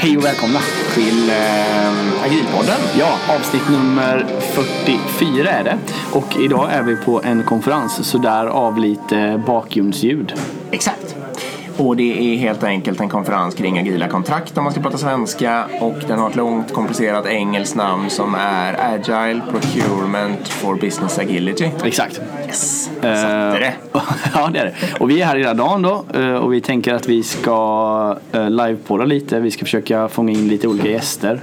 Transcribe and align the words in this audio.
Hej 0.00 0.16
och 0.16 0.24
välkomna 0.24 0.58
till 0.94 1.30
eh, 1.30 2.24
Agilpodden. 2.24 2.80
Ja, 2.98 3.18
avsnitt 3.36 3.68
nummer 3.70 4.26
44 4.40 5.50
är 5.50 5.64
det. 5.64 5.78
Och 6.12 6.36
idag 6.40 6.72
är 6.72 6.82
vi 6.82 6.96
på 6.96 7.22
en 7.22 7.42
konferens 7.42 8.08
så 8.10 8.18
därav 8.18 8.78
lite 8.78 9.42
bakgrundsljud. 9.46 10.34
Exakt. 10.70 11.07
Och 11.78 11.96
det 11.96 12.34
är 12.34 12.36
helt 12.36 12.64
enkelt 12.64 13.00
en 13.00 13.08
konferens 13.08 13.54
kring 13.54 13.78
agila 13.78 14.08
kontrakt 14.08 14.58
om 14.58 14.64
man 14.64 14.72
ska 14.72 14.82
prata 14.82 14.98
svenska 14.98 15.64
och 15.80 15.96
den 16.08 16.18
har 16.18 16.30
ett 16.30 16.36
långt 16.36 16.72
komplicerat 16.72 17.26
engelskt 17.26 17.76
namn 17.76 18.10
som 18.10 18.34
är 18.34 18.94
Agile 18.94 19.40
Procurement 19.50 20.48
for 20.48 20.74
Business 20.74 21.18
Agility. 21.18 21.70
Exakt. 21.84 22.20
Yes, 22.46 22.90
Eh, 23.02 23.14
satte 23.14 23.58
det. 23.58 23.74
ja, 24.34 24.50
det 24.52 24.58
är 24.58 24.64
det. 24.64 24.74
Och 25.00 25.10
vi 25.10 25.20
är 25.20 25.26
här 25.26 25.36
hela 25.36 25.54
dagen 25.54 25.82
då 25.82 26.04
eh, 26.14 26.34
och 26.34 26.52
vi 26.52 26.60
tänker 26.60 26.94
att 26.94 27.06
vi 27.06 27.22
ska 27.22 28.18
eh, 28.32 28.50
livepodda 28.50 29.04
lite. 29.04 29.40
Vi 29.40 29.50
ska 29.50 29.64
försöka 29.64 30.08
fånga 30.08 30.32
in 30.32 30.48
lite 30.48 30.68
olika 30.68 30.88
gäster 30.88 31.40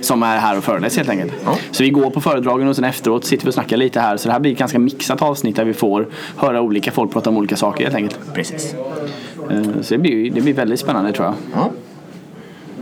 som 0.00 0.22
är 0.22 0.38
här 0.38 0.58
och 0.58 0.64
föreläser 0.64 0.96
helt 0.98 1.10
enkelt. 1.10 1.32
Ja. 1.44 1.56
Så 1.70 1.82
vi 1.82 1.90
går 1.90 2.10
på 2.10 2.20
föredragen 2.20 2.68
och 2.68 2.76
sen 2.76 2.84
efteråt 2.84 3.24
sitter 3.24 3.44
vi 3.44 3.50
och 3.50 3.54
snackar 3.54 3.76
lite 3.76 4.00
här. 4.00 4.16
Så 4.16 4.28
det 4.28 4.32
här 4.32 4.40
blir 4.40 4.52
ett 4.52 4.58
ganska 4.58 4.78
mixat 4.78 5.22
avsnitt 5.22 5.56
där 5.56 5.64
vi 5.64 5.74
får 5.74 6.06
höra 6.36 6.60
olika 6.60 6.90
folk 6.92 7.12
prata 7.12 7.30
om 7.30 7.36
olika 7.36 7.56
saker 7.56 7.84
helt 7.84 7.96
enkelt. 7.96 8.20
Precis. 8.34 8.74
Eh, 9.50 9.62
Så 9.82 9.94
det 9.94 9.98
blir, 9.98 10.30
det 10.30 10.40
blir 10.40 10.54
väldigt 10.54 10.80
spännande 10.80 11.12
tror 11.12 11.26
jag. 11.26 11.34
Ja. 11.54 11.70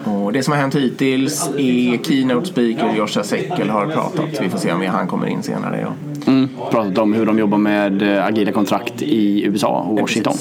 Och 0.07 0.33
det 0.33 0.43
som 0.43 0.53
har 0.53 0.61
hänt 0.61 0.75
hittills 0.75 1.51
är 1.59 2.05
Keynote 2.05 2.47
speaker 2.47 2.95
Joshua 2.97 3.25
Seckel 3.25 3.71
har 3.71 3.87
pratat. 3.87 4.41
Vi 4.41 4.49
får 4.49 4.59
se 4.59 4.73
om 4.73 4.87
han 4.87 5.07
kommer 5.07 5.27
in 5.27 5.43
senare. 5.43 5.81
Ja. 5.81 5.93
Mm, 6.27 6.49
pratat 6.71 6.99
om 6.99 7.13
hur 7.13 7.27
de 7.27 7.39
jobbar 7.39 7.59
med 7.59 8.03
eh, 8.03 8.27
agila 8.27 8.53
kontrakt 8.53 9.03
i 9.03 9.45
USA 9.45 9.81
och 9.81 10.01
Washington. 10.01 10.37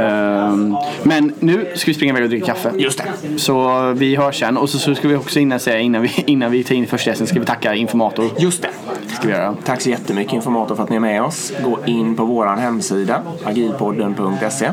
Ehm, 0.00 0.76
Men 1.02 1.32
nu 1.38 1.66
ska 1.74 1.90
vi 1.90 1.94
springa 1.94 2.12
iväg 2.12 2.22
och 2.22 2.28
dricka 2.28 2.46
kaffe. 2.46 2.72
Just 2.78 2.98
det. 2.98 3.38
Så 3.38 3.92
vi 3.92 4.16
hörs 4.16 4.38
sen. 4.38 4.56
Och 4.56 4.70
så, 4.70 4.78
så 4.78 4.94
ska 4.94 5.08
vi 5.08 5.16
också 5.16 5.40
innan, 5.40 5.60
säga, 5.60 5.78
innan, 5.78 6.02
vi, 6.02 6.10
innan 6.26 6.50
vi 6.50 6.64
tar 6.64 6.74
in 6.74 6.86
första 6.86 7.10
gästen 7.10 7.26
ska 7.26 7.40
vi 7.40 7.46
tacka 7.46 7.74
Informator. 7.74 8.26
Just 8.38 8.62
det. 8.62 8.70
Ska 9.14 9.26
vi 9.26 9.32
göra. 9.32 9.56
Tack 9.64 9.80
så 9.80 9.90
jättemycket 9.90 10.32
Informator 10.32 10.74
för 10.74 10.82
att 10.82 10.90
ni 10.90 10.96
är 10.96 11.00
med 11.00 11.22
oss. 11.22 11.52
Gå 11.64 11.78
in 11.86 12.16
på 12.16 12.24
vår 12.24 12.46
hemsida 12.46 13.22
agilpodden.se. 13.44 14.70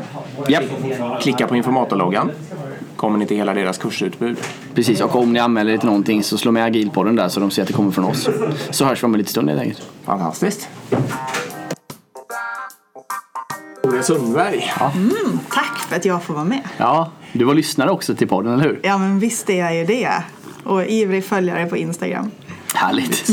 Japp, 0.48 0.64
Klicka 1.20 1.46
på 1.46 1.56
informatorloggan. 1.56 2.30
Kommer 2.98 3.18
ni 3.18 3.26
till 3.26 3.36
hela 3.36 3.54
deras 3.54 3.78
kursutbud. 3.78 4.36
precis. 4.74 5.00
Och 5.00 5.16
om 5.16 5.32
ni 5.32 5.38
anmäler 5.38 5.72
er 5.72 5.78
till 5.78 5.86
någonting 5.86 6.22
så 6.22 6.38
slå 6.38 6.52
med 6.52 6.64
agilpodden 6.64 7.16
där 7.16 7.28
så 7.28 7.40
de 7.40 7.50
ser 7.50 7.62
att 7.62 7.68
det 7.68 7.74
kommer 7.74 7.90
från 7.90 8.04
oss. 8.04 8.28
Så 8.70 8.84
hörs 8.84 9.02
vi 9.02 9.06
om 9.06 9.14
en 9.14 9.18
liten 9.18 9.30
stund 9.30 9.48
helt 9.48 9.60
enkelt. 9.60 9.82
Fantastiskt. 10.04 10.68
Ola 13.82 14.02
Sundberg. 14.02 14.72
Tack 15.50 15.78
för 15.88 15.96
att 15.96 16.04
jag 16.04 16.22
får 16.22 16.34
vara 16.34 16.44
med. 16.44 16.62
Ja, 16.76 17.10
du 17.32 17.44
var 17.44 17.54
lyssnare 17.54 17.90
också 17.90 18.14
till 18.14 18.28
podden, 18.28 18.52
eller 18.52 18.64
hur? 18.64 18.80
Ja, 18.82 18.98
men 18.98 19.18
visst 19.20 19.50
är 19.50 19.58
jag 19.58 19.76
ju 19.76 19.84
det. 19.84 20.10
Och 20.64 20.84
ivrig 20.86 21.24
följare 21.24 21.66
på 21.66 21.76
Instagram. 21.76 22.30
Härligt. 22.74 23.30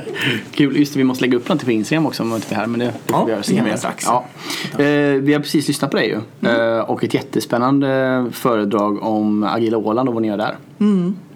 Kul. 0.54 0.76
Just 0.76 0.92
det, 0.92 0.98
vi 0.98 1.04
måste 1.04 1.24
lägga 1.24 1.36
upp 1.36 1.48
någonting 1.48 1.66
på 1.66 1.72
Instagram 1.72 2.06
också 2.06 2.22
om 2.22 2.30
vi 2.30 2.36
inte 2.36 2.54
är 2.54 2.56
här. 2.56 2.66
Men 2.66 2.80
det, 2.80 2.92
får 2.92 3.18
Ja, 3.18 3.24
vi 3.24 3.32
göra 3.32 3.42
senare. 3.42 3.76
Ja. 4.04 4.24
Eh, 4.72 5.12
vi 5.12 5.32
har 5.32 5.40
precis 5.40 5.68
lyssnat 5.68 5.90
på 5.90 5.96
dig 5.96 6.08
ju. 6.08 6.48
Eh, 6.50 6.80
och 6.80 7.04
ett 7.04 7.14
jättespännande 7.14 8.26
föredrag 8.32 9.02
om 9.02 9.44
Agila 9.44 9.76
Åland 9.78 10.08
och 10.08 10.14
vad 10.14 10.22
ni 10.22 10.28
gör 10.28 10.36
där. 10.36 10.56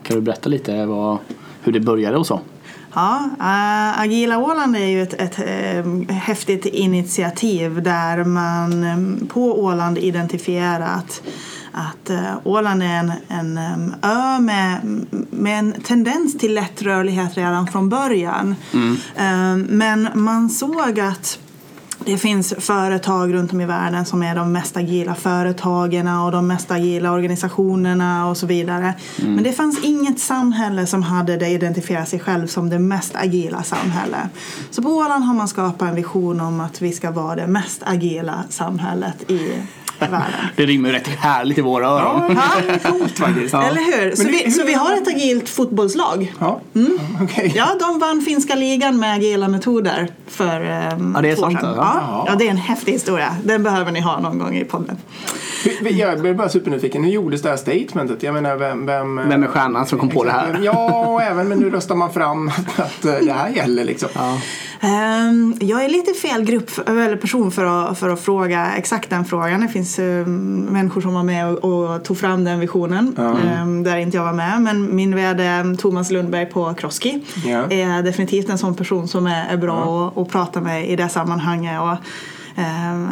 Kan 0.03 0.17
du 0.17 0.21
berätta 0.21 0.49
lite 0.49 0.87
vad, 0.87 1.19
hur 1.63 1.73
det 1.73 1.81
började 1.81 2.17
och 2.17 2.27
så? 2.27 2.41
Ja, 2.95 3.31
äh, 3.41 4.01
Agila 4.01 4.39
Åland 4.39 4.77
är 4.77 4.87
ju 4.87 5.03
ett, 5.03 5.15
ett 5.15 5.39
äh, 5.39 6.15
häftigt 6.15 6.67
initiativ 6.67 7.83
där 7.83 8.25
man 8.25 8.85
äh, 8.85 9.29
på 9.29 9.65
Åland 9.65 9.99
identifierat 9.99 11.23
att 11.73 12.11
äh, 12.11 12.35
Åland 12.45 12.83
är 12.83 12.87
en, 12.87 13.13
en 13.29 13.59
ähm, 13.59 13.95
ö 14.03 14.41
med, 14.41 14.81
med 15.31 15.59
en 15.59 15.73
tendens 15.73 16.39
till 16.39 16.55
lätt 16.55 16.83
rörlighet 16.83 17.37
redan 17.37 17.67
från 17.67 17.89
början. 17.89 18.55
Äh, 19.17 19.57
men 19.57 20.09
man 20.15 20.51
såg 20.51 21.01
att 21.01 21.39
det 22.05 22.19
finns 22.19 22.55
företag 22.59 23.35
runt 23.35 23.53
om 23.53 23.61
i 23.61 23.67
världen 23.67 24.05
som 24.05 24.23
är 24.23 24.35
de 24.35 24.53
mest 24.53 24.77
agila 24.77 25.15
företagen 25.15 26.09
och 26.09 26.33
de 26.33 26.47
mest 26.47 26.71
agila 26.71 27.13
organisationerna 27.13 28.29
och 28.29 28.37
så 28.37 28.47
vidare. 28.47 28.95
Men 29.17 29.45
det 29.45 29.53
fanns 29.53 29.85
inget 29.85 30.21
samhälle 30.21 30.87
som 30.87 31.03
hade 31.03 31.37
det 31.37 31.49
identifierat 31.49 32.09
sig 32.09 32.21
själv 32.21 32.47
som 32.47 32.71
det 32.71 32.79
mest 32.79 33.17
agila 33.17 33.63
samhälle. 33.63 34.29
Så 34.71 34.83
på 34.83 34.89
Åland 34.89 35.25
har 35.25 35.35
man 35.35 35.49
skapat 35.49 35.89
en 35.89 35.95
vision 35.95 36.41
om 36.41 36.61
att 36.61 36.83
vi 36.83 36.93
ska 36.93 37.11
vara 37.11 37.37
det 37.37 37.47
mest 37.47 37.83
agila 37.85 38.45
samhället 38.49 39.31
i. 39.31 39.63
Det 40.57 40.67
rimmar 40.67 40.89
ju 40.89 40.95
rätt 40.95 41.07
härligt 41.09 41.59
i 41.59 41.61
våra 41.61 41.87
öron. 41.87 42.23
Ja, 42.37 42.91
coolt 42.91 43.19
faktiskt. 43.19 43.55
Eller 43.55 44.01
hur? 44.05 44.17
Så 44.17 44.23
Men 44.23 44.33
vi, 44.33 44.43
hur- 44.45 44.51
så 44.51 44.65
vi 44.65 44.73
har 44.75 44.93
ett 44.95 45.09
agilt 45.09 45.49
fotbollslag. 45.49 46.35
Ja, 46.41 46.61
okej. 47.23 47.53
Ja, 47.57 47.67
de 47.81 47.99
vann 47.99 48.21
finska 48.23 48.55
ligan 48.55 48.99
med 48.99 49.15
agila 49.15 49.49
metoder 49.49 50.09
för 50.27 50.61
um, 50.93 51.13
Ja, 51.17 51.23
det 51.23 51.31
är 51.31 51.37
två 51.37 51.43
år 51.43 51.47
sant, 51.51 51.61
sedan. 51.61 51.75
ja. 51.77 51.95
Ja, 52.09 52.25
ja, 52.29 52.35
det 52.35 52.47
är 52.47 52.51
en 52.51 52.57
häftig 52.57 52.93
historia. 52.93 53.37
Den 53.45 53.63
behöver 53.63 53.93
ni 53.93 54.01
ha 54.01 54.21
någon 54.21 54.39
gång 54.39 54.57
i 54.57 54.65
podden. 54.65 54.97
Jag 55.91 56.21
blir 56.21 56.35
bara 56.35 56.49
supernyfiken. 56.49 57.05
Hur 57.05 57.13
gjordes 57.13 57.43
det 57.43 57.49
här 57.49 57.57
statementet? 57.57 58.23
Jag 58.23 58.35
menar, 58.35 58.57
vem... 58.57 58.87
Vem, 58.87 59.29
Vem 59.29 59.43
är 59.43 59.47
stjärnan 59.47 59.87
som 59.87 59.99
kom 59.99 60.09
på 60.09 60.25
det 60.25 60.31
här? 60.31 60.61
Ja, 60.63 61.07
och 61.07 61.23
även 61.23 61.49
men 61.49 61.59
nu 61.59 61.71
röstar 61.71 61.95
man 61.95 62.13
fram 62.13 62.49
att 62.77 63.05
eh, 63.05 63.15
det 63.15 63.33
här 63.33 63.49
gäller 63.49 63.85
liksom. 63.85 64.09
Ehm, 64.81 65.55
jag 65.61 65.85
är 65.85 65.89
lite 65.89 66.13
fel 66.13 66.45
grupp 66.45 66.89
eller 66.89 67.17
person 67.17 67.51
för 67.51 67.65
att, 67.65 67.99
för 67.99 68.09
att 68.09 68.21
fråga 68.21 68.73
exakt 68.77 69.11
den 69.11 69.25
frågan. 69.25 69.61
Det 69.61 69.69
finns 69.69 69.99
um, 69.99 70.61
människor 70.71 71.01
som 71.01 71.15
var 71.15 71.23
med 71.23 71.49
och, 71.49 71.65
och 71.65 72.05
tog 72.05 72.19
fram 72.19 72.45
den 72.45 72.61
visionen 72.61 73.17
ehm, 73.19 73.83
där 73.83 73.97
inte 73.97 74.17
jag 74.17 74.25
var 74.25 74.33
med. 74.33 74.63
Men 74.63 74.97
min 74.97 75.17
vd 75.17 75.77
Thomas 75.79 76.11
Lundberg 76.11 76.47
på 76.47 76.75
Kroski 76.75 77.25
Ja. 77.47 77.71
är 77.71 78.03
definitivt 78.03 78.49
en 78.49 78.59
sån 78.59 78.75
person 78.75 79.09
som 79.09 79.27
är, 79.27 79.47
är 79.53 79.57
bra 79.57 80.09
att, 80.09 80.19
att 80.19 80.29
prata 80.29 80.61
med 80.61 80.89
i 80.89 80.97
det 80.97 81.09
sammanhanget. 81.09 81.81
Och, 81.81 81.89
ehm, 81.91 81.97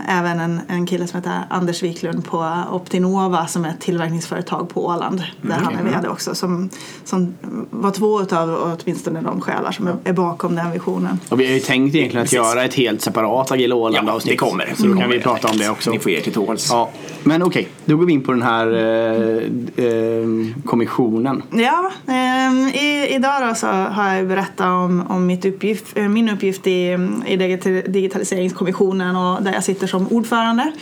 även 0.08 0.40
en, 0.40 0.60
en 0.68 0.86
kille 0.86 1.06
som 1.06 1.16
heter 1.18 1.32
Anders 1.50 1.82
Wiklund 1.82 2.24
på 2.24 2.52
Optinova 2.72 3.46
som 3.46 3.64
är 3.64 3.68
ett 3.68 3.80
tillverkningsföretag 3.80 4.68
på 4.68 4.86
Åland 4.86 5.22
där 5.42 5.54
han 5.62 5.74
är 5.74 5.82
vd 5.82 6.08
också. 6.08 6.34
Som, 6.34 6.70
som 7.04 7.34
var 7.70 7.90
två 7.90 8.20
av 8.36 8.76
åtminstone 8.84 9.20
de 9.20 9.40
själar 9.40 9.72
som 9.72 9.86
är, 9.86 9.96
är 10.04 10.12
bakom 10.12 10.54
den 10.54 10.70
visionen. 10.72 11.20
Och 11.28 11.40
vi 11.40 11.46
har 11.46 11.52
ju 11.54 11.60
tänkt 11.60 11.94
egentligen 11.94 12.22
att 12.22 12.30
Precis. 12.30 12.36
göra 12.36 12.64
ett 12.64 12.74
helt 12.74 13.00
separat 13.02 13.50
Agila 13.50 13.74
Åland 13.74 14.08
Ja, 14.08 14.12
avsnitt. 14.12 14.32
det 14.32 14.36
kommer. 14.36 14.72
Så 14.76 14.82
då 14.86 14.88
kan 14.88 14.96
vi 14.96 15.02
kommer, 15.02 15.18
prata 15.18 15.48
om 15.48 15.56
det 15.56 15.68
också. 15.70 15.90
Ni 15.90 15.98
får 15.98 16.10
er 16.12 16.20
till 16.20 16.32
tåls. 16.32 16.68
Ja, 16.70 16.90
men 17.22 17.42
okej, 17.42 17.68
då 17.84 17.96
går 17.96 18.06
vi 18.06 18.12
in 18.12 18.22
på 18.22 18.32
den 18.32 18.42
här 18.42 18.66
eh, 18.66 19.84
eh, 19.86 20.24
kommissionen. 20.64 21.42
Ja, 21.50 21.90
ehm, 22.06 22.58
i, 22.68 23.06
idag 23.14 23.48
då 23.48 23.54
så 23.54 23.66
har 23.66 24.14
jag 24.14 24.28
berättat 24.28 24.66
om, 24.66 25.04
om 25.08 25.26
mitt 25.26 25.44
uppgift, 25.44 25.86
eh, 25.94 26.08
min 26.08 26.28
uppgift 26.28 26.66
i, 26.66 26.70
i 27.26 27.36
digita- 27.36 27.88
digitaliseringskommissionen 27.88 29.16
och 29.16 29.29
där 29.40 29.52
jag 29.52 29.64
sitter 29.64 29.86
som 29.86 30.08
ordförande 30.08 30.72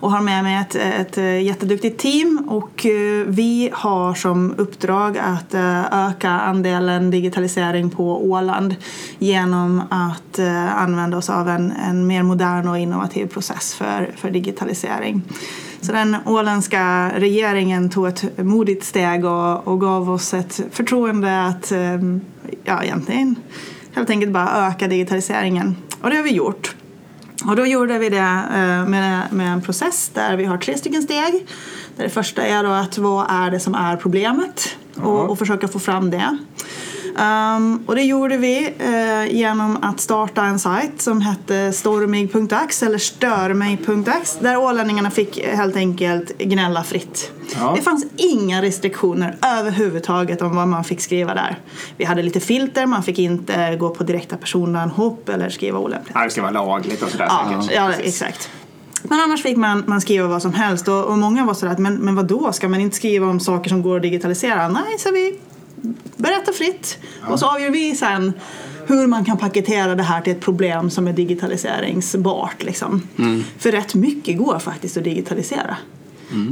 och 0.00 0.10
har 0.10 0.20
med 0.20 0.42
mig 0.42 0.56
ett, 0.56 0.74
ett 0.74 1.18
eh, 1.18 1.42
jätteduktigt 1.42 2.00
team 2.00 2.46
och 2.48 2.86
eh, 2.86 3.24
vi 3.26 3.70
har 3.72 4.14
som 4.14 4.54
uppdrag 4.58 5.18
att 5.18 5.54
eh, 5.54 6.08
öka 6.08 6.30
andelen 6.30 7.10
digitalisering 7.10 7.90
på 7.90 8.30
Åland 8.30 8.74
genom 9.18 9.82
att 9.90 10.38
använda 10.74 11.16
oss 11.16 11.30
av 11.30 11.48
en, 11.48 11.72
en 11.88 12.06
mer 12.06 12.22
modern 12.22 12.68
och 12.68 12.78
innovativ 12.78 13.26
process 13.26 13.74
för, 13.74 14.10
för 14.16 14.30
digitalisering. 14.30 15.22
Så 15.80 15.92
den 15.92 16.16
åländska 16.26 17.12
regeringen 17.16 17.90
tog 17.90 18.08
ett 18.08 18.38
modigt 18.38 18.84
steg 18.84 19.24
och, 19.24 19.68
och 19.68 19.80
gav 19.80 20.10
oss 20.10 20.34
ett 20.34 20.60
förtroende 20.72 21.46
att 21.46 21.72
ja, 22.64 22.82
egentligen 22.82 23.36
helt 23.92 24.10
enkelt 24.10 24.32
bara 24.32 24.68
öka 24.68 24.88
digitaliseringen. 24.88 25.76
Och 26.02 26.10
det 26.10 26.16
har 26.16 26.22
vi 26.22 26.32
gjort. 26.32 26.74
Och 27.46 27.56
då 27.56 27.66
gjorde 27.66 27.98
vi 27.98 28.08
det 28.08 28.16
eh, 28.54 28.86
med, 28.88 29.32
med 29.32 29.52
en 29.52 29.62
process 29.62 30.10
där 30.14 30.36
vi 30.36 30.44
har 30.44 30.58
tre 30.58 30.78
stycken 30.78 31.02
steg. 31.02 31.46
Där 31.96 32.04
det 32.04 32.10
första 32.10 32.42
är 32.42 32.64
då 32.64 32.70
att 32.70 32.98
vad 32.98 33.26
är 33.30 33.50
det 33.50 33.60
som 33.60 33.74
är 33.74 33.96
problemet 33.96 34.76
och, 34.96 35.30
och 35.30 35.38
försöka 35.38 35.68
få 35.68 35.78
fram 35.78 36.10
det. 36.10 36.38
Um, 37.20 37.84
och 37.86 37.94
det 37.94 38.02
gjorde 38.02 38.36
vi 38.36 38.74
eh, 38.78 39.36
genom 39.36 39.78
att 39.82 40.00
starta 40.00 40.44
en 40.44 40.58
sajt 40.58 41.02
som 41.02 41.20
hette 41.20 41.72
stormig.ax 41.72 42.82
eller 42.82 42.98
störmig.ax 42.98 44.38
där 44.40 44.56
ålänningarna 44.56 45.10
fick 45.10 45.46
helt 45.46 45.76
enkelt 45.76 46.38
gnälla 46.38 46.82
fritt. 46.84 47.32
Ja. 47.58 47.72
Det 47.76 47.82
fanns 47.82 48.06
inga 48.16 48.62
restriktioner 48.62 49.36
överhuvudtaget 49.58 50.42
om 50.42 50.56
vad 50.56 50.68
man 50.68 50.84
fick 50.84 51.00
skriva 51.00 51.34
där. 51.34 51.58
Vi 51.96 52.04
hade 52.04 52.22
lite 52.22 52.40
filter, 52.40 52.86
man 52.86 53.02
fick 53.02 53.18
inte 53.18 53.76
gå 53.76 53.90
på 53.90 54.04
direkta 54.04 54.36
personanhopp 54.36 55.28
eller 55.28 55.50
skriva 55.50 55.78
olämpligt. 55.78 56.12
Ja, 56.14 56.24
det 56.24 56.30
ska 56.30 56.42
vara 56.42 56.52
lagligt 56.52 57.02
och 57.02 57.08
sådär 57.10 57.26
Ja, 57.28 57.62
säkert. 57.62 57.76
ja 57.76 57.92
exakt. 57.92 58.50
Men 59.02 59.20
annars 59.20 59.42
fick 59.42 59.56
man, 59.56 59.84
man 59.86 60.00
skriva 60.00 60.28
vad 60.28 60.42
som 60.42 60.52
helst 60.52 60.88
och, 60.88 61.04
och 61.04 61.18
många 61.18 61.44
var 61.44 61.54
sådär 61.54 61.72
att 61.72 61.78
men, 61.78 61.94
men 61.94 62.16
vad 62.16 62.26
då 62.26 62.52
ska 62.52 62.68
man 62.68 62.80
inte 62.80 62.96
skriva 62.96 63.26
om 63.26 63.40
saker 63.40 63.68
som 63.68 63.82
går 63.82 63.96
att 63.96 64.02
digitalisera? 64.02 64.68
Nej, 64.68 64.98
så 64.98 65.10
vi 65.12 65.38
berättar 66.16 66.52
fritt 66.52 66.98
och 67.28 67.38
så 67.38 67.46
avgör 67.46 67.70
vi 67.70 67.96
sen 67.96 68.32
hur 68.86 69.06
man 69.06 69.24
kan 69.24 69.36
paketera 69.36 69.94
det 69.94 70.02
här 70.02 70.20
till 70.20 70.32
ett 70.32 70.40
problem 70.40 70.90
som 70.90 71.08
är 71.08 71.12
digitaliseringsbart. 71.12 72.62
Liksom. 72.62 73.02
För 73.58 73.72
rätt 73.72 73.94
mycket 73.94 74.38
går 74.38 74.58
faktiskt 74.58 74.96
att 74.96 75.04
digitalisera. 75.04 75.76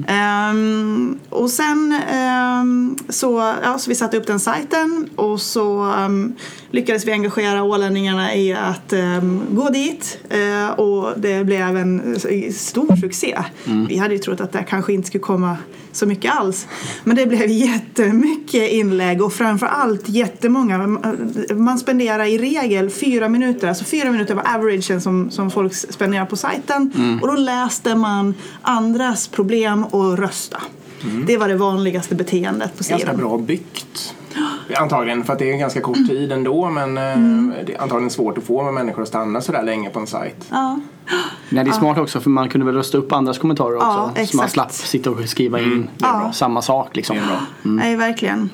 Ehm, 0.07 1.19
och 1.29 1.49
och 1.49 1.51
sen 1.51 2.01
ehm, 2.11 2.97
så, 3.09 3.55
ja, 3.63 3.79
så 3.79 3.91
vi 3.91 3.95
satte 3.95 4.17
upp 4.17 4.27
den 4.27 4.41
sajten 4.41 5.09
och 5.17 5.41
så 5.41 5.83
ehm, 5.83 6.35
lyckades 6.71 7.05
vi 7.05 7.13
engagera 7.13 7.63
ålänningarna 7.63 8.35
i 8.35 8.53
att 8.53 8.93
gå 9.51 9.69
dit 9.69 10.19
eh, 10.31 10.71
och 10.71 11.21
det 11.21 11.45
blev 11.45 11.77
en 11.77 12.15
eh, 12.15 12.53
stor 12.53 12.97
succé. 12.97 13.39
Vi 13.89 13.97
hade 13.97 14.15
ju 14.15 14.19
trott 14.19 14.41
att 14.41 14.53
det 14.53 14.65
kanske 14.69 14.93
inte 14.93 15.07
skulle 15.07 15.23
komma 15.23 15.57
så 15.93 16.07
mycket 16.07 16.33
alls. 16.37 16.67
Men 17.05 17.17
det 17.17 17.27
blev 17.27 17.47
jättemycket 17.51 18.71
inlägg 18.71 19.23
och 19.23 19.33
framförallt 19.33 20.09
jättemånga. 20.09 20.79
Man 21.55 21.79
spenderar 21.79 22.25
i 22.25 22.39
regel 22.39 22.91
fyra 22.91 23.29
minuter, 23.29 23.69
alltså 23.69 23.85
fyra 23.85 24.11
minuter 24.11 24.35
var 24.35 24.45
averagen 24.55 25.01
som, 25.01 25.31
som 25.31 25.51
folk 25.51 25.75
spenderar 25.75 26.27
på 26.27 26.37
sajten. 26.37 26.93
Och 27.23 27.29
då 27.29 27.35
läste 27.35 27.95
man 27.95 28.35
andras 28.63 29.29
problem 29.29 29.85
och 29.85 30.19
rösta. 30.19 30.63
Det 31.27 31.37
var 31.37 31.49
det 31.49 31.57
vanligaste 31.57 32.15
beteendet 32.15 32.71
på 32.71 32.77
Ganska 32.77 32.99
sidan. 32.99 33.17
bra 33.17 33.39
byggt. 33.39 34.15
Antagligen 34.77 35.25
för 35.25 35.33
att 35.33 35.39
det 35.39 35.49
är 35.49 35.53
en 35.53 35.59
ganska 35.59 35.81
kort 35.81 36.09
tid 36.09 36.33
ändå 36.33 36.71
men 36.71 36.99
eh, 36.99 37.13
Mm. 37.13 37.53
det 37.67 37.75
är 37.75 37.83
antagligen 37.83 38.11
svårt 38.11 38.39
att 38.39 38.45
få 38.45 38.63
med 38.63 38.75
människor 38.75 39.03
att 39.03 39.09
stanna 39.09 39.41
så 39.41 39.53
där 39.53 39.63
länge 39.63 39.91
på 39.91 39.99
en 40.01 40.07
sajt. 40.07 40.47
Ja. 40.51 40.81
Nej, 41.49 41.65
det 41.65 41.71
är 41.71 41.75
smart 41.75 41.99
också 41.99 42.21
för 42.21 42.31
man 42.31 42.49
kunde 42.49 42.67
väl 42.67 42.75
rösta 42.75 42.99
upp 42.99 43.13
andras 43.13 43.39
kommentarer 43.39 43.77
också. 43.77 43.87
Ja, 43.89 44.27
så 44.27 44.37
man 44.37 44.45
exakt. 44.45 44.53
slapp 44.53 44.73
sitta 44.73 45.11
och 45.11 45.29
skriva 45.29 45.61
in 45.61 45.89
Ja. 45.99 46.33
samma 46.35 46.63
sak 46.63 46.97
liksom. 46.97 47.17
Det 47.17 47.23
är 47.23 47.27
bra. 47.27 47.41
Nej, 47.63 47.97
verkligen. 47.97 48.51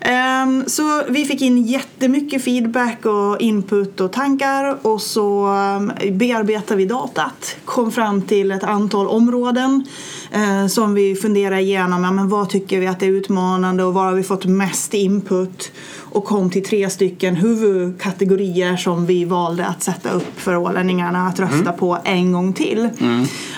Ehm, 0.00 0.64
så 0.66 1.02
vi 1.08 1.24
fick 1.24 1.42
in 1.42 1.62
jättemycket 1.62 2.44
feedback 2.44 3.06
och 3.06 3.40
input 3.40 4.00
och 4.00 4.12
tankar 4.12 4.76
och 4.82 5.02
så 5.02 5.46
um, 5.46 5.92
bearbetade 6.12 6.78
vi 6.78 6.84
datat. 6.86 7.56
Kom 7.64 7.92
fram 7.92 8.22
till 8.22 8.50
ett 8.50 8.64
antal 8.64 9.06
områden 9.06 9.84
eh, 10.30 10.66
som 10.66 10.94
vi 10.94 11.14
funderade 11.16 11.60
igenom. 11.60 12.04
Ja, 12.04 12.12
men 12.12 12.28
vad 12.28 12.48
tycker 12.50 12.80
vi 12.80 12.86
att 12.86 13.00
det 13.00 13.06
är 13.06 13.10
utmanande 13.10 13.84
och 13.84 13.94
var 13.94 14.04
har 14.04 14.12
vi 14.14 14.22
fått 14.22 14.44
mest 14.44 14.94
input? 14.94 15.72
Och 16.16 16.24
kom 16.24 16.50
till 16.50 16.64
tre 16.64 16.90
stycken 16.90 17.36
huvudkategorier 17.36 18.76
som 18.76 19.06
vi 19.06 19.24
valde 19.24 19.66
att 19.66 19.82
sätta 19.82 20.10
upp 20.10 20.40
för 20.40 20.56
ålänningarna 20.56 21.26
att 21.26 21.40
rösta 21.40 21.72
på 21.72 21.98
en 22.04 22.32
gång 22.32 22.52
till. 22.52 22.88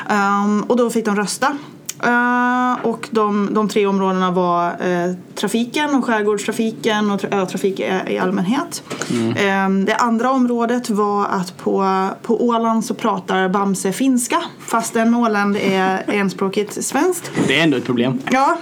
Ehm, 0.08 0.62
och 0.62 0.76
då 0.76 0.90
fick 0.90 1.04
de 1.04 1.16
rösta. 1.16 1.56
Eh, 2.02 2.86
och 2.86 3.08
de, 3.10 3.48
de 3.54 3.68
tre 3.68 3.86
områdena 3.86 4.30
var 4.30 4.66
eh, 4.66 5.14
trafiken 5.34 5.94
och 5.94 6.04
skärgårdstrafiken 6.04 7.10
och 7.10 7.20
tra- 7.20 7.46
trafik 7.46 7.80
i, 7.80 8.00
i 8.08 8.18
allmänhet. 8.18 8.82
Eh, 9.36 9.68
det 9.86 9.96
andra 9.98 10.30
området 10.30 10.90
var 10.90 11.26
att 11.26 11.56
på, 11.56 12.08
på 12.22 12.46
Åland 12.46 12.84
så 12.84 12.94
pratar 12.94 13.48
Bamse 13.48 13.92
finska 13.92 14.42
fastän 14.66 15.14
Åland 15.14 15.56
är 15.56 16.04
enspråkigt 16.08 16.84
svenskt. 16.84 17.30
Det 17.46 17.58
är 17.58 17.62
ändå 17.62 17.76
ett 17.76 17.84
problem. 17.84 18.18
Ja. 18.30 18.58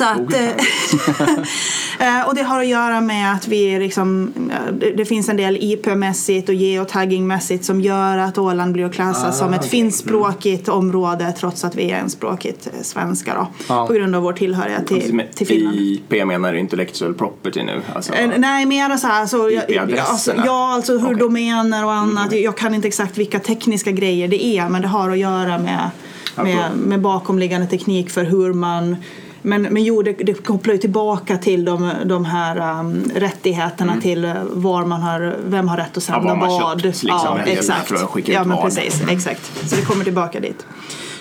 Så 0.00 0.06
att, 0.06 0.32
eh, 1.98 2.28
och 2.28 2.34
det 2.34 2.42
har 2.42 2.60
att 2.60 2.66
göra 2.66 3.00
med 3.00 3.32
att 3.32 3.48
vi 3.48 3.78
liksom, 3.78 4.32
eh, 4.50 4.74
det, 4.96 5.04
finns 5.04 5.28
en 5.28 5.36
del 5.36 5.56
IP-mässigt 5.56 6.48
och 6.48 6.54
geotaggingmässigt 6.54 7.64
som 7.64 7.80
gör 7.80 8.18
att 8.18 8.38
Åland 8.38 8.72
blir 8.72 8.84
att 8.84 8.94
klassa 8.94 9.28
Ah, 9.28 9.32
som 9.32 9.52
ett 9.52 9.58
okej. 9.58 9.70
finskspråkigt 9.70 10.68
område 10.68 11.34
trots 11.38 11.64
att 11.64 11.74
vi 11.74 11.90
är 11.90 11.96
enspråkigt 11.96 12.66
eh, 12.66 12.82
svenska 12.82 13.34
då. 13.34 13.46
Ja. 13.68 13.86
På 13.86 13.92
grund 13.92 14.14
av 14.14 14.22
vår 14.22 14.32
tillhörighet 14.32 14.86
till, 14.86 15.14
Med 15.14 15.32
till 15.34 15.46
Finland. 15.46 15.76
IP 15.76 16.26
menar 16.26 16.52
du 16.52 16.58
intellectual 16.58 17.14
property 17.14 17.62
nu? 17.62 17.82
Alltså, 17.94 18.12
Nej, 18.36 18.66
mer 18.66 18.96
så 18.96 19.06
här. 19.06 19.26
Så, 19.26 19.50
IP-adresserna? 19.50 20.02
alltså, 20.02 20.32
ja, 20.46 20.74
alltså 20.74 20.92
hur 20.98 21.06
Okej. 21.06 21.18
domäner 21.18 21.84
och 21.84 21.92
annat. 21.92 22.32
Jag 22.32 22.56
kan 22.56 22.74
inte 22.74 22.88
exakt 22.88 23.18
vilka 23.18 23.38
tekniska 23.38 23.90
grejer 23.90 24.28
det 24.28 24.44
är 24.44 24.68
men 24.68 24.82
det 24.82 24.88
har 24.88 25.10
att 25.10 25.18
göra 25.18 25.58
med, 25.58 25.90
med, 26.36 26.70
med 26.76 27.00
bakomliggande 27.00 27.66
teknik 27.66 28.10
för 28.10 28.24
hur 28.24 28.52
man 28.52 28.96
men, 29.42 29.62
men 29.62 29.84
jo, 29.84 30.02
det, 30.02 30.12
det 30.12 30.34
kopplar 30.34 30.74
ju 30.74 30.80
tillbaka 30.80 31.38
till 31.38 31.64
de, 31.64 31.92
de 32.04 32.24
här 32.24 32.80
um, 32.80 33.10
rättigheterna 33.14 34.00
till 34.00 34.24
uh, 34.24 34.34
var 34.50 34.84
man 34.84 35.00
har, 35.02 35.36
vem 35.44 35.68
har 35.68 35.76
rätt 35.76 35.96
att 35.96 36.02
sända 36.02 36.34
man 36.34 36.38
vad. 36.38 36.80
köpt, 36.80 36.84
liksom, 36.84 37.08
ja, 37.08 37.38
exakt. 37.46 37.92
ja, 38.26 38.44
men 38.44 38.58
precis. 38.58 39.02
Exakt. 39.10 39.68
Så 39.70 39.76
det 39.76 39.82
kommer 39.82 40.04
tillbaka 40.04 40.40
dit. 40.40 40.66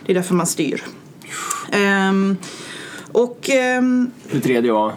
Det 0.06 0.12
är 0.12 0.16
därför 0.16 0.36
man 0.36 0.48
styr. 0.48 0.84
Ehm, 1.72 2.38
och 3.12 3.50
ehm, 3.50 4.12
Det 4.32 4.40
tredje 4.40 4.72
var? 4.72 4.94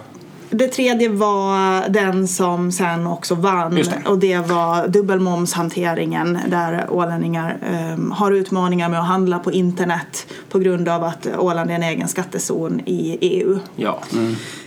Det 0.53 0.69
tredje 0.69 1.09
var 1.09 1.89
den 1.89 2.29
som 2.29 2.73
sen 2.73 3.07
också 3.07 3.35
vann 3.35 3.75
det. 3.75 4.09
och 4.09 4.19
det 4.19 4.39
var 4.39 4.89
dubbelmomshanteringen 4.89 6.39
där 6.47 6.87
ålänningar 6.91 7.59
ehm, 7.73 8.11
har 8.11 8.33
utmaningar 8.33 8.89
med 8.89 9.01
att 9.01 9.07
handla 9.07 9.39
på 9.39 9.53
internet 9.53 10.27
på 10.51 10.59
grund 10.59 10.89
av 10.89 11.05
att 11.05 11.27
Åland 11.39 11.71
är 11.71 11.75
en 11.75 11.83
egen 11.83 12.09
skattezon 12.09 12.81
i 12.87 13.19
EU. 13.21 13.59
Ja. 13.77 14.01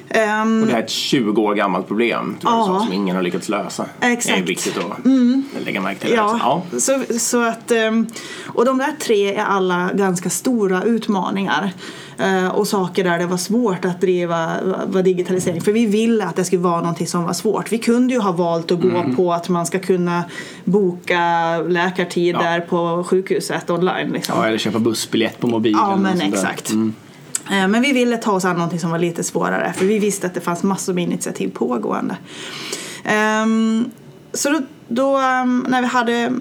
Ehm, 0.10 0.62
Och 0.62 0.68
det 0.68 0.74
här 0.74 0.80
är 0.80 0.84
ett 0.84 0.90
20 0.90 1.42
år 1.42 1.56
gammalt 1.56 1.88
problem 1.88 2.38
tror 2.42 2.54
jag 2.54 2.62
Ja. 2.62 2.66
sa, 2.66 2.86
som 2.86 2.94
ingen 2.94 3.16
har 3.16 3.24
lyckats 3.24 3.50
lösa. 3.50 3.86
Exakt. 4.02 4.36
Det 4.36 4.42
är 4.42 4.46
viktigt 4.48 4.78
att 4.78 5.66
lägga 5.66 5.81
märke 5.81 6.00
till. 6.00 6.13
Ja, 6.16 6.63
Ja. 6.72 6.80
Så, 6.80 7.04
så 7.19 7.42
att, 7.44 7.72
ehm, 7.72 8.07
och 8.48 8.66
de 8.66 8.78
där 8.78 8.92
tre 9.00 9.36
är 9.36 9.46
alla 9.46 9.90
ganska 9.94 10.30
stora 10.30 10.84
utmaningar. 10.84 11.72
eh, 12.18 12.48
Och 12.48 12.68
saker 12.68 13.04
där 13.04 13.19
det 13.19 13.25
var 13.25 13.38
svårt 13.38 13.86
att 13.86 14.02
driva 14.02 14.52
vad 14.88 15.04
digitalisering. 15.04 15.62
För 15.62 15.72
vi 15.72 15.86
ville 15.86 16.25
att 16.25 16.36
det 16.36 16.44
skulle 16.46 16.62
vara 16.62 16.80
någonting 16.81 17.08
som 17.08 17.24
var 17.24 17.34
svårt. 17.34 17.72
Vi 17.72 17.78
kunde 17.78 18.13
ju 18.13 18.19
ha 18.19 18.31
valt 18.31 18.72
att 18.72 18.81
gå 18.81 18.88
Mm. 18.90 19.16
på 19.16 19.34
att 19.34 19.50
man 19.50 19.66
ska 19.66 19.80
kunna 19.80 20.24
boka 20.63 21.19
läkartider 21.68 22.60
på 22.62 23.04
sjukhuset 23.08 23.69
online. 23.69 24.10
Liksom. 24.12 24.36
Ja, 24.38 24.48
eller 24.48 24.58
köpa 24.58 24.80
bussbiljett 24.80 25.40
på 25.40 25.48
mobilen. 25.48 25.80
Ja, 25.84 25.96
men 25.96 26.22
exakt. 26.22 26.69
Mm. 26.72 26.94
Eh, 27.51 27.68
men 27.68 27.81
vi 27.81 27.92
ville 27.92 28.18
ta 28.18 28.31
oss 28.31 28.45
an 28.45 28.56
någonting 28.56 28.80
som 28.80 28.92
var 28.92 29.00
lite 29.00 29.24
svårare 29.24 29.74
för 29.74 29.86
vi 29.86 30.00
visste 30.00 30.27
att 30.27 30.33
det 30.33 30.42
fanns 30.42 30.63
massor 30.63 30.94
med 30.94 31.03
initiativ 31.03 31.51
pågående. 31.53 32.18
Ehm, 33.03 33.92
så 34.33 34.50
då, 34.50 34.62
då 34.88 35.18
ehm, 35.18 35.65
när 35.69 35.81
vi 35.81 35.88
hade 35.88 36.33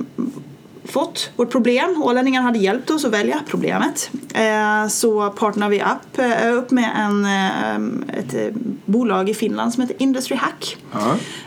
fått 0.85 1.31
vårt 1.37 1.51
problem, 1.51 2.03
ålänningarna 2.03 2.47
hade 2.47 2.59
hjälpt 2.59 2.91
oss 2.91 3.05
att 3.05 3.13
välja 3.13 3.41
problemet, 3.47 4.11
eh, 4.35 4.89
så 4.89 5.31
partnade 5.31 5.71
vi 5.71 5.83
upp, 5.83 6.19
eh, 6.19 6.55
upp 6.55 6.71
med 6.71 6.91
en, 6.97 7.25
eh, 7.25 8.19
ett 8.19 8.55
bolag 8.85 9.29
i 9.29 9.35
Finland 9.35 9.75
som 9.75 9.81
heter 9.81 10.03
Industry 10.03 10.37
Hack. 10.37 10.77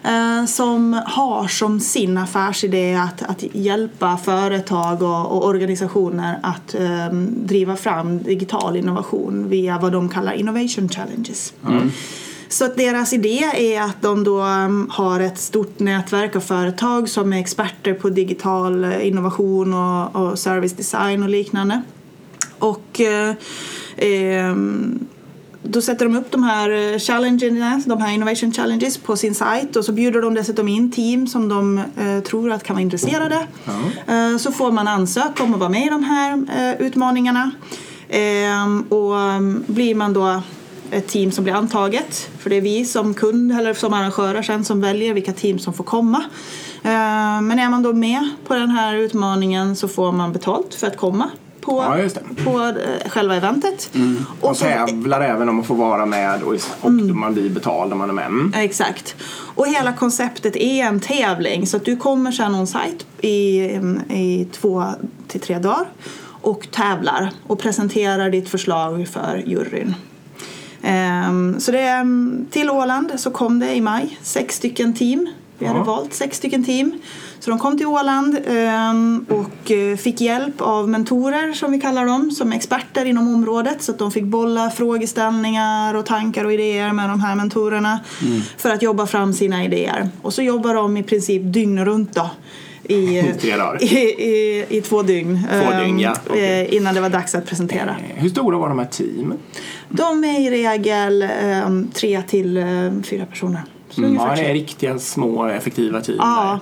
Eh, 0.04 0.46
som 0.46 1.02
har 1.06 1.48
som 1.48 1.80
sin 1.80 2.18
affärsidé 2.18 2.96
att, 2.96 3.22
att 3.24 3.44
hjälpa 3.52 4.18
företag 4.18 5.02
och, 5.02 5.32
och 5.32 5.46
organisationer 5.46 6.40
att 6.44 6.76
eh, 6.76 7.10
driva 7.46 7.76
fram 7.76 8.24
digital 8.24 8.76
innovation 8.76 9.50
via 9.50 9.80
vad 9.80 9.92
de 9.92 10.10
kallar 10.10 10.34
innovation 10.34 10.90
challenges. 10.90 11.54
Så 12.50 12.66
att 12.66 12.78
deras 12.78 13.14
idé 13.14 13.44
är 13.54 13.82
att 13.82 14.02
de 14.02 14.24
då 14.24 14.42
um, 14.44 14.90
har 14.92 15.20
ett 15.20 15.38
stort 15.38 15.80
nätverk 15.80 16.36
av 16.36 16.40
företag 16.40 17.10
som 17.10 17.34
är 17.34 17.40
experter 17.40 17.94
på 17.94 18.10
digital 18.10 18.84
eh, 18.84 19.08
innovation 19.08 19.74
och, 19.74 20.16
och 20.16 20.40
service 20.40 20.74
design 20.74 21.24
och 21.24 21.30
liknande. 21.30 21.82
Och 22.60 23.02
eh, 23.02 23.36
ehm, 23.98 25.00
då 25.64 25.82
sätter 25.82 26.06
de 26.06 26.16
upp 26.16 26.32
de 26.32 26.44
här 26.44 26.70
eh, 26.70 27.00
challenges, 27.00 27.86
de 27.86 28.02
här 28.02 28.14
innovation 28.14 28.52
challenges 28.52 28.98
på 28.98 29.18
sin 29.18 29.36
sajt 29.36 29.76
och 29.76 29.86
så 29.86 29.92
bjuder 29.92 30.22
de 30.22 30.34
dessutom 30.34 30.68
in 30.68 30.92
team 30.92 31.28
som 31.28 31.50
de 31.50 31.78
eh, 31.78 32.24
tror 32.24 32.52
att 32.52 32.64
kan 32.64 32.76
vara 32.76 32.84
intresserade. 32.84 33.48
Eh, 34.08 34.38
så 34.38 34.52
får 34.52 34.72
man 34.72 34.88
ansöka 34.88 35.44
om 35.44 35.54
att 35.54 35.60
vara 35.60 35.70
med 35.70 35.86
i 35.86 35.90
de 35.90 36.04
här 36.04 36.46
eh, 36.58 36.88
utmaningarna. 36.88 37.52
Ehm, 38.10 38.82
och 38.82 39.14
um, 39.14 39.64
blir 39.68 39.96
man 39.96 40.14
då 40.14 40.42
ett 40.92 41.08
team 41.08 41.32
som 41.32 41.44
blir 41.44 41.54
antaget, 41.54 42.30
för 42.40 42.50
det 42.50 42.56
är 42.56 42.62
vi 42.62 42.86
som 42.86 43.14
kund 43.14 43.52
eller 43.52 43.74
som 43.74 43.94
arrangörer 43.94 44.42
sen 44.42 44.66
som 44.66 44.82
väljer 44.82 45.14
vilka 45.14 45.34
team 45.34 45.60
som 45.60 45.74
får 45.74 45.84
komma. 45.84 46.24
Eh, 46.84 47.42
men 47.42 47.60
är 47.60 47.70
man 47.70 47.84
då 47.84 47.94
med 47.94 48.30
på 48.48 48.54
den 48.56 48.70
här 48.70 48.96
utmaningen 48.96 49.76
så 49.76 49.88
får 49.88 50.12
man 50.12 50.34
betalt 50.34 50.74
för 50.76 50.88
att 50.88 50.98
komma 50.98 51.30
på, 51.62 51.84
Ja, 51.84 52.10
på 52.44 52.60
eh, 52.60 53.10
själva 53.10 53.36
eventet. 53.36 53.90
Och 54.42 54.58
så- 54.58 54.66
Mm. 54.66 54.88
tävlar 54.88 55.22
även 55.22 55.50
om 55.50 55.60
att 55.60 55.66
få 55.66 55.74
vara 55.74 56.06
med 56.06 56.44
och, 56.44 56.56
och 56.82 56.92
man 56.92 57.34
blir 57.34 57.50
betald 57.50 57.94
om 57.94 58.00
man 58.00 58.10
är 58.10 58.14
med. 58.14 58.26
Mm. 58.26 58.54
Exakt. 58.56 59.16
Och 59.56 59.68
hela 59.68 59.94
konceptet 59.94 60.56
är 60.56 60.84
en 60.84 61.00
tävling 61.00 61.68
så 61.68 61.78
att 61.78 61.86
du 61.86 61.98
kommer 61.98 62.32
sen 62.32 62.56
on 62.56 62.68
site 62.68 63.28
i, 63.28 63.60
i 64.10 64.48
två 64.52 64.84
till 65.28 65.42
tre 65.42 65.60
dagar 65.60 65.86
och 66.42 66.68
tävlar 66.72 67.32
och 67.48 67.60
presenterar 67.60 68.30
ditt 68.30 68.50
förslag 68.50 69.08
för 69.08 69.44
juryn. 69.46 69.96
Ehm, 70.88 71.60
så 71.60 71.72
det, 71.72 71.80
är- 71.80 72.50
till 72.52 72.70
Åland 72.70 73.12
så 73.16 73.32
kom 73.32 73.60
det 73.60 73.76
i 73.76 73.82
maj 73.82 74.18
sex 74.22 74.56
stycken 74.56 74.94
team. 74.94 75.28
Vi 75.60 75.66
hade 75.66 75.80
Ja. 75.80 75.84
valt 75.84 76.14
sex 76.14 76.38
stycken 76.38 76.64
team. 76.66 76.92
Så 77.40 77.50
de 77.50 77.60
kom 77.60 77.78
till 77.78 77.88
Åland 77.88 78.38
ehm, 78.48 79.26
och 79.30 79.72
eh, 79.72 79.98
fick 79.98 80.22
hjälp 80.22 80.62
av 80.62 80.90
mentorer 80.90 81.54
som 81.54 81.72
vi 81.72 81.80
kallar 81.82 82.06
dem, 82.06 82.32
som 82.32 82.52
experter 82.54 83.06
inom 83.06 83.34
området. 83.36 83.82
Så 83.82 83.92
att 83.92 83.98
de 84.00 84.12
fick 84.12 84.24
bolla 84.24 84.70
frågeställningar 84.72 85.94
och 85.94 86.06
tankar 86.06 86.46
och 86.46 86.54
idéer 86.54 86.94
med 86.94 87.10
de 87.10 87.20
här 87.22 87.36
mentorerna 87.36 88.00
för 88.58 88.70
att 88.70 88.82
jobba 88.82 89.06
fram 89.08 89.34
sina 89.34 89.66
idéer. 89.66 90.10
Och 90.22 90.34
så 90.34 90.42
jobbar 90.42 90.74
de 90.74 90.98
i 90.98 91.04
princip 91.04 91.42
dygn 91.46 91.86
runt 91.86 92.14
då. 92.16 92.30
I, 92.84 92.94
I. 93.82 93.88
I, 93.88 94.66
i, 94.70 94.82
två 94.82 95.02
dygn. 95.02 95.40
Två 95.52 95.80
dygn, 95.84 96.00
ja. 96.00 96.10
ehm, 96.10 96.18
Okej. 96.30 96.62
eh, 96.62 96.74
Innan 96.76 96.96
det 96.96 97.02
var 97.02 97.10
dags 97.10 97.36
att 97.36 97.46
presentera. 97.46 97.96
Hur 98.16 98.30
stora 98.30 98.58
var 98.58 98.70
de 98.70 98.80
här 98.80 98.86
teamen? 98.86 99.38
De 99.90 100.24
är 100.24 100.40
i 100.40 100.50
regel 100.50 101.22
eh, 101.22 101.92
tre 101.94 102.22
till 102.22 102.58
eh, 102.58 102.66
fyra 103.04 103.26
personer. 103.26 103.62
Så 103.90 104.04
ungefär 104.04 104.28
Ja, 104.30 104.36
det 104.36 104.50
är 104.50 104.54
riktiga 104.54 105.00
små 105.00 105.46
effektiva 105.46 106.02
team 106.02 106.18
Ja. 106.22 106.60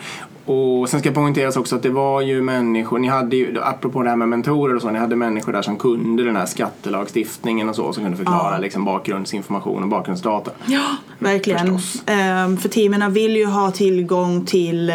Och 0.48 0.90
sen 0.90 1.00
ska 1.00 1.12
poängteras 1.12 1.58
också 1.58 1.76
att 1.76 1.84
det 1.84 1.90
var 1.90 2.22
ju 2.22 2.42
människor, 2.42 3.00
ni 3.00 3.08
hade 3.08 3.36
ju, 3.36 3.62
apropå 3.62 4.04
det 4.04 4.10
här 4.10 4.16
med 4.16 4.30
mentorer 4.30 4.76
och 4.76 4.82
så, 4.82 4.90
ni 4.92 5.00
hade 5.00 5.16
människor 5.16 5.54
där 5.54 5.62
som 5.62 5.78
kunde 5.78 6.24
den 6.24 6.36
här 6.36 6.46
skattelagstiftningen 6.46 7.70
och 7.70 7.76
så, 7.76 7.94
som 7.94 8.04
kunde 8.04 8.18
förklara 8.18 8.52
Ja. 8.56 8.58
liksom 8.58 8.86
bakgrundsinformation 8.86 9.84
och 9.84 9.90
bakgrundsdata. 9.90 10.52
Ja, 10.66 10.82
verkligen. 11.20 11.80
Ehm, 12.06 12.58
för 12.58 12.70
teamen 12.70 13.14
vill 13.14 13.36
ju 13.36 13.46
ha 13.46 13.72
tillgång 13.72 14.46
till 14.46 14.94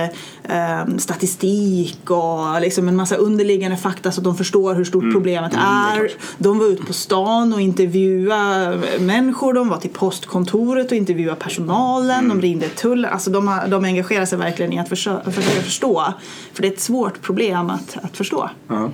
ehm, 0.49 0.99
statistik 0.99 2.11
och 2.11 2.61
liksom 2.61 2.89
en 2.89 2.97
massa 2.97 3.17
underliggande 3.17 3.77
fakta 3.77 4.13
så 4.13 4.21
att 4.21 4.25
de 4.25 4.37
förstår 4.37 4.75
hur 4.75 4.85
stort 4.85 5.13
problemet 5.13 5.53
är. 5.55 6.11
De 6.39 6.59
var 6.59 6.67
ute 6.67 6.83
på 6.83 6.93
stan 6.93 7.53
och 7.53 7.61
intervjuade 7.61 8.81
människor, 9.01 9.53
de 9.53 9.69
var 9.69 9.77
till 9.79 9.91
postkontoret 9.91 10.91
och 10.91 10.97
intervjuade 10.97 11.41
personalen, 11.41 12.29
de 12.29 12.41
ringde 12.41 12.69
tullen. 12.69 13.13
Alltså 13.13 13.31
de, 13.31 13.49
har, 13.49 13.69
de 13.69 13.85
engagerar 13.85 14.25
sig 14.25 14.39
verkligen 14.39 14.73
i 14.73 14.79
att 14.79 14.89
försöka, 14.89 15.31
försöka 15.31 15.61
förstå. 15.63 16.05
För 16.53 16.63
det 16.63 16.69
är 16.69 16.73
ett 16.73 16.81
svårt 16.81 17.23
problem 17.23 17.71
att, 17.71 17.97
att 18.03 18.17
förstå. 18.17 18.51
Ja. 18.69 18.91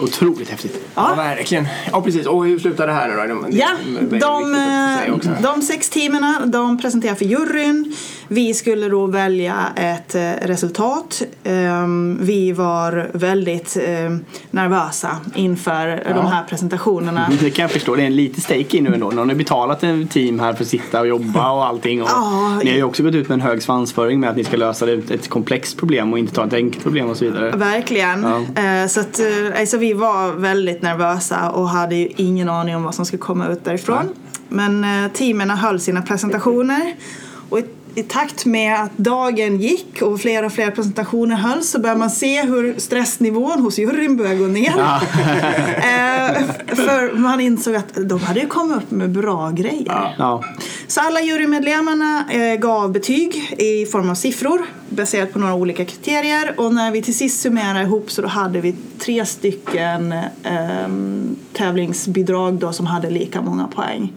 Otroligt 0.00 0.48
häftigt. 0.48 0.80
Ja. 0.94 1.14
verkligen. 1.16 1.66
Ja, 1.92 2.02
precis. 2.02 2.26
Och 2.26 2.44
hur 2.46 2.58
slutar 2.58 2.86
det 2.86 2.92
här 2.92 3.08
nu 3.08 3.34
då? 3.34 3.40
Det- 3.48 3.56
Ja, 3.56 3.68
de, 4.20 4.54
eh, 4.54 5.42
de 5.42 5.62
sex 5.62 5.90
teamen 5.90 6.50
de 6.50 6.78
presenterar 6.80 7.14
för 7.14 7.24
juryn. 7.24 7.94
Vi 8.32 8.54
skulle 8.54 8.88
då 8.88 9.06
välja 9.06 9.54
ett 9.76 10.14
eh, 10.14 10.30
resultat. 10.42 11.22
Ehm, 11.44 12.18
Vi 12.20 12.52
var 12.52 13.10
väldigt 13.12 13.76
eh, 13.76 14.16
nervösa 14.50 15.08
inför 15.34 16.02
de 16.14 16.26
här 16.26 16.44
presentationerna. 16.44 17.28
Det 17.40 17.50
kan 17.50 17.62
jag 17.62 17.70
förstå. 17.70 17.94
Det 17.96 18.02
är 18.02 18.06
en 18.06 18.16
lite 18.16 18.40
stake 18.40 18.80
nu 18.80 18.94
ändå. 18.94 19.10
Någon 19.10 19.28
har 19.28 19.36
betalat 19.36 19.82
en 19.82 20.08
team 20.08 20.40
här 20.40 20.52
för 20.52 20.64
att 20.64 20.68
sitta 20.68 21.00
och 21.00 21.06
jobba 21.08 21.50
och 21.50 21.66
allting. 21.66 22.02
Och 22.02 22.08
Ja. 22.08 22.60
Ni 22.64 22.70
har 22.70 22.76
ju 22.76 22.82
också 22.82 23.02
gått 23.02 23.14
ut 23.14 23.28
med 23.28 23.34
en 23.34 23.40
hög 23.40 23.62
svansföring 23.62 24.20
med 24.20 24.30
att 24.30 24.36
ni 24.36 24.44
ska 24.44 24.56
lösa 24.56 24.92
ett, 24.92 25.28
komplext 25.28 25.76
problem 25.76 26.12
och 26.12 26.18
inte 26.18 26.34
ta 26.34 26.46
ett 26.46 26.52
enkelt 26.52 26.82
problem 26.82 27.10
och 27.10 27.16
så 27.16 27.24
vidare. 27.24 27.50
Verkligen. 27.50 28.22
Ja. 28.54 28.62
Eh, 28.62 28.86
Så 28.86 29.00
att, 29.00 29.20
alltså 29.58 29.76
vi 29.78 29.92
var 29.92 30.32
väldigt 30.32 30.82
nervösa 30.82 31.50
och 31.50 31.68
hade 31.68 31.94
ju 31.96 32.08
ingen 32.16 32.48
aning 32.48 32.76
om 32.76 32.82
vad 32.82 32.94
som 32.94 33.06
skulle 33.06 33.20
komma 33.22 33.48
ut 33.48 33.64
därifrån. 33.64 34.08
Men 34.48 34.86
teamen 35.10 35.50
höll 35.50 35.80
sina 35.80 36.02
presentationer 36.02 36.94
i, 37.94 38.02
takt 38.02 38.44
med 38.44 38.82
att 38.82 38.96
dagen 38.96 39.60
gick 39.60 40.02
och 40.02 40.20
fler 40.20 40.44
och 40.44 40.52
fler 40.52 40.70
presentationer 40.70 41.36
hölls 41.36 41.70
så 41.70 41.78
började 41.78 41.98
man 41.98 42.10
se 42.10 42.42
hur 42.42 42.74
stressnivån 42.78 43.60
hos 43.60 43.78
juryn 43.78 44.16
började 44.16 44.36
gå 44.36 44.46
ner. 44.46 44.74
Eh, 45.80 46.42
för 46.66 47.18
man 47.18 47.40
insåg 47.40 47.74
att 47.74 48.08
de 48.08 48.20
hade 48.20 48.46
kommit 48.46 48.76
upp 48.76 48.90
med 48.90 49.10
bra 49.10 49.50
grejer. 49.50 50.14
Ja. 50.18 50.44
Så 50.90 51.00
alla 51.00 51.20
jurymedlemmarna 51.20 52.24
eh, 52.30 52.60
gav 52.60 52.92
betyg 52.92 53.54
i 53.58 53.86
form 53.86 54.10
av 54.10 54.14
siffror 54.14 54.62
baserat 54.88 55.32
på 55.32 55.38
några 55.38 55.54
olika 55.54 55.84
kriterier. 55.84 56.54
Och 56.56 56.74
när 56.74 56.90
vi 56.90 57.02
till 57.02 57.16
sist 57.16 57.40
summerade 57.40 57.82
ihop 57.82 58.10
så 58.10 58.22
då 58.22 58.28
hade 58.28 58.60
vi 58.60 58.74
tre 58.98 59.26
stycken 59.26 60.14
ehm, 60.42 61.36
tävlingsbidrag 61.52 62.54
då 62.54 62.72
som 62.72 62.86
hade 62.86 63.10
lika 63.10 63.42
många 63.42 63.66
poäng. 63.66 64.12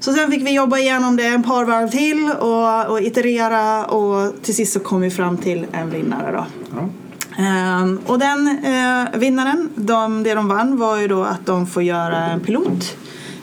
Så 0.00 0.12
sen 0.12 0.30
fick 0.30 0.46
vi 0.46 0.54
jobba 0.54 0.78
igenom 0.78 1.16
det 1.16 1.26
en 1.26 1.42
par 1.42 1.64
varv 1.64 1.88
till 1.90 2.30
och, 2.40 2.90
och 2.90 3.00
iterera 3.00 3.84
och 3.84 4.42
till 4.42 4.54
sist 4.54 4.72
så 4.72 4.80
kom 4.80 5.00
vi 5.00 5.10
fram 5.10 5.38
till 5.38 5.66
en 5.72 5.90
vinnare 5.90 6.32
då. 6.32 6.46
Ehm, 7.42 8.00
och 8.06 8.18
den 8.18 8.48
eh, 8.48 9.18
vinnaren, 9.18 9.70
de, 9.74 10.22
det 10.22 10.34
de 10.34 10.48
vann 10.48 10.78
var 10.78 10.96
ju 10.96 11.08
då 11.08 11.24
att 11.24 11.46
de 11.46 11.66
får 11.66 11.82
göra 11.82 12.26
en 12.26 12.40
pilot 12.40 12.96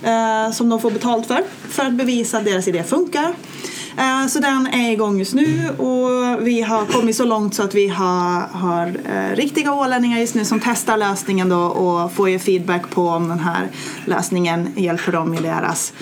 eh, 0.04 0.52
som 0.52 0.70
de 0.70 0.80
får 0.80 0.92
betalt 0.92 1.28
för, 1.28 1.44
för 1.70 1.86
att 1.86 1.94
bevisa 1.94 2.38
att 2.38 2.46
deras 2.46 2.68
idé 2.68 2.84
funkar. 2.84 3.34
Eh, 3.98 4.28
så 4.28 4.40
den 4.40 4.68
är 4.68 4.92
igång 4.92 5.20
just 5.20 5.34
nu 5.34 5.70
och 5.70 6.48
vi 6.48 6.62
har 6.62 6.86
kommit 6.86 7.16
så 7.16 7.26
långt 7.26 7.56
så 7.56 7.64
att 7.64 7.76
vi 7.76 7.88
har, 7.88 8.42
har 8.52 8.88
eh, 8.88 9.36
riktiga 9.36 9.74
ålänningar 9.74 10.20
just 10.20 10.36
nu 10.36 10.46
som 10.46 10.60
testar 10.64 10.98
lösningen 10.98 11.50
då 11.50 11.62
och 11.62 12.14
får 12.14 12.30
ju 12.30 12.40
feedback 12.40 12.90
på 12.90 13.08
om 13.08 13.28
den 13.28 13.40
här 13.40 13.68
lösningen 14.06 14.74
hjälper 14.76 15.12
dem 15.12 15.34
i 15.34 15.38
deras 15.38 15.94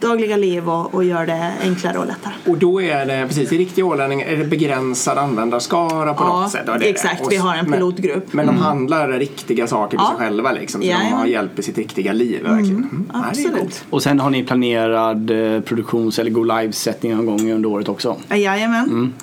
dagliga 0.00 0.36
liv 0.36 0.68
och, 0.70 0.94
och 0.94 1.04
gör 1.04 1.26
det 1.26 1.52
enklare 1.62 1.98
och 1.98 2.06
lättare. 2.06 2.32
Och 2.46 2.58
då 2.58 2.82
är 2.82 3.06
det, 3.06 3.24
precis, 3.28 3.52
i 3.52 3.58
riktig 3.58 3.86
ålänning 3.86 4.20
är 4.22 4.36
det 4.36 4.44
begränsad 4.44 5.18
användarskara 5.18 6.14
på 6.14 6.24
Ja, 6.24 6.40
något 6.40 6.50
sätt? 6.52 6.62
Ja, 6.66 6.76
exakt. 6.80 7.20
Och- 7.26 7.32
Vi 7.32 7.36
har 7.36 7.54
en 7.54 7.64
men- 7.64 7.72
pilotgrupp. 7.74 8.32
Men 8.32 8.46
de 8.46 8.56
handlar 8.56 9.08
riktiga 9.08 9.66
saker 9.66 9.90
till 9.90 9.98
Ja. 10.10 10.16
sig 10.18 10.26
själva 10.26 10.52
liksom? 10.52 10.80
Så 10.80 10.86
de 10.86 10.92
Jajamän. 10.92 11.12
har 11.12 11.26
hjälp 11.26 11.58
i 11.58 11.62
sitt 11.62 11.78
riktiga 11.78 12.12
liv 12.12 12.42
verkligen? 12.42 12.76
Mm. 12.76 13.10
Ja, 13.12 13.24
är 13.24 13.28
Absolut. 13.28 13.84
Och 13.90 14.02
sen 14.02 14.20
har 14.20 14.30
ni 14.30 14.42
planerad 14.44 15.30
eh, 15.30 15.60
produktions 15.60 16.18
eller 16.18 16.30
go 16.30 16.42
live-sättning 16.42 17.16
någon 17.16 17.26
gång 17.26 17.52
under 17.52 17.68
året 17.68 17.88
också. 17.88 18.16
Jajamän. 18.30 19.14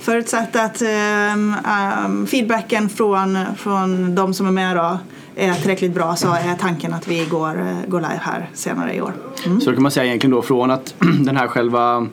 Förutsatt 0.00 0.56
att 0.56 0.82
ehm, 0.82 1.54
ehm, 1.66 2.26
feedbacken 2.26 2.88
från, 2.88 3.38
från 3.56 4.14
de 4.14 4.34
som 4.34 4.46
är 4.46 4.50
med 4.50 4.76
då 4.76 4.98
är 5.36 5.54
tillräckligt 5.54 5.94
bra 5.94 6.16
så 6.16 6.28
är 6.28 6.54
tanken 6.60 6.94
att 6.94 7.08
vi 7.08 7.24
går, 7.30 7.60
eh, 7.60 7.88
går 7.90 8.00
live 8.00 8.20
här 8.22 8.50
senare 8.54 8.94
i 8.94 9.00
år. 9.00 9.12
Så 9.60 9.70
då 9.70 9.72
kan 9.72 9.82
man 9.82 9.92
säga 9.92 10.06
egentligen 10.06 10.36
då 10.36 10.42
från 10.42 10.70
att 10.70 10.94
den 11.20 11.36
här 11.36 11.46
själva 11.48 12.06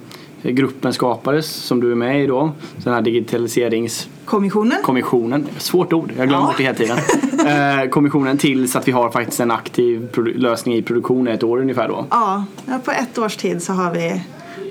gruppen 0.44 0.94
skapades 0.94 1.46
som 1.48 1.80
du 1.80 1.92
är 1.92 1.96
med 1.96 2.24
i 2.24 2.28
då. 2.28 2.51
Den 2.84 2.94
här 2.94 3.01
digitaliseringskommissionen. 3.01 4.78
Kommissionen. 4.84 5.48
Svårt 5.58 5.94
ord, 5.94 6.13
jag 6.18 6.28
glömmer 6.28 6.44
Ja. 6.44 6.48
bort 6.48 6.58
det 6.58 6.63
hela 6.63 6.75
tiden. 6.75 6.98
Eh, 7.42 7.90
kommissionen 7.90 8.38
tills 8.38 8.75
att 8.75 8.88
vi 8.88 8.92
har 8.92 9.10
faktiskt 9.10 9.40
en 9.40 9.51
aktiv 9.51 10.10
lösning 10.36 10.75
i 10.75 10.82
produktion 10.82 11.28
ett 11.28 11.44
år 11.44 11.60
ungefär 11.62 11.88
då. 11.88 12.06
Ja, 12.10 12.46
ja, 12.66 12.80
på 12.86 12.92
ett 12.92 13.18
års 13.18 13.36
tid 13.38 13.63
så 13.63 13.74
har 13.74 13.92
vi 13.94 14.22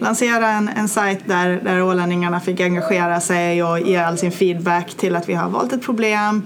lanserat 0.00 0.42
en, 0.42 0.68
en 0.68 0.88
sajt 0.88 1.18
där, 1.24 1.60
där 1.64 1.82
ålänningarna 1.82 2.40
fick 2.40 2.60
engagera 2.60 3.20
sig 3.20 3.62
och 3.64 3.80
ge 3.80 3.96
all 3.96 4.18
sin 4.18 4.32
feedback 4.32 4.94
till 4.94 5.16
att 5.16 5.28
vi 5.28 5.34
har 5.34 5.48
valt 5.50 5.72
ett 5.72 5.82
problem 5.82 6.42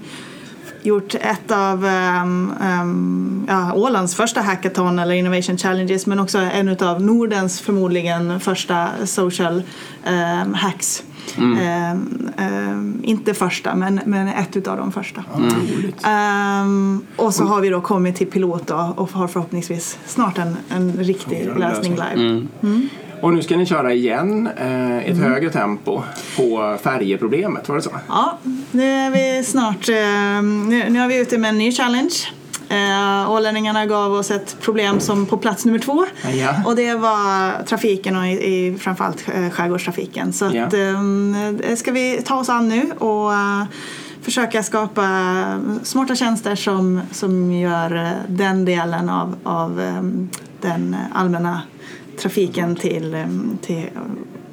gjort 0.85 1.15
ett 1.15 1.51
av 1.51 1.85
um, 1.85 2.53
um, 2.81 3.45
ja, 3.47 3.73
Ålands 3.73 4.15
första 4.15 4.41
hackathon 4.41 4.99
eller 4.99 5.15
innovation 5.15 5.57
challenges 5.57 6.05
men 6.05 6.19
också 6.19 6.37
en 6.37 6.77
av 6.79 7.01
Nordens 7.01 7.61
förmodligen 7.61 8.39
första 8.39 8.89
social 9.05 9.63
um, 10.07 10.53
hacks. 10.53 11.03
Um, 11.37 13.01
inte 13.03 13.33
första 13.33 13.75
men, 13.75 13.99
men 14.05 14.27
ett 14.27 14.57
utav 14.57 14.77
de 14.77 14.91
första. 14.91 15.23
Um, 16.63 17.05
och 17.15 17.33
så 17.33 17.43
har 17.43 17.61
vi 17.61 17.69
då 17.69 17.81
kommit 17.81 18.15
till 18.15 18.27
pilot 18.27 18.67
då, 18.67 18.93
och 18.97 19.11
har 19.11 19.27
förhoppningsvis 19.27 19.99
snart 20.05 20.37
en, 20.37 20.57
en 20.69 20.91
riktig 20.91 21.49
lösning 21.57 21.91
live. 21.91 22.47
Och 23.21 23.33
nu 23.33 23.41
ska 23.41 23.57
ni 23.57 23.65
köra 23.65 23.93
igen 23.93 24.49
eh, 24.57 24.97
ett 24.97 25.17
Mm. 25.17 25.31
högre 25.31 25.49
tempo 25.49 26.01
på 26.37 26.77
färjeproblemet, 26.83 27.69
var 27.69 27.75
det 27.75 27.81
så? 27.81 27.91
Ja, 28.07 28.37
nu 28.71 28.83
är 28.91 29.11
vi 29.11 29.43
snart, 29.43 29.89
eh, 29.89 30.41
nu, 30.69 30.89
nu 30.89 30.99
är 30.99 31.07
vi 31.07 31.17
ute 31.21 31.37
med 31.37 31.49
en 31.49 31.57
ny 31.57 31.71
challenge. 31.71 32.13
Eh, 32.69 33.31
ålänningarna 33.31 33.85
gav 33.85 34.13
oss 34.13 34.31
ett 34.31 34.57
problem 34.61 34.99
som 34.99 35.25
på 35.25 35.37
plats 35.37 35.65
nummer 35.65 35.79
två 35.79 36.05
Ja. 36.33 36.49
och 36.65 36.75
det 36.75 36.93
var 36.95 37.63
trafiken 37.63 38.15
och 38.15 38.25
i, 38.27 38.29
i 38.31 38.77
framförallt 38.79 39.25
eh, 39.35 39.49
skärgårdstrafiken. 39.49 40.33
Så 40.33 40.49
Ja. 40.53 40.63
att, 40.65 40.73
eh, 40.73 41.01
det 41.67 41.75
ska 41.77 41.91
vi 41.91 42.21
ta 42.25 42.35
oss 42.39 42.49
an 42.49 42.69
nu 42.69 42.91
och 42.97 43.33
eh, 43.33 43.63
försöka 44.21 44.63
skapa 44.63 45.07
smarta 45.83 46.15
tjänster 46.15 46.55
som, 46.55 47.01
som 47.11 47.51
gör 47.51 47.95
eh, 47.95 48.09
den 48.27 48.65
delen 48.65 49.09
av, 49.09 49.35
av 49.43 49.81
eh, 49.81 50.01
den 50.61 50.95
allmänna 51.13 51.61
trafiken 52.17 52.75
till, 52.75 53.13
eh, 53.13 53.25
till 53.61 53.89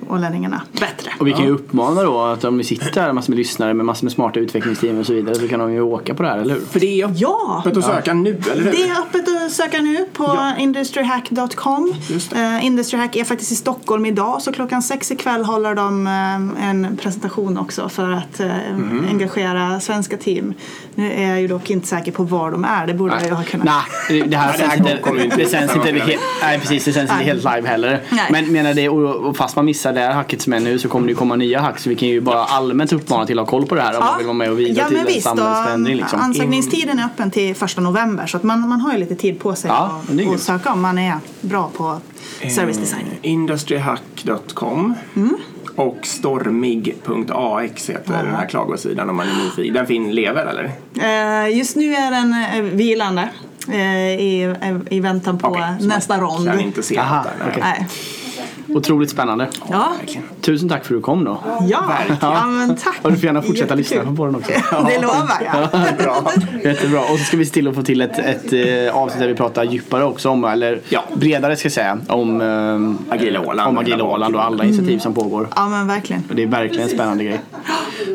ålänningarna 0.09 0.63
bättre. 0.73 1.11
Och 1.21 1.27
vi 1.27 1.33
kan 1.33 1.45
ju 1.45 1.51
uppmana 1.51 2.03
då 2.03 2.21
att 2.21 2.45
om 2.45 2.59
vi 2.59 2.65
sitter 2.65 3.01
här 3.01 3.13
massor 3.13 3.31
med 3.33 3.39
lyssnare 3.39 3.75
med 3.75 3.87
massor 3.87 4.05
med 4.05 4.13
smarta 4.13 4.41
utvecklingsteam 4.41 4.99
och 4.99 5.07
så 5.07 5.13
vidare 5.13 5.35
så 5.35 5.49
kan 5.49 5.61
de 5.61 5.73
ju 5.73 5.81
åka 5.81 6.15
på 6.15 6.23
det 6.23 6.29
här, 6.29 6.39
eller 6.39 6.55
hur? 6.55 6.61
För 6.61 6.81
det 6.81 7.01
är 7.03 7.13
Ja! 7.17 7.63
öppet 7.67 7.77
att 7.79 7.85
söka 7.85 8.15
nu, 8.15 8.41
eller 8.53 8.63
hur? 8.65 8.71
Det 8.73 8.83
är 8.83 9.01
öppet 9.01 9.29
att 9.47 9.53
söka 9.53 9.79
nu 9.81 10.07
på 10.13 10.25
Ja. 10.25 10.53
industryhack.com. 10.59 11.95
Uh, 12.35 12.67
Industryhack 12.67 13.17
är 13.17 13.25
faktiskt 13.25 13.53
i 13.53 13.55
Stockholm 13.55 14.07
idag 14.07 14.43
så 14.43 14.53
klockan 14.53 14.83
sex 14.83 15.11
ikväll 15.11 15.45
håller 15.45 15.75
de 15.75 16.07
eh, 16.07 16.69
en 16.69 16.97
presentation 17.03 17.59
också 17.59 17.89
för 17.89 18.11
att 18.13 18.41
eh, 18.41 18.47
Mhm. 18.77 19.07
engagera 19.11 19.81
svenska 19.81 20.17
team. 20.17 20.55
Nu 20.95 21.13
är 21.13 21.29
jag 21.29 21.41
ju 21.41 21.49
dock 21.49 21.71
inte 21.71 21.87
säker 21.87 22.13
på 22.13 22.23
var 22.23 22.51
de 22.51 22.65
är, 22.65 22.87
det 22.87 22.95
borde 22.95 23.15
jag 23.15 23.25
ju 23.25 23.31
ha 23.31 23.43
kunnat. 23.45 23.67
Nej, 24.09 24.23
det 24.27 24.37
här 24.37 24.53
Ja, 24.59 24.69
sänds 24.71 24.77
inte, 24.77 25.37
det 25.37 25.47
sänds 25.47 25.75
inte, 25.77 25.91
helt, 25.93 26.21
nej, 26.43 26.59
precis, 26.61 26.85
det 26.85 26.93
sänds 26.93 27.13
inte 27.13 27.15
Nej. 27.17 27.25
helt 27.25 27.45
live 27.45 27.69
heller. 27.69 28.01
Nej. 28.11 28.29
Men 28.31 28.53
menar 28.53 28.75
det, 28.75 28.89
och, 28.89 29.37
fast 29.37 29.57
man 29.57 29.65
missar 29.65 29.93
det 29.93 30.01
här 30.01 30.13
hacket 30.13 30.43
som 30.43 30.53
är 30.53 30.61
nu 30.61 30.79
så 30.79 30.89
kommer 30.89 31.07
det 31.07 31.11
ju 31.11 31.17
komma 31.17 31.37
nya 31.37 31.61
hack 31.61 31.79
så 31.79 31.89
vi 31.89 31.95
kan 31.97 32.09
ju 32.09 32.21
bara 32.21 32.45
allmänt 32.45 32.93
uppmana 32.93 33.27
till 33.27 33.39
att 33.39 33.47
ha 33.47 33.51
koll 33.51 33.67
på 33.67 33.75
det 33.75 33.83
här 33.83 33.99
om 33.99 34.05
man 34.05 34.19
vill 34.19 34.27
vara 34.27 34.37
med 34.37 34.51
och 34.51 34.57
bidra 34.57 34.83
ja, 34.83 34.89
till 34.89 34.97
en 34.97 35.07
visst, 35.07 35.27
och, 35.27 35.39
samhällsförändring. 35.39 35.97
Liksom. 35.97 36.21
Ansökningstiden 36.21 36.99
är 36.99 37.05
öppen 37.05 37.31
till 37.31 37.55
första 37.57 37.81
november 37.81 38.27
så 38.27 38.37
att 38.37 38.43
man, 38.43 38.69
man 38.69 38.81
har 38.81 38.93
ju 38.93 38.99
lite 38.99 39.15
tid 39.15 39.41
på 39.41 39.55
sig 39.55 39.69
Ja, 39.69 40.01
att- 40.29 40.35
att 40.35 40.41
söka 40.41 40.73
om 40.73 40.81
man 40.81 40.99
är 40.99 41.17
bra 41.41 41.71
på 41.77 41.99
service 42.51 42.79
design. 42.79 43.07
Eh, 43.23 43.31
Industryhack.com 43.31 44.95
Mm. 45.17 45.37
Och 45.77 45.99
stormig.ax 46.03 47.91
heter 47.91 48.13
den 48.25 48.35
här 48.35 48.47
klagosidan 48.47 49.11
om 49.11 49.17
man 49.17 49.29
är 49.29 49.45
nyfiken. 49.45 49.75
Den 49.75 49.87
fin 49.87 50.15
lever 50.15 50.47
eller? 50.47 50.65
Eh, 51.49 51.59
Just 51.59 51.77
nu 51.77 51.95
är 51.95 52.11
den 52.11 52.35
eh, 52.55 52.63
vilande. 52.77 53.29
eh, 53.69 54.21
i, 54.21 54.55
i 54.91 55.01
väntan 55.01 55.39
på 55.39 55.51
man 55.51 55.79
nästa 55.89 56.19
rond. 56.21 56.47
Kan 56.49 56.61
inte 56.61 56.83
se 56.83 56.99
Aha, 56.99 57.23
där. 57.23 57.33
nej. 57.39 57.49
okej. 57.51 57.63
Nej. 57.63 57.89
Otroligt 58.75 59.11
spännande. 59.11 59.49
Ja. 59.71 59.93
Tusen 60.41 60.69
tack 60.69 60.85
för 60.85 60.95
att 60.95 60.99
du 60.99 61.03
kom 61.03 61.25
då. 61.25 61.39
Ja, 61.69 61.91
ja, 62.21 62.47
men 62.47 62.77
tack. 62.77 62.99
Och 63.03 63.11
du 63.13 63.17
får 63.17 63.25
gärna 63.27 63.43
fortsätta 63.43 63.77
Jättekul. 63.79 63.99
lyssna 63.99 64.17
på 64.17 64.27
den 64.27 64.35
också. 64.35 64.51
Det 64.89 64.99
lovar 65.03 65.31
jag. 65.41 65.97
Bra. 65.99 66.31
Jättebra. 66.65 67.01
Och 67.01 67.19
så 67.19 67.25
ska 67.25 67.37
vi 67.37 67.45
se 67.47 67.53
till 67.53 67.69
att 67.69 67.75
få 67.75 67.83
till 67.83 68.01
ett, 68.01 68.19
ett 68.19 68.53
eh, 68.53 68.97
avsnitt 68.97 69.21
där 69.21 69.29
vi 69.29 69.35
pratar 69.35 69.65
djupare 69.65 70.05
också 70.05 70.29
om, 70.31 70.45
eller 70.45 70.81
Ja. 70.89 71.05
bredare 71.15 71.57
ska 71.57 71.67
jag 71.67 71.73
säga, 71.73 71.99
om 72.09 72.41
eh, 72.41 73.15
Agila 73.15 73.41
Åland. 73.41 73.69
Om 73.69 73.79
Agila 73.79 74.05
Åland 74.05 74.37
och 74.37 74.45
alla 74.45 74.65
initiativ 74.65 74.99
som 74.99 75.15
pågår. 75.15 75.49
Ja, 75.57 75.69
men 75.69 75.87
verkligen. 75.87 76.23
Och 76.31 76.35
det 76.35 76.43
är 76.43 76.47
verkligen 76.47 76.83
en 76.89 76.95
spännande 76.95 77.25
grej. 77.25 77.41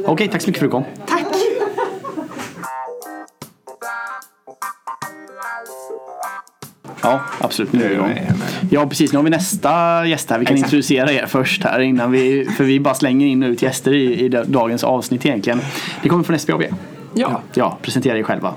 Okej, 0.06 0.28
tack 0.28 0.42
så 0.42 0.50
mycket 0.50 0.60
för 0.60 0.66
att 0.66 0.72
du 0.72 0.72
kom. 0.72 0.84
Tack. 1.08 1.24
Ja, 7.08 7.20
absolut. 7.42 7.74
Nu 7.74 7.84
är 7.84 7.90
vi 7.90 7.96
igång. 7.96 8.20
Ja, 8.72 8.88
precis. 8.88 9.12
Nu 9.14 9.18
har 9.20 9.24
vi 9.24 9.30
nästa 9.30 10.06
gäst 10.06 10.30
här. 10.30 10.40
Vi 10.40 10.46
kan 10.46 10.56
Exakt. 10.56 10.68
introducera 10.68 11.12
er 11.12 11.26
först 11.26 11.64
här 11.64 11.80
innan 11.80 12.12
vi, 12.12 12.50
för 12.58 12.64
vi 12.64 12.80
bara 12.80 12.94
slänger 12.96 13.28
in 13.28 13.44
och 13.44 13.50
ut 13.50 13.62
gäster 13.62 13.94
i, 13.94 14.26
i 14.26 14.30
dagens 14.30 14.84
avsnitt 14.84 15.26
egentligen. 15.26 15.62
Det 16.04 16.10
kommer 16.10 16.24
från 16.24 16.40
SBAB. 16.40 16.64
Ja, 17.14 17.42
Ja, 17.54 17.78
presentera 17.82 18.18
er 18.18 18.24
själva. 18.24 18.54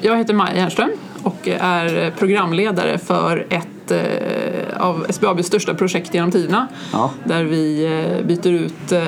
jag 0.00 0.16
heter 0.16 0.34
Maja 0.34 0.56
Järnström 0.56 0.90
och 1.22 1.48
är 1.60 2.10
programledare 2.18 2.98
för 2.98 3.46
ett 3.50 3.90
eh, 3.90 4.80
av 4.80 5.06
SBABs 5.08 5.46
största 5.46 5.74
projekt 5.74 6.14
genom 6.14 6.30
tiderna. 6.30 6.68
Ja. 6.92 7.10
Där 7.24 7.44
vi 7.44 7.84
eh, 7.84 8.26
byter 8.26 8.46
ut 8.52 8.92
eh, 8.92 9.00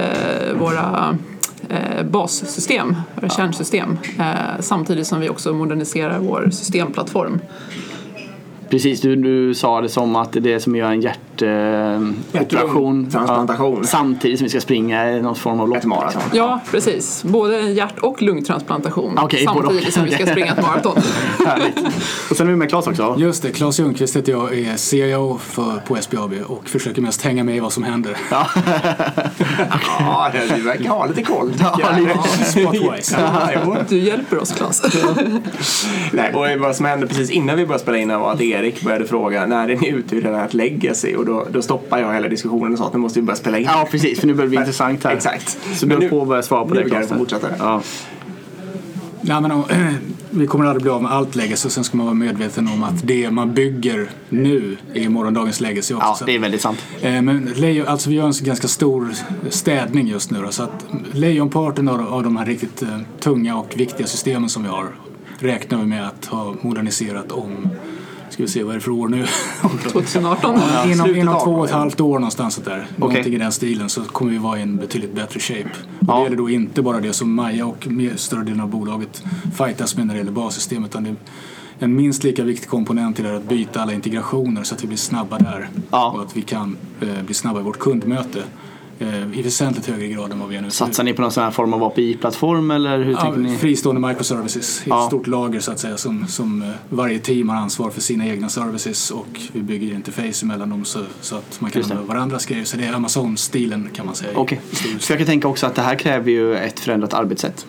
våra 0.61 1.19
bassystem, 2.11 2.97
våra 3.15 3.29
kärnsystem, 3.29 3.99
samtidigt 4.61 5.07
som 5.07 5.21
vi 5.21 5.29
också 5.29 5.53
moderniserar 5.53 6.19
vår 6.19 6.51
systemplattform. 6.53 7.41
Precis, 8.71 9.01
du, 9.01 9.17
du 9.17 9.55
sa 9.55 9.81
det 9.81 9.89
som 9.89 10.17
att 10.17 10.33
det 10.33 10.61
som 10.61 10.77
gör 10.77 10.91
en 10.91 11.01
hjärt 11.01 11.21
hjärtoperation. 11.47 12.33
Hjärt-lungtransplantation. 12.33 13.85
samtidigt 13.85 14.39
som 14.39 14.45
vi 14.45 14.51
ska 14.51 14.61
springa 14.61 15.11
i 15.13 15.23
någon 15.23 15.35
form 15.35 15.61
av 15.61 15.69
lopp. 15.69 15.79
Ett 15.79 15.85
maraton. 15.85 16.23
Ja, 16.33 16.61
precis. 16.71 17.25
Både 17.25 17.61
hjärt 17.61 17.99
och 17.99 18.23
lungtransplantation 18.23 19.19
och. 19.19 19.35
samtidigt 19.45 19.95
som 19.95 20.05
vi 20.05 20.11
ska 20.11 20.27
springa 20.27 20.53
ett 20.53 20.63
maraton. 20.63 20.97
Härligt. 21.47 21.79
Och 22.31 22.37
sen 22.37 22.47
är 22.47 22.51
vi 22.51 22.57
med 22.57 22.69
Claes 22.69 22.87
också. 22.87 23.15
Just 23.19 23.43
det, 23.43 23.51
Claes 23.51 23.81
Ljungqvist 23.81 24.17
heter 24.17 24.33
jag, 24.33 24.59
är 24.59 24.77
CEO 24.77 25.39
för, 25.39 25.83
på 25.87 25.97
SBAB 25.97 26.33
och 26.47 26.69
försöker 26.69 27.03
mest 27.03 27.23
hänga 27.23 27.45
med 27.45 27.57
i 27.57 27.61
vad 27.61 27.73
som 27.73 27.83
händer. 27.83 28.17
Ja, 28.31 28.47
det- 30.33 30.55
du 30.57 30.63
verkar 30.63 30.89
ha 30.91 31.07
lite 31.07 31.23
koll. 31.23 31.53
Ja, 31.61 31.79
lite. 31.99 32.13
Ja. 33.65 33.77
Du 33.89 33.99
hjälper 33.99 34.39
oss, 34.39 34.53
Claes. 34.53 34.83
Nej, 36.13 36.35
och 36.35 36.61
vad 36.61 36.77
som 36.77 36.87
hände 36.87 37.07
precis 37.07 37.31
innan 37.31 37.57
vi 37.57 37.67
började 37.67 37.83
spela 37.83 37.99
in 37.99 38.09
var 38.09 38.33
att 38.33 38.41
Erik 38.41 38.83
började 38.83 39.07
fråga 39.07 39.47
när 39.47 39.69
är 39.69 39.77
ni 39.77 39.89
ute 39.89 40.17
ur 40.17 40.23
den 40.23 40.35
här 40.35 40.49
legacy 40.51 41.15
och 41.15 41.25
då, 41.29 41.47
då 41.53 41.63
stoppade 41.63 42.03
jag 42.03 42.15
hela 42.15 42.29
diskussionen 42.29 42.73
och 42.73 42.79
sa 42.79 42.87
att 42.87 42.93
nu 42.93 42.99
måste 42.99 43.21
vi 43.21 43.27
börja 43.27 43.37
spela 43.37 43.59
in. 43.59 43.65
Ja, 43.65 43.89
precis. 43.91 44.21
För 44.21 44.27
nu 44.27 44.35
börjar 44.35 44.47
det 44.47 44.51
bli 44.51 44.59
intressant 44.59 45.05
här. 45.05 45.13
Exakt. 45.17 45.59
Så 45.75 45.87
du 45.87 45.99
nu- 45.99 46.09
får 46.09 46.27
börja 46.27 46.43
svara 46.43 46.65
på 46.65 46.75
nu 46.75 46.83
det 46.83 46.91
kan 46.91 46.99
jag 46.99 47.07
Claes. 47.09 47.21
fortsätta. 47.21 47.49
Ja. 47.59 47.83
Nej, 49.21 49.41
men, 49.41 49.53
och, 49.53 49.71
vi 50.31 50.47
kommer 50.47 50.65
aldrig 50.65 50.83
bli 50.83 50.91
av 50.91 51.03
med 51.03 51.13
allt 51.13 51.35
legacy 51.37 51.67
och 51.69 51.73
sen 51.73 51.85
ska 51.85 51.97
man 51.97 52.07
vara 52.07 52.15
medveten 52.15 52.69
om 52.69 52.83
att 52.83 53.07
det 53.07 53.31
man 53.31 53.55
bygger 53.55 54.11
nu 54.29 54.77
är 54.95 55.09
morgondagens 55.09 55.61
legacy 55.61 55.95
också. 55.95 56.07
ja, 56.07 56.15
Så 56.15 56.25
att- 56.25 56.27
det 56.27 56.35
är 56.35 56.39
väldigt 56.39 56.61
sant. 56.61 56.79
Eh, 57.01 57.23
Men 57.23 57.53
lejon, 57.57 57.87
alltså 57.87 58.11
vi 58.11 58.17
gör 58.17 58.27
en 58.27 58.35
så 58.35 58.45
ganska 58.45 58.69
stor 58.69 59.09
städning 59.51 60.07
just 60.09 60.31
nu 60.31 60.43
då, 60.43 60.51
så 60.51 60.63
att 60.63 60.87
lejonparten 61.13 61.89
av, 61.89 62.01
av 62.15 62.23
de 62.23 62.37
här 62.37 62.47
riktigt 62.47 62.83
eh, 62.83 62.89
tunga 63.21 63.57
och 63.57 63.75
viktiga 63.77 64.07
systemen 64.07 64.49
som 64.49 64.63
vi 64.63 64.69
har 64.69 64.87
räknar 65.39 65.79
vi 65.79 65.87
med 65.87 66.07
att 66.07 66.27
ha 66.27 66.55
moderniserat 66.63 67.33
om, 67.33 67.69
ska 68.31 68.43
vi 68.43 68.49
se 68.49 68.63
vad 68.63 68.71
är 68.71 68.75
det 68.75 68.81
för 68.81 68.91
år 68.91 69.09
nu? 69.09 69.27
2018. 69.93 70.55
inom 70.55 70.95
slutet 71.05 71.17
inom 71.17 71.35
av 71.35 71.45
två 71.45 71.51
och 71.55 71.65
ett 71.65 71.71
halvt 71.71 72.01
år 72.01 72.19
någonstans 72.19 72.57
där. 72.57 72.87
Någonting 72.97 73.35
i 73.35 73.39
den 73.39 73.53
stilen 73.53 73.89
så 73.89 74.03
kommer 74.03 74.33
vi 74.33 74.39
vara 74.39 74.59
i 74.59 74.63
en 74.63 74.77
betydligt 74.77 75.15
bättre 75.15 75.41
shape. 75.41 75.71
Och 75.99 76.07
Ja. 76.09 76.17
det 76.17 76.23
gäller 76.23 76.37
då 76.37 76.51
inte 76.51 76.83
bara 76.83 77.01
det 77.01 77.13
som 77.13 77.35
Maja 77.35 77.67
och 77.67 77.89
större 78.17 78.45
delen 78.45 78.61
av 78.61 78.69
bolaget 78.69 79.23
fightas 79.59 79.97
med 79.97 80.07
när 80.07 80.15
det 80.15 80.19
gäller 80.19 80.33
bassystem 80.33 80.85
utan 80.85 81.05
det 81.05 81.11
är 81.11 81.17
en 81.79 81.97
minst 81.97 82.25
lika 82.25 82.43
viktig 82.45 82.69
komponent 82.69 83.19
i 83.19 83.23
det 83.23 83.29
här 83.29 83.37
att 83.37 83.49
byta 83.49 83.83
alla 83.83 83.93
integrationer 83.93 84.63
så 84.63 84.75
att 84.75 84.83
vi 84.85 84.87
blir 84.89 84.99
snabba 84.99 85.39
där. 85.39 85.69
Ja. 85.91 86.11
Och 86.17 86.23
att 86.23 86.37
vi 86.37 86.43
kan 86.43 86.77
eh, 87.01 87.23
bli 87.25 87.35
snabba 87.35 87.61
i 87.61 87.63
vårt 87.63 87.79
kundmöte 87.79 88.43
i 89.35 89.43
väsentligt 89.43 89.87
högre 89.87 90.09
grad 90.09 90.33
än 90.33 90.41
vad 90.41 90.49
vi 90.49 90.57
är 90.57 90.61
nu. 90.61 90.71
Satsar 90.71 91.05
ni 91.05 91.13
på 91.13 91.23
någon 91.23 91.31
sån 91.33 91.45
här 91.45 91.51
form 91.51 91.73
av 91.73 91.83
API-plattform 91.85 92.71
eller 92.71 92.99
hur 92.99 93.13
Ja, 93.13 93.21
tänker 93.21 93.39
ni? 93.41 93.57
fristående 93.57 94.09
microservices 94.09 94.81
i 94.87 94.91
Ja. 94.91 95.01
ett 95.03 95.07
stort 95.07 95.27
lager 95.27 95.61
så 95.61 95.73
att 95.73 95.79
säga 95.79 95.97
som, 95.97 96.27
som 96.27 96.63
eh, 96.63 96.69
varje 96.89 97.19
team 97.19 97.49
har 97.49 97.57
ansvar 97.57 97.91
för 97.91 98.01
sina 98.01 98.27
egna 98.27 98.49
services 98.49 99.11
och 99.11 99.41
vi 99.53 99.63
bygger 99.63 99.95
interface 99.95 100.45
emellan 100.47 100.71
dem 100.71 100.85
så, 100.85 100.99
så 101.21 101.37
att 101.37 101.61
man 101.61 101.71
kan 101.71 101.83
använda 101.83 102.03
varandras 102.05 102.47
grejer. 102.47 102.65
Så 102.65 102.77
det 102.77 102.85
är 102.85 102.93
Amazon-stilen 102.93 103.89
kan 103.95 104.07
man 104.07 104.15
säga. 104.15 104.31
Okej. 104.35 104.61
stor 104.73 104.99
Så 104.99 105.13
jag 105.13 105.19
kan 105.19 105.27
tänka 105.27 105.49
också 105.49 105.67
att 105.67 105.75
det 105.75 105.83
här 105.83 105.95
kräver 105.95 106.31
ju 106.31 106.57
ett 106.57 106.81
förändrat 106.81 107.15
arbetssätt. 107.15 107.67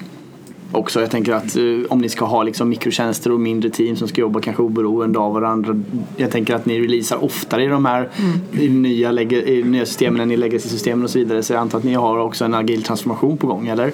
Också, 0.71 1.01
jag 1.01 1.11
tänker 1.11 1.33
att 1.33 1.55
eh, 1.55 1.63
om 1.89 1.99
ni 1.99 2.09
ska 2.09 2.25
ha 2.25 2.43
liksom 2.43 2.69
mikrotjänster 2.69 3.31
och 3.31 3.39
mindre 3.39 3.69
team 3.69 3.95
som 3.95 4.07
ska 4.07 4.21
jobba 4.21 4.41
kanske 4.41 4.63
oberoende 4.63 5.19
av 5.19 5.33
varandra. 5.33 5.81
Jag 6.17 6.31
tänker 6.31 6.55
att 6.55 6.65
ni 6.65 6.79
releasar 6.81 7.23
oftare 7.23 7.63
i 7.63 7.67
de 7.67 7.85
här 7.85 8.09
i 8.51 8.69
nya, 8.69 9.21
i 9.21 9.63
nya 9.63 9.85
systemen 9.85 10.21
än 10.21 10.31
i 10.31 10.37
legacy-systemen 10.37 11.03
och 11.03 11.09
så 11.09 11.19
vidare. 11.19 11.43
Så 11.43 11.53
jag 11.53 11.59
antar 11.59 11.77
att 11.77 11.83
ni 11.83 11.93
har 11.93 12.17
också 12.17 12.45
en 12.45 12.53
agil 12.53 12.83
transformation 12.83 13.37
på 13.37 13.47
gång, 13.47 13.67
eller? 13.67 13.91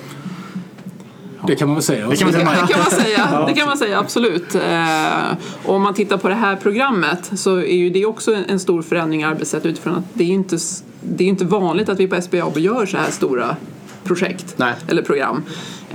Det 1.48 1.56
kan 1.56 1.68
man 1.68 1.76
väl 1.76 1.84
säga. 1.84 2.08
Det 2.08 2.16
kan 2.16 2.28
man 2.28 2.34
säga. 2.34 2.66
Det 2.68 2.74
kan 2.74 2.80
man 2.80 2.92
säga, 2.92 3.46
det 3.48 3.54
kan 3.54 3.68
man 3.68 3.78
säga 3.78 4.00
absolut. 4.00 4.56
Eh, 4.56 5.38
och 5.66 5.76
om 5.76 5.82
man 5.82 5.94
tittar 5.94 6.18
på 6.18 6.28
det 6.28 6.36
här 6.36 6.56
programmet 6.56 7.32
så 7.36 7.58
är 7.58 7.76
ju 7.76 7.90
det 7.90 8.06
också 8.06 8.36
en 8.48 8.60
stor 8.60 8.82
förändring 8.82 9.22
i 9.22 9.24
arbetssätt 9.24 9.66
utifrån 9.66 9.96
att 9.96 10.04
det 10.14 10.24
är 10.24 10.28
inte, 10.28 10.58
det 11.02 11.24
är 11.24 11.28
inte 11.28 11.46
vanligt 11.46 11.90
att 11.90 12.00
vi 12.00 12.08
på 12.08 12.22
SBAB 12.22 12.58
gör 12.58 12.86
så 12.86 12.98
här 12.98 13.12
stora 13.12 13.56
projekt 14.04 14.54
Nej. 14.58 14.74
eller 14.88 15.02
program. 15.02 15.44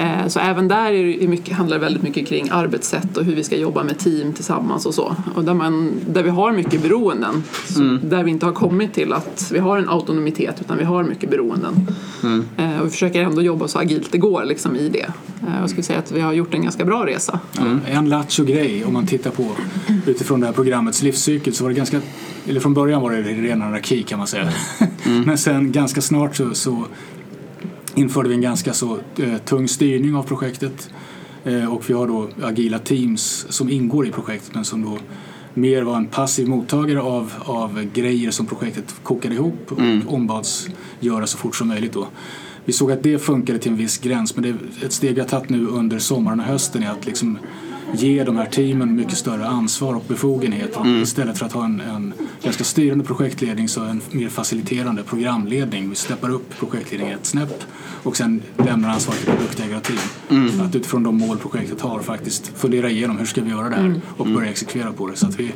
Eh, 0.00 0.26
Så 0.28 0.40
även 0.40 0.68
där 0.68 0.92
är 0.92 1.18
det 1.20 1.28
mycket, 1.28 1.56
handlar 1.56 1.76
det 1.78 1.84
väldigt 1.84 2.02
mycket 2.02 2.26
kring 2.28 2.48
arbetssätt 2.50 3.16
och 3.16 3.24
hur 3.24 3.34
vi 3.34 3.44
ska 3.44 3.56
jobba 3.56 3.82
med 3.84 3.98
team 3.98 4.32
tillsammans 4.32 4.86
och 4.86 4.94
så. 4.94 5.16
Och 5.34 5.44
där, 5.44 5.54
man, 5.54 5.92
där 6.08 6.22
vi 6.22 6.30
har 6.30 6.52
mycket 6.52 6.82
beroenden. 6.82 7.42
Så 7.68 7.80
Där 8.02 8.22
vi 8.24 8.30
inte 8.30 8.46
har 8.46 8.52
kommit 8.52 8.94
till 8.94 9.12
att 9.12 9.50
vi 9.52 9.58
har 9.58 9.78
en 9.78 9.88
autonomitet 9.88 10.56
utan 10.60 10.78
vi 10.78 10.84
har 10.84 11.04
mycket 11.04 11.30
beroenden. 11.30 11.86
Eh, 12.56 12.80
Och 12.80 12.86
vi 12.86 12.90
försöker 12.90 13.22
ändå 13.22 13.42
jobba 13.42 13.68
så 13.68 13.78
agilt 13.78 14.12
det 14.12 14.18
går 14.18 14.44
liksom 14.44 14.76
i 14.76 14.88
det. 14.88 15.06
Eh, 15.46 15.60
Jag 15.60 15.70
skulle 15.70 15.82
säga 15.82 15.98
att 15.98 16.12
vi 16.12 16.20
har 16.20 16.32
gjort 16.32 16.54
en 16.54 16.62
ganska 16.62 16.84
bra 16.84 17.06
resa. 17.06 17.40
En 17.86 18.08
lattjo 18.08 18.44
grej 18.44 18.84
om 18.84 18.92
man 18.92 19.06
tittar 19.06 19.30
på 19.30 19.46
utifrån 20.06 20.40
det 20.40 20.46
här 20.46 20.54
programmets 20.54 21.02
livscykel 21.02 21.54
så 21.54 21.64
var 21.64 21.70
det 21.70 21.76
ganska, 21.76 22.00
eller 22.48 22.60
från 22.60 22.74
början 22.74 23.02
var 23.02 23.10
det 23.10 23.22
ren 23.22 23.62
anarki 23.62 24.02
kan 24.02 24.18
man 24.18 24.26
säga. 24.26 24.48
Men 25.26 25.38
sen 25.38 25.72
ganska 25.72 26.00
snart 26.00 26.36
så, 26.36 26.54
så 26.54 26.86
införde 28.00 28.28
vi 28.28 28.34
en 28.34 28.40
ganska 28.40 28.72
så 28.72 28.98
eh, 29.16 29.36
tung 29.44 29.68
styrning 29.68 30.14
av 30.14 30.22
projektet 30.22 30.90
eh, 31.44 31.72
och 31.74 31.90
vi 31.90 31.94
har 31.94 32.06
då 32.06 32.28
agila 32.42 32.78
teams 32.78 33.46
som 33.48 33.70
ingår 33.70 34.06
i 34.06 34.10
projektet 34.10 34.54
men 34.54 34.64
som 34.64 34.82
då 34.82 34.98
mer 35.54 35.82
var 35.82 35.96
en 35.96 36.06
passiv 36.06 36.48
mottagare 36.48 37.00
av, 37.00 37.32
av 37.44 37.84
grejer 37.94 38.30
som 38.30 38.46
projektet 38.46 38.94
kokade 39.02 39.34
ihop 39.34 39.72
och 39.72 40.14
ombads 40.14 40.68
göra 41.00 41.26
så 41.26 41.38
fort 41.38 41.56
som 41.56 41.68
möjligt 41.68 41.92
då. 41.92 42.06
Vi 42.64 42.72
såg 42.72 42.92
att 42.92 43.02
det 43.02 43.18
funkade 43.18 43.58
till 43.58 43.70
en 43.70 43.78
viss 43.78 43.98
gräns 43.98 44.36
men 44.36 44.42
det 44.42 44.84
ett 44.86 44.92
steg 44.92 45.14
vi 45.14 45.20
har 45.20 45.28
tagit 45.28 45.50
nu 45.50 45.66
under 45.66 45.98
sommaren 45.98 46.40
och 46.40 46.46
hösten 46.46 46.82
är 46.82 46.90
att 46.90 47.06
liksom 47.06 47.38
ge 47.92 48.24
de 48.24 48.36
här 48.36 48.46
teamen 48.46 48.96
mycket 48.96 49.16
större 49.16 49.46
ansvar 49.46 49.94
och 49.94 50.04
befogenheter. 50.08 51.02
Istället 51.02 51.38
för 51.38 51.46
att 51.46 51.52
ha 51.52 51.64
en, 51.64 51.80
en 51.80 52.12
ganska 52.42 52.64
styrande 52.64 53.04
projektledning 53.04 53.68
så 53.68 53.80
en 53.84 54.00
mer 54.10 54.28
faciliterande 54.28 55.02
programledning. 55.02 55.90
Vi 55.90 55.94
steppar 55.94 56.30
upp 56.30 56.58
projektledningen 56.58 57.18
ett 57.18 57.26
snäpp 57.26 57.64
och 58.02 58.16
sen 58.16 58.42
lämnar 58.56 58.88
ansvaret 58.88 59.20
till 59.20 59.32
produktägarteam. 59.32 59.98
Att 60.60 60.74
utifrån 60.76 61.02
de 61.02 61.18
mål 61.18 61.38
projektet 61.38 61.80
har 61.80 62.00
faktiskt 62.00 62.52
fundera 62.56 62.90
igenom 62.90 63.18
hur 63.18 63.26
ska 63.26 63.42
vi 63.42 63.50
göra 63.50 63.68
det 63.68 63.76
här 63.76 64.00
och 64.16 64.26
börja 64.26 64.50
exekvera 64.50 64.92
på 64.92 65.06
det. 65.06 65.16
Så 65.16 65.26
att 65.26 65.40
vi 65.40 65.52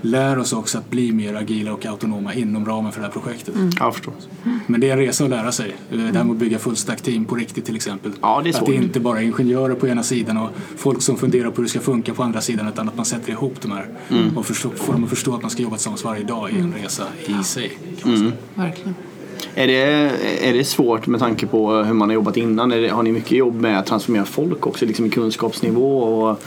lär 0.00 0.38
oss 0.38 0.52
också 0.52 0.78
att 0.78 0.90
bli 0.90 1.12
mer 1.12 1.34
agila 1.34 1.72
och 1.72 1.86
autonoma 1.86 2.34
inom 2.34 2.66
ramen 2.66 2.92
för 2.92 3.00
det 3.00 3.06
här 3.06 3.12
projektet. 3.12 3.54
Ja, 3.78 3.92
förstås. 3.92 4.28
Men 4.66 4.80
det 4.80 4.88
är 4.88 4.92
en 4.92 4.98
resa 4.98 5.24
att 5.24 5.30
lära 5.30 5.52
sig. 5.52 5.76
Eh, 5.90 5.96
Det 5.98 6.02
här 6.18 6.24
med 6.24 6.30
att 6.30 6.36
bygga 6.36 6.58
fullstack 6.58 7.00
team 7.02 7.24
på 7.24 7.34
riktigt 7.34 7.64
till 7.64 7.76
exempel. 7.76 8.12
Ja, 8.22 8.40
det 8.44 8.50
är 8.50 8.58
att 8.60 8.66
det 8.66 8.74
inte 8.74 9.00
bara 9.00 9.18
är 9.20 9.24
ingenjörer 9.24 9.74
på 9.74 9.88
ena 9.88 10.02
sidan 10.02 10.36
och 10.36 10.50
folk 10.76 11.02
som 11.02 11.16
funderar 11.16 11.50
på 11.50 11.56
hur 11.56 11.62
det 11.62 11.68
ska 11.68 11.80
funka 11.80 12.14
på 12.14 12.22
andra 12.22 12.40
sidan 12.40 12.68
utan 12.68 12.88
att 12.88 12.96
man 12.96 13.04
sätter 13.06 13.30
ihop 13.32 13.60
de 13.62 13.70
här 13.72 13.86
Mm. 14.10 14.36
och 14.38 14.46
förstå, 14.46 14.70
får 14.70 14.92
dem 14.92 15.04
att 15.04 15.10
förstå 15.10 15.34
att 15.34 15.42
man 15.42 15.50
ska 15.50 15.62
jobba 15.62 15.76
tillsammans 15.76 16.04
varje 16.04 16.24
dag 16.24 16.50
i 16.50 16.58
en 16.58 16.74
resa 16.82 17.04
i 17.26 17.44
sig. 17.44 17.78
Kan 18.02 18.10
Mm. 18.14 18.22
man 18.24 18.32
säga. 18.32 18.42
Verkligen. 18.66 18.94
Är 19.54 19.66
det, 19.66 20.10
är 20.48 20.52
det 20.52 20.64
svårt 20.64 21.06
med 21.06 21.20
tanke 21.20 21.46
på 21.46 21.72
hur 21.74 21.94
man 21.94 22.08
har 22.08 22.14
jobbat 22.14 22.36
innan? 22.36 22.72
Är 22.72 22.80
det, 22.80 22.88
har 22.88 23.02
ni 23.02 23.12
mycket 23.12 23.32
jobb 23.32 23.54
med 23.60 23.78
att 23.78 23.86
transformera 23.86 24.24
folk 24.24 24.66
också 24.66 24.86
liksom 24.86 25.06
i 25.06 25.10
kunskapsnivå? 25.10 25.98
Och, 25.98 26.40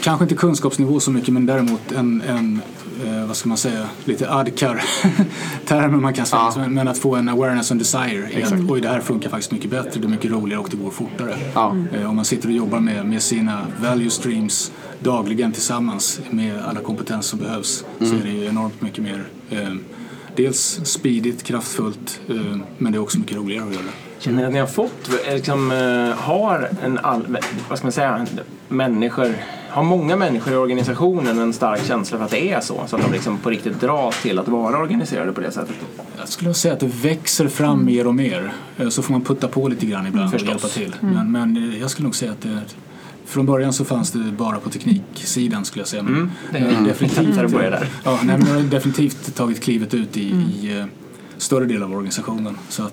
Kanske 0.00 0.24
inte 0.24 0.34
kunskapsnivå 0.34 1.00
så 1.00 1.10
mycket 1.10 1.34
men 1.34 1.46
däremot 1.46 1.92
en, 1.92 2.22
en 2.22 2.60
eh, 3.04 3.26
vad 3.26 3.36
ska 3.36 3.48
man 3.48 3.58
säga, 3.58 3.88
lite 4.04 4.30
adkar 4.30 4.84
termer 5.66 5.98
man 5.98 6.14
kan 6.14 6.26
säga. 6.26 6.52
Ja. 6.56 6.68
Men 6.68 6.88
att 6.88 6.98
få 6.98 7.14
en 7.14 7.28
awareness 7.28 7.70
and 7.70 7.80
desire. 7.80 8.44
att, 8.44 8.70
Oj, 8.70 8.80
det 8.80 8.88
här 8.88 9.00
funkar 9.00 9.30
faktiskt 9.30 9.52
mycket 9.52 9.70
bättre, 9.70 10.00
det 10.00 10.06
är 10.06 10.08
mycket 10.08 10.30
roligare 10.30 10.60
och 10.60 10.68
det 10.70 10.76
går 10.76 10.90
fortare. 10.90 11.36
Ja. 11.54 11.76
Eh, 11.92 12.10
Om 12.10 12.16
man 12.16 12.24
sitter 12.24 12.48
och 12.48 12.54
jobbar 12.54 12.80
med, 12.80 13.06
med 13.06 13.22
sina 13.22 13.66
value 13.82 14.10
streams 14.10 14.72
dagligen 15.00 15.52
tillsammans 15.52 16.20
med 16.30 16.62
alla 16.68 16.80
kompetenser 16.80 17.30
som 17.30 17.38
behövs 17.38 17.84
så 17.98 18.04
är 18.04 18.22
det 18.24 18.30
ju 18.30 18.44
enormt 18.44 18.82
mycket 18.82 19.04
mer 19.04 19.24
eh, 19.50 19.74
dels 20.36 20.80
speedigt, 20.84 21.42
kraftfullt 21.42 22.20
eh, 22.28 22.56
men 22.78 22.92
det 22.92 22.98
är 22.98 23.02
också 23.02 23.18
mycket 23.18 23.36
roligare 23.36 23.64
att 23.68 23.74
göra. 23.74 24.05
Känner 24.26 24.38
ni 24.38 24.44
att 24.46 24.52
ni 24.52 24.58
har 24.58 24.66
fått, 24.66 25.08
eh, 25.28 25.34
liksom, 25.34 25.70
eh, 25.70 26.18
har 26.22 26.68
en 26.84 26.98
all, 27.02 27.38
vad 27.68 27.78
ska 27.78 27.86
man 27.86 27.92
säga, 27.92 28.26
människor, 28.68 29.34
har 29.68 29.82
många 29.82 30.16
människor 30.16 30.52
i 30.52 30.56
organisationen 30.56 31.38
en 31.38 31.52
stark 31.52 31.86
känsla 31.86 32.18
för 32.18 32.24
att 32.24 32.30
det 32.30 32.52
är 32.52 32.60
så? 32.60 32.80
Så 32.86 32.96
att 32.96 33.02
de 33.02 33.12
liksom 33.12 33.38
på 33.38 33.50
riktigt 33.50 33.80
dras 33.80 34.22
till 34.22 34.38
att 34.38 34.48
vara 34.48 34.78
organiserade 34.78 35.32
på 35.32 35.40
det 35.40 35.50
sättet? 35.50 35.74
Jag 36.18 36.28
skulle 36.28 36.54
säga 36.54 36.74
att 36.74 36.80
det 36.80 36.86
växer 37.02 37.48
fram 37.48 37.84
mer 37.84 38.06
och 38.06 38.14
mer. 38.14 38.52
Eh, 38.76 38.88
Så 38.88 39.02
får 39.02 39.12
man 39.12 39.20
putta 39.24 39.48
på 39.48 39.68
lite 39.68 39.86
grann 39.86 40.06
ibland 40.06 40.26
och 40.26 40.32
Förstås. 40.40 40.48
hjälpa 40.48 40.68
till. 40.68 40.94
Men, 41.00 41.32
men 41.32 41.56
eh, 41.72 41.80
jag 41.80 41.90
skulle 41.90 42.04
nog 42.06 42.16
säga 42.16 42.32
att 42.32 42.40
det, 42.40 42.60
från 43.26 43.46
början 43.46 43.72
så 43.72 43.84
fanns 43.84 44.10
det 44.12 44.18
bara 44.18 44.56
på 44.56 44.70
tekniksidan 44.70 45.64
skulle 45.64 45.80
jag 45.80 45.88
säga. 45.88 46.02
Men 46.02 46.32
det 46.52 46.58
jag 46.58 46.66
har 46.66 46.82
är 46.82 46.86
definitivt, 46.86 47.34
det 47.36 47.70
där. 47.70 47.88
Ja, 48.04 48.18
nej, 48.24 48.38
men 48.38 48.46
jag 48.48 48.54
har 48.54 48.62
definitivt 48.62 49.34
tagit 49.36 49.60
klivet 49.62 49.94
ut 49.94 50.16
i, 50.16 50.20
i 50.62 50.78
eh, 50.78 50.84
större 51.46 51.64
del 51.64 51.82
av 51.82 51.92
organisationen. 51.92 52.56
Så 52.68 52.82
att 52.82 52.92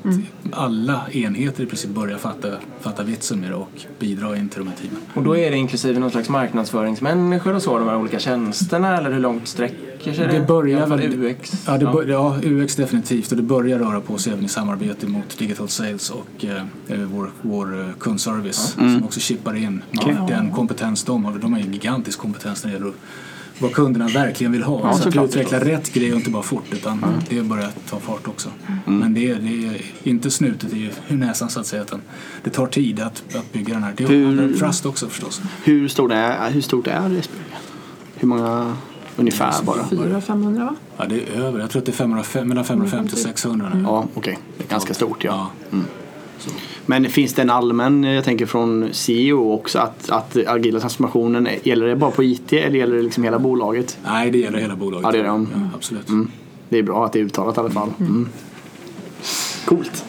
alla 0.51 1.01
enheter 1.11 1.63
i 1.63 1.65
princip 1.65 1.89
börjar 1.91 2.17
fatta, 2.17 2.47
fatta 2.81 3.03
vitsen 3.03 3.39
med 3.39 3.49
det 3.51 3.55
och 3.55 3.69
bidra 3.99 4.37
in 4.37 4.49
till 4.49 4.59
de 4.59 4.67
här 4.67 4.75
teamen. 4.75 4.97
Och 5.13 5.23
då 5.23 5.37
är 5.37 5.51
det 5.51 5.57
inklusive 5.57 5.99
någon 5.99 6.11
slags 6.11 6.29
marknadsföringsmänniskor 6.29 7.55
och 7.55 7.61
så, 7.61 7.79
de 7.79 7.87
här 7.87 7.97
olika 7.97 8.19
tjänsterna, 8.19 8.97
eller 8.97 9.11
hur 9.11 9.19
långt 9.19 9.47
sträcker 9.47 10.13
sig 10.13 10.27
det? 10.27 10.33
Det 10.39 10.45
börjar 10.47 10.87
väl- 10.87 11.25
UX? 11.25 11.63
Ja, 11.67 11.77
det 11.77 11.85
bör, 11.85 12.05
ja, 12.07 12.37
UX 12.43 12.75
definitivt 12.75 13.31
och 13.31 13.37
det 13.37 13.43
börjar 13.43 13.79
röra 13.79 14.01
på 14.01 14.17
sig 14.17 14.33
även 14.33 14.45
i 14.45 14.49
samarbete 14.49 15.07
mot 15.07 15.37
Digital 15.37 15.67
Sales 15.69 16.09
och 16.09 16.45
eh, 16.45 16.55
eh, 16.87 16.99
vår, 16.99 17.31
vår 17.41 17.79
eh, 17.81 17.87
kundservice 17.99 18.73
som 18.75 19.03
också 19.03 19.19
chippar 19.19 19.55
in 19.55 19.83
den 20.27 20.51
kompetens 20.51 21.03
de 21.03 21.25
har. 21.25 21.33
De 21.39 21.53
har 21.53 21.59
ju 21.59 21.65
en 21.65 21.73
gigantisk 21.73 22.19
kompetens 22.19 22.63
när 22.63 22.71
det 22.71 22.77
gäller 22.77 22.89
att- 22.89 22.95
vad 23.59 23.73
kunderna 23.73 24.07
verkligen 24.07 24.51
vill 24.51 24.63
ha. 24.63 24.81
så 24.81 24.87
att 24.87 25.03
såklart. 25.03 25.25
utveckla 25.25 25.59
rätt 25.59 25.93
grej 25.93 26.11
och 26.11 26.17
inte 26.17 26.29
bara 26.29 26.43
fort 26.43 26.65
utan 26.71 27.05
det 27.29 27.41
börjar 27.41 27.69
ta 27.89 27.99
fart 27.99 28.27
också. 28.27 28.49
Men 28.85 29.13
det 29.13 29.29
är, 29.29 29.35
det 29.35 29.67
är 29.67 29.81
inte 30.03 30.31
snutet 30.31 30.73
i 30.73 30.91
näsan 31.07 31.49
så 31.49 31.59
att 31.59 31.67
säga 31.67 31.81
utan 31.81 32.01
det 32.43 32.49
tar 32.49 32.67
tid 32.67 32.99
att, 32.99 33.23
att 33.35 33.53
bygga 33.53 33.73
den 33.73 33.83
här. 33.83 33.93
Det 33.97 34.23
handlar 34.23 34.43
om 34.43 34.53
trust 34.53 34.85
också 34.85 35.09
förstås. 35.09 35.41
Hur, 35.63 35.87
stor 35.87 36.13
är, 36.13 36.51
hur 36.51 36.61
stort 36.61 36.87
är 36.87 37.19
SBB? 37.19 37.39
Hur 38.15 38.27
många 38.27 38.75
ungefär 39.17 39.63
bara? 39.63 39.83
400-500 39.83 40.59
va? 40.59 40.75
Ja, 40.97 41.05
det 41.05 41.15
är 41.15 41.41
över. 41.41 41.59
Jag 41.59 41.69
tror 41.69 41.79
att 41.79 41.85
det 41.85 41.91
är 41.91 41.93
505, 41.93 42.47
mellan 42.47 42.65
550 42.65 43.13
och 43.13 43.19
600 43.19 43.71
nu. 43.73 43.81
Ja, 43.83 44.07
okej. 44.13 44.39
Det 44.57 44.63
är 44.63 44.67
ganska 44.67 44.93
stort 44.93 45.23
ja. 45.23 45.51
Ja. 45.69 45.77
Men 46.86 47.10
finns 47.10 47.34
det 47.34 47.41
en 47.41 47.50
allmän, 47.50 48.04
jag 48.04 48.24
tänker 48.24 48.46
från 48.46 48.89
CEO 48.91 49.52
också, 49.54 49.80
att, 49.80 50.10
att 50.10 50.38
agila 50.48 50.80
transformationen, 50.80 51.48
gäller 51.63 51.88
det 51.88 51.96
bara 51.96 52.12
på 52.12 52.24
IT 52.24 52.54
eller 52.54 52.80
gäller 52.80 52.96
det 52.96 53.02
liksom 53.02 53.24
hela 53.24 53.39
bolaget? 53.39 53.98
Nej, 54.06 54.32
det 54.32 54.38
gäller 54.38 54.60
hela 54.60 54.76
bolaget. 54.76 55.04
Ja, 55.06 55.12
det 55.12 55.17
gör 55.17 55.24
det. 55.24 55.30
Ja, 55.54 55.69
absolut. 55.76 56.08
Det 56.69 56.78
är 56.78 56.84
bra 56.84 57.06
att 57.06 57.13
det 57.13 57.19
är 57.19 57.24
uttalat 57.24 57.58
i 57.58 57.60
alla 57.60 57.69
fall. 57.69 57.89
Mm. 58.00 58.30
Coolt. 59.65 60.06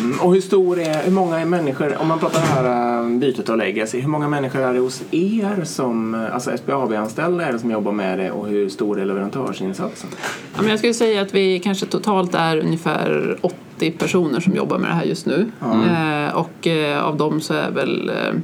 Mm, 0.00 0.20
Och 0.20 0.34
hur 0.34 0.40
stor 0.40 0.80
är, 0.80 1.02
hur 1.02 1.12
många 1.12 1.38
är 1.40 1.44
människor, 1.44 1.96
om 2.00 2.08
man 2.08 2.18
pratar 2.18 2.40
det 2.40 2.46
här 2.46 3.00
eh, 3.02 3.08
bytet 3.18 3.48
av 3.48 3.58
legacy, 3.58 4.00
hur 4.00 4.08
många 4.08 4.28
människor 4.28 4.60
är 4.60 4.72
det 4.74 4.78
hos 4.78 5.02
er 5.10 5.64
som, 5.64 6.14
eh, 6.14 6.34
alltså 6.34 6.50
SBAB-anställda 6.50 7.44
är 7.44 7.52
det 7.52 7.58
som 7.58 7.70
jobbar 7.70 7.92
med 7.92 8.18
det 8.18 8.30
och 8.30 8.46
hur 8.48 8.68
stor 8.68 9.00
är 9.00 9.04
leverantörsinsatsen? 9.04 10.10
Ja, 10.54 10.60
men 10.60 10.70
jag 10.70 10.78
skulle 10.78 10.94
säga 10.94 11.22
att 11.22 11.34
vi 11.34 11.60
kanske 11.60 11.86
totalt 11.86 12.34
är 12.34 12.56
ungefär 12.56 13.38
80 13.40 13.56
personer 13.98 14.40
som 14.40 14.54
jobbar 14.54 14.78
med 14.78 14.90
det 14.90 14.94
här 14.94 15.04
just 15.04 15.26
nu. 15.26 15.50
Eh, 15.62 16.36
och 16.36 16.66
eh, 16.66 17.04
av 17.04 17.16
dem 17.16 17.40
så 17.40 17.54
är 17.54 17.70
väl 17.70 18.08
eh, 18.08 18.34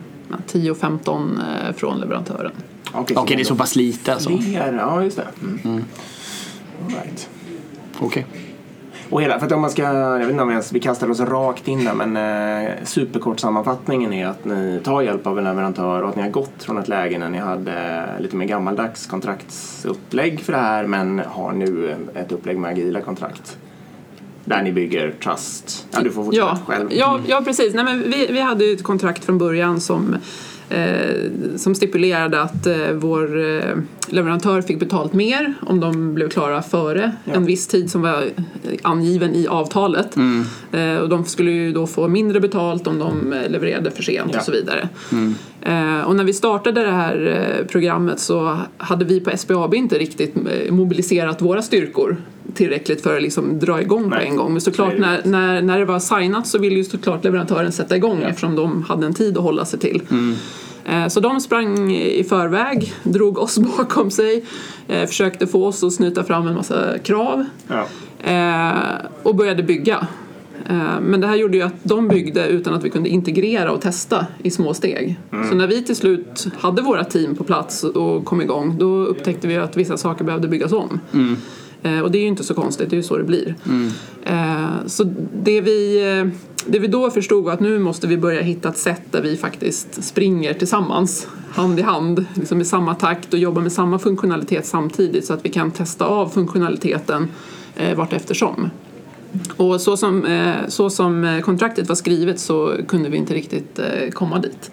10-15 0.53 1.39
eh, 1.69 1.75
från 1.75 2.01
leverantören. 2.01 2.53
Okej, 2.93 3.17
Okej, 3.17 3.37
det 3.37 3.43
är 3.43 3.45
så 3.45 3.57
pass 3.57 3.77
lite 3.77 4.13
alltså. 4.13 4.39
Fler, 4.39 4.73
ja 4.73 5.03
just 5.03 5.17
det. 5.17 5.27
Mm. 5.65 5.85
All 6.85 6.91
right. 6.91 7.29
Okej. 8.01 8.27
Och 9.11 9.23
hela, 9.23 9.39
för 9.39 9.47
att 9.47 9.53
om 9.53 9.61
man 9.61 9.71
ska, 9.71 9.83
jag 9.83 10.19
vet 10.19 10.31
inte 10.31 10.43
om 10.43 10.49
vi, 10.49 10.55
ens, 10.55 10.73
vi 10.73 10.81
kastar 10.81 11.11
oss 11.11 11.21
rakt 11.21 11.69
in 11.69 11.85
där 11.85 11.95
men 11.95 12.17
eh, 12.67 12.73
superkort 12.85 13.41
sammanfattningen 13.41 14.13
är 14.13 14.27
att 14.27 14.45
ni 14.45 14.81
tar 14.85 15.03
hjälp 15.03 15.27
av 15.27 15.39
en 15.39 15.45
leverantör 15.45 16.03
och 16.03 16.09
att 16.09 16.17
ni 16.17 16.23
har 16.23 16.31
gått 16.31 16.63
från 16.63 16.79
ett 16.79 16.89
läge 16.89 17.19
när 17.19 17.29
ni 17.29 17.39
hade 17.39 18.05
lite 18.19 18.37
mer 18.37 18.47
gammaldags 18.47 19.07
kontraktsupplägg 19.07 20.41
för 20.41 20.53
det 20.53 20.59
här 20.59 20.87
men 20.87 21.23
har 21.27 21.53
nu 21.53 21.97
ett 22.15 22.33
upplägg 22.33 22.59
med 22.59 22.71
agila 22.71 23.01
kontrakt. 23.01 23.59
Där 24.45 24.63
ni 24.63 24.73
bygger 24.73 25.11
trust. 25.25 25.87
Ja, 25.91 26.01
du 26.01 26.11
får 26.11 26.25
fortsätta 26.25 26.47
Ja, 26.47 26.59
själv. 26.67 26.89
ja, 26.93 27.21
ja 27.27 27.43
precis. 27.45 27.75
Nej, 27.75 27.85
men 27.85 28.03
vi, 28.11 28.27
vi 28.31 28.41
hade 28.41 28.65
ju 28.65 28.73
ett 28.73 28.83
kontrakt 28.83 29.25
från 29.25 29.39
början 29.39 29.81
som, 29.81 30.17
eh, 30.69 31.17
som 31.57 31.75
stipulerade 31.75 32.43
att 32.43 32.67
eh, 32.67 32.77
vår 32.93 33.41
eh, 33.57 33.63
leverantör 34.09 34.63
fick 34.63 34.79
betalt 34.81 35.13
mer 35.13 35.55
om 35.67 35.81
de 35.81 36.15
blev 36.15 36.29
klara 36.29 36.63
före 36.63 37.13
en 37.25 37.45
viss 37.45 37.67
tid 37.67 37.91
som 37.91 38.03
var 38.03 38.25
angiven 38.83 39.35
i 39.35 39.47
avtalet. 39.47 40.17
Eh, 40.73 40.97
och 40.97 41.09
de 41.09 41.25
skulle 41.25 41.51
ju 41.51 41.73
då 41.73 41.87
få 41.87 42.09
mindre 42.09 42.41
betalt 42.41 42.87
om 42.87 42.99
de 42.99 43.35
levererade 43.49 43.91
för 43.91 44.03
sent 44.03 44.31
Ja. 44.33 44.39
och 44.39 44.45
så 44.45 44.53
vidare. 44.53 44.89
Eh, 45.61 46.01
och 46.01 46.17
när 46.17 46.25
vi 46.25 46.33
startade 46.33 46.83
det 46.85 46.91
här 46.91 47.67
programmet 47.71 48.21
så 48.21 48.59
hade 48.77 49.05
vi 49.05 49.21
på 49.21 49.31
SBAB 49.37 49.75
inte 49.75 49.99
riktigt 49.99 50.35
mobiliserat 50.71 51.43
våra 51.43 51.63
styrkor 51.63 52.17
tillräckligt 52.55 53.03
för 53.03 53.17
att 53.17 53.23
liksom 53.23 53.59
dra 53.59 53.81
igång 53.81 54.03
på 54.03 54.09
Nej, 54.17 54.27
en 54.27 54.37
gång. 54.37 54.53
Men 54.53 54.61
så 54.61 54.65
såklart 54.71 54.99
när, 54.99 55.21
när, 55.25 55.63
när 55.63 55.79
det 55.79 55.85
var 55.85 55.99
signat 55.99 56.47
så 56.47 56.59
ville 56.59 56.77
ju 56.77 56.85
såklart 56.85 57.25
leverantören 57.25 57.73
sätta 57.73 57.97
igång 57.97 58.19
Ja. 58.23 58.29
eftersom 58.29 58.57
de 58.57 58.83
hade 58.83 59.07
en 59.07 59.15
tid 59.15 59.37
att 59.39 59.43
hålla 59.45 59.65
sig 59.65 59.79
till. 59.79 60.03
Eh, 60.85 61.09
Så 61.09 61.21
de 61.21 61.41
sprang 61.41 61.93
i 61.93 62.25
förväg, 62.25 62.93
drog 63.03 63.39
oss 63.39 63.59
bakom 63.79 64.11
sig, 64.11 64.45
eh, 64.89 65.07
försökte 65.07 65.47
få 65.47 65.67
oss 65.67 65.83
att 65.85 65.93
snyta 65.93 66.25
fram 66.25 66.47
en 66.47 66.55
massa 66.55 66.99
krav 66.99 67.45
Ja. 67.69 67.87
eh, 68.33 68.79
och 69.23 69.35
började 69.37 69.63
bygga. 69.63 70.07
Men 71.01 71.21
det 71.21 71.27
här 71.27 71.37
gjorde 71.37 71.57
ju 71.57 71.63
att 71.63 71.75
de 71.83 72.09
byggde 72.09 72.47
utan 72.49 72.75
att 72.75 72.85
vi 72.85 72.91
kunde 72.91 73.09
integrera 73.09 73.73
och 73.73 73.81
testa 73.81 74.27
i 74.43 74.51
små 74.51 74.75
steg. 74.75 75.19
Så 75.51 75.55
när 75.55 75.67
vi 75.67 75.83
till 75.85 75.97
slut 75.97 76.47
hade 76.59 76.83
våra 76.83 77.05
team 77.05 77.35
på 77.37 77.45
plats 77.45 77.85
och 77.85 78.25
kom 78.25 78.41
igång 78.43 78.77
då 78.79 78.87
upptäckte 79.07 79.49
vi 79.49 79.57
att 79.57 79.77
vissa 79.77 79.97
saker 79.97 80.25
behövde 80.25 80.49
byggas 80.49 80.73
om. 80.73 81.01
Eh, 81.13 81.21
Och 82.03 82.11
det 82.11 82.19
är 82.19 82.23
ju 82.23 82.29
inte 82.29 82.45
så 82.45 82.55
konstigt, 82.55 82.91
det 82.91 82.95
är 82.95 82.99
ju 82.99 83.03
så 83.03 83.17
det 83.17 83.25
blir. 83.25 83.55
Eh, 84.23 84.87
Så 84.87 85.05
det 85.43 85.61
vi, 85.61 86.03
eh, 86.19 86.27
det 86.67 86.79
vi 86.79 86.87
då 86.87 87.11
förstod 87.11 87.45
var 87.45 87.53
att 87.53 87.61
nu 87.61 87.79
måste 87.79 88.07
vi 88.07 88.17
börja 88.17 88.41
hitta 88.43 88.69
ett 88.69 88.79
sätt 88.79 89.03
där 89.11 89.23
vi 89.23 89.37
faktiskt 89.37 90.05
springer 90.05 90.55
tillsammans, 90.55 91.29
hand 91.51 91.79
i 91.79 91.83
hand, 91.83 92.25
liksom 92.35 92.61
i 92.61 92.65
samma 92.65 92.95
takt 92.95 93.33
och 93.33 93.39
jobbar 93.39 93.63
med 93.63 93.73
samma 93.73 93.99
funktionalitet 93.99 94.67
samtidigt 94.67 95.27
så 95.27 95.35
att 95.35 95.45
vi 95.45 95.49
kan 95.49 95.71
testa 95.71 96.05
av 96.05 96.29
funktionaliteten 96.29 97.29
eh, 97.77 97.97
vart 97.97 98.13
eftersom. 98.13 98.71
Och 99.57 99.81
så 99.81 99.97
som, 99.97 100.25
eh, 100.25 100.55
så 100.69 100.91
som 100.91 101.25
eh, 101.25 101.41
kontraktet 101.41 101.89
var 101.89 101.95
skrivet 101.97 102.41
så 102.41 102.75
kunde 102.89 103.09
vi 103.09 103.17
inte 103.17 103.35
riktigt 103.35 103.79
eh, 103.79 104.11
komma 104.11 104.39
dit. 104.39 104.71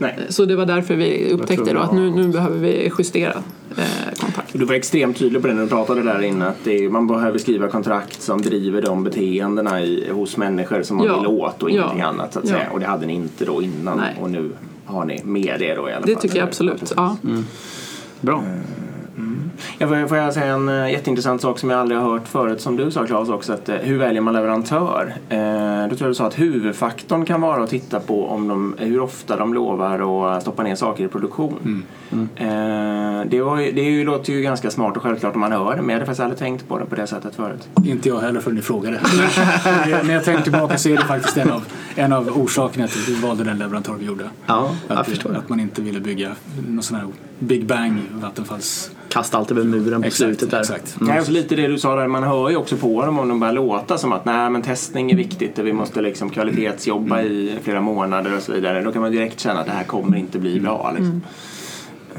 Nej. 0.00 0.18
Så 0.28 0.44
det 0.44 0.56
var 0.56 0.66
därför 0.66 0.96
vi 0.96 1.30
upptäckte 1.32 1.72
då 1.72 1.80
att 1.80 1.92
nu, 1.92 2.10
nu 2.10 2.28
behöver 2.28 2.58
vi 2.58 2.92
justera 2.98 3.32
eh, 3.76 3.84
kontrakt. 4.20 4.52
Du 4.52 4.64
var 4.64 4.74
extremt 4.74 5.18
tydlig 5.18 5.42
på 5.42 5.48
det 5.48 5.54
när 5.54 5.62
du 5.62 5.68
pratade 5.68 6.02
där 6.02 6.22
inne 6.22 6.46
att 6.48 6.64
det 6.64 6.84
är, 6.84 6.88
man 6.88 7.06
behöver 7.06 7.38
skriva 7.38 7.68
kontrakt 7.68 8.22
som 8.22 8.42
driver 8.42 8.82
de 8.82 9.04
beteendena 9.04 9.82
i, 9.82 10.10
hos 10.10 10.36
människor 10.36 10.82
som 10.82 10.96
man 10.96 11.06
Ja. 11.06 11.18
vill 11.18 11.26
åt 11.26 11.62
och 11.62 11.70
Ja. 11.70 11.74
ingenting 11.74 12.00
annat 12.00 12.32
så 12.32 12.38
att 12.38 12.44
Ja. 12.48 12.54
säga. 12.54 12.70
Och 12.72 12.80
det 12.80 12.86
hade 12.86 13.06
ni 13.06 13.14
inte 13.14 13.44
då 13.44 13.62
innan 13.62 13.98
Nej. 13.98 14.16
och 14.20 14.30
nu 14.30 14.50
har 14.84 15.04
ni 15.04 15.20
med 15.24 15.56
det 15.58 15.74
då 15.74 15.88
i 15.88 15.92
alla 15.92 16.06
Det 16.06 16.12
fall. 16.12 16.22
tycker 16.22 16.36
jag 16.38 16.48
absolut. 16.48 16.92
Ja. 16.96 17.16
Bra. 18.20 18.44
Jag, 19.78 20.08
får 20.08 20.18
jag 20.18 20.34
säga 20.34 20.54
en 20.54 20.68
uh, 20.68 20.92
jätteintressant 20.92 21.42
sak 21.42 21.58
som 21.58 21.70
jag 21.70 21.80
aldrig 21.80 22.00
har 22.00 22.10
hört 22.10 22.28
förut 22.28 22.60
som 22.60 22.76
du 22.76 22.90
sa 22.90 23.06
Claes 23.06 23.28
också 23.28 23.52
att 23.52 23.68
eh, 23.68 23.76
hur 23.76 23.98
väljer 23.98 24.20
man 24.20 24.34
leverantör? 24.34 25.14
Uh, 25.32 25.88
då 25.90 25.96
tror 25.96 26.00
jag 26.00 26.10
du 26.10 26.14
sa 26.14 26.26
att 26.26 26.38
huvudfaktorn 26.38 27.24
kan 27.24 27.40
vara 27.40 27.62
att 27.62 27.70
titta 27.70 28.00
på 28.00 28.28
om 28.28 28.48
de, 28.48 28.74
hur 28.78 29.00
ofta 29.00 29.36
de 29.36 29.54
lovar 29.54 30.30
att 30.36 30.42
stoppa 30.42 30.62
ner 30.62 30.74
saker 30.74 31.04
i 31.04 31.08
produktion. 31.08 31.84
Eh, 32.36 33.26
det, 33.26 33.40
var, 33.40 33.56
det 33.56 33.80
är 33.80 33.90
ju, 33.90 34.04
låter 34.04 34.32
ju 34.32 34.42
ganska 34.42 34.70
smart 34.70 34.96
och 34.96 35.02
självklart 35.02 35.34
om 35.34 35.40
man 35.40 35.52
hör 35.52 35.76
det 35.76 35.82
men 35.82 35.88
jag 35.88 35.94
hade 35.94 36.06
faktiskt 36.06 36.20
aldrig 36.20 36.38
tänkt 36.38 36.68
på 36.68 36.78
det 36.78 36.84
på 36.84 36.94
det 36.94 37.06
sättet 37.06 37.34
förut. 37.34 37.68
Inte 37.84 38.08
jag 38.08 38.20
heller 38.20 38.40
förrän 38.40 38.56
ni 38.56 38.62
frågade. 38.62 39.00
När 40.04 40.14
jag 40.14 40.24
tänker 40.24 40.42
tillbaka 40.42 40.78
så 40.78 40.88
är 40.88 40.96
det 40.96 41.04
faktiskt 41.04 41.36
en 41.36 41.50
av, 41.50 41.64
en 41.94 42.12
av 42.12 42.28
orsakerna 42.28 42.86
till 42.88 43.00
att 43.00 43.08
vi 43.08 43.14
valde 43.14 43.44
den 43.44 43.58
leverantör 43.58 43.94
vi 43.98 44.06
gjorde. 44.06 44.24
Ja, 44.46 44.74
Att, 44.88 44.96
jag 44.96 45.06
förstår. 45.06 45.34
att 45.34 45.48
man 45.48 45.60
inte 45.60 45.82
ville 45.82 46.00
bygga 46.00 46.30
någon 46.68 46.82
sån 46.82 46.96
här 46.96 47.06
Big 47.38 47.66
Bang 47.66 48.02
Vattenfalls... 48.12 48.90
Kasta 49.08 49.38
allt 49.38 49.49
över 49.50 49.64
muren 49.64 50.02
på 50.02 50.10
slutet 50.10 50.50
där. 50.50 50.60
exakt. 50.60 51.00
Mm. 51.00 51.14
Ja, 51.14 51.20
och 51.20 51.26
så 51.26 51.32
lite 51.32 51.56
det 51.56 51.66
du 51.66 51.78
sa 51.78 51.96
där, 51.96 52.06
man 52.06 52.22
hör 52.22 52.50
ju 52.50 52.56
också 52.56 52.76
på 52.76 53.06
dem 53.06 53.18
om 53.18 53.28
de 53.28 53.40
börjar 53.40 53.54
låta 53.54 53.98
som 53.98 54.12
att 54.12 54.24
nej 54.24 54.50
men 54.50 54.62
testning 54.62 55.10
är 55.10 55.16
viktigt 55.16 55.58
och 55.58 55.66
vi 55.66 55.72
måste 55.72 56.00
liksom 56.00 56.30
kvalitetsjobba 56.30 57.22
i 57.22 57.58
flera 57.62 57.80
månader 57.80 58.36
och 58.36 58.42
så 58.42 58.52
vidare. 58.52 58.82
Då 58.82 58.92
kan 58.92 59.02
man 59.02 59.12
direkt 59.12 59.40
känna 59.40 59.60
att 59.60 59.66
det 59.66 59.72
här 59.72 59.84
kommer 59.84 60.16
inte 60.16 60.38
bli 60.38 60.60
bra. 60.60 60.92
Liksom. 60.96 61.22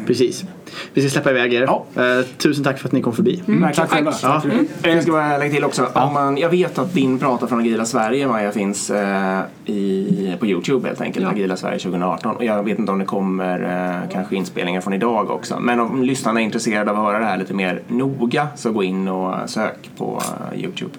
Precis. 0.06 0.46
Vi 0.94 1.02
ska 1.02 1.10
släppa 1.10 1.30
iväg 1.30 1.54
er. 1.54 1.62
Ja. 1.62 1.86
Eh, 1.96 2.26
tusen 2.38 2.64
tack 2.64 2.80
för 2.80 2.88
att 2.88 2.92
ni 2.92 3.02
kom 3.02 3.14
förbi. 3.14 3.44
Tack 3.76 3.90
själva. 3.90 4.14
Ja. 4.24 4.42
Jag 4.84 5.04
ska 5.04 5.12
bara 5.12 5.38
lägga 5.38 5.54
till 5.54 5.64
också. 5.64 5.86
Om 5.94 6.14
man, 6.14 6.38
jag 6.38 6.50
vet 6.50 6.78
att 6.78 6.94
din 6.94 7.20
prata 7.20 7.48
från 7.48 7.60
Agila 7.60 7.86
Sverige, 7.86 8.28
Maja, 8.28 8.52
finns 8.52 8.90
eh, 8.90 9.42
i, 9.66 10.36
på 10.40 10.46
Youtube 10.46 10.88
helt 10.88 11.02
enkelt. 11.02 11.24
Ja. 11.24 11.32
Agila 11.32 11.58
Sverige 11.58 11.80
2018. 11.80 12.36
Och 12.36 12.44
jag 12.44 12.64
vet 12.64 12.80
inte 12.80 12.92
om 12.92 13.00
det 13.00 13.06
kommer 13.06 13.62
eh, 14.04 14.10
kanske 14.14 14.36
inspelningar 14.36 14.82
från 14.82 14.94
idag 14.94 15.30
också. 15.30 15.60
Men 15.60 15.80
om 15.80 16.04
lyssnarna 16.04 16.42
är 16.42 16.44
intresserade 16.44 16.92
av 16.92 16.98
att 16.98 17.04
höra 17.04 17.20
det 17.20 17.26
här 17.26 17.38
lite 17.38 17.54
mer 17.54 17.82
noga 17.88 18.48
så 18.56 18.72
gå 18.72 18.84
in 18.84 19.08
och 19.08 19.50
sök 19.50 19.90
på 19.98 20.22
eh, 20.54 20.64
Youtube. 20.64 20.92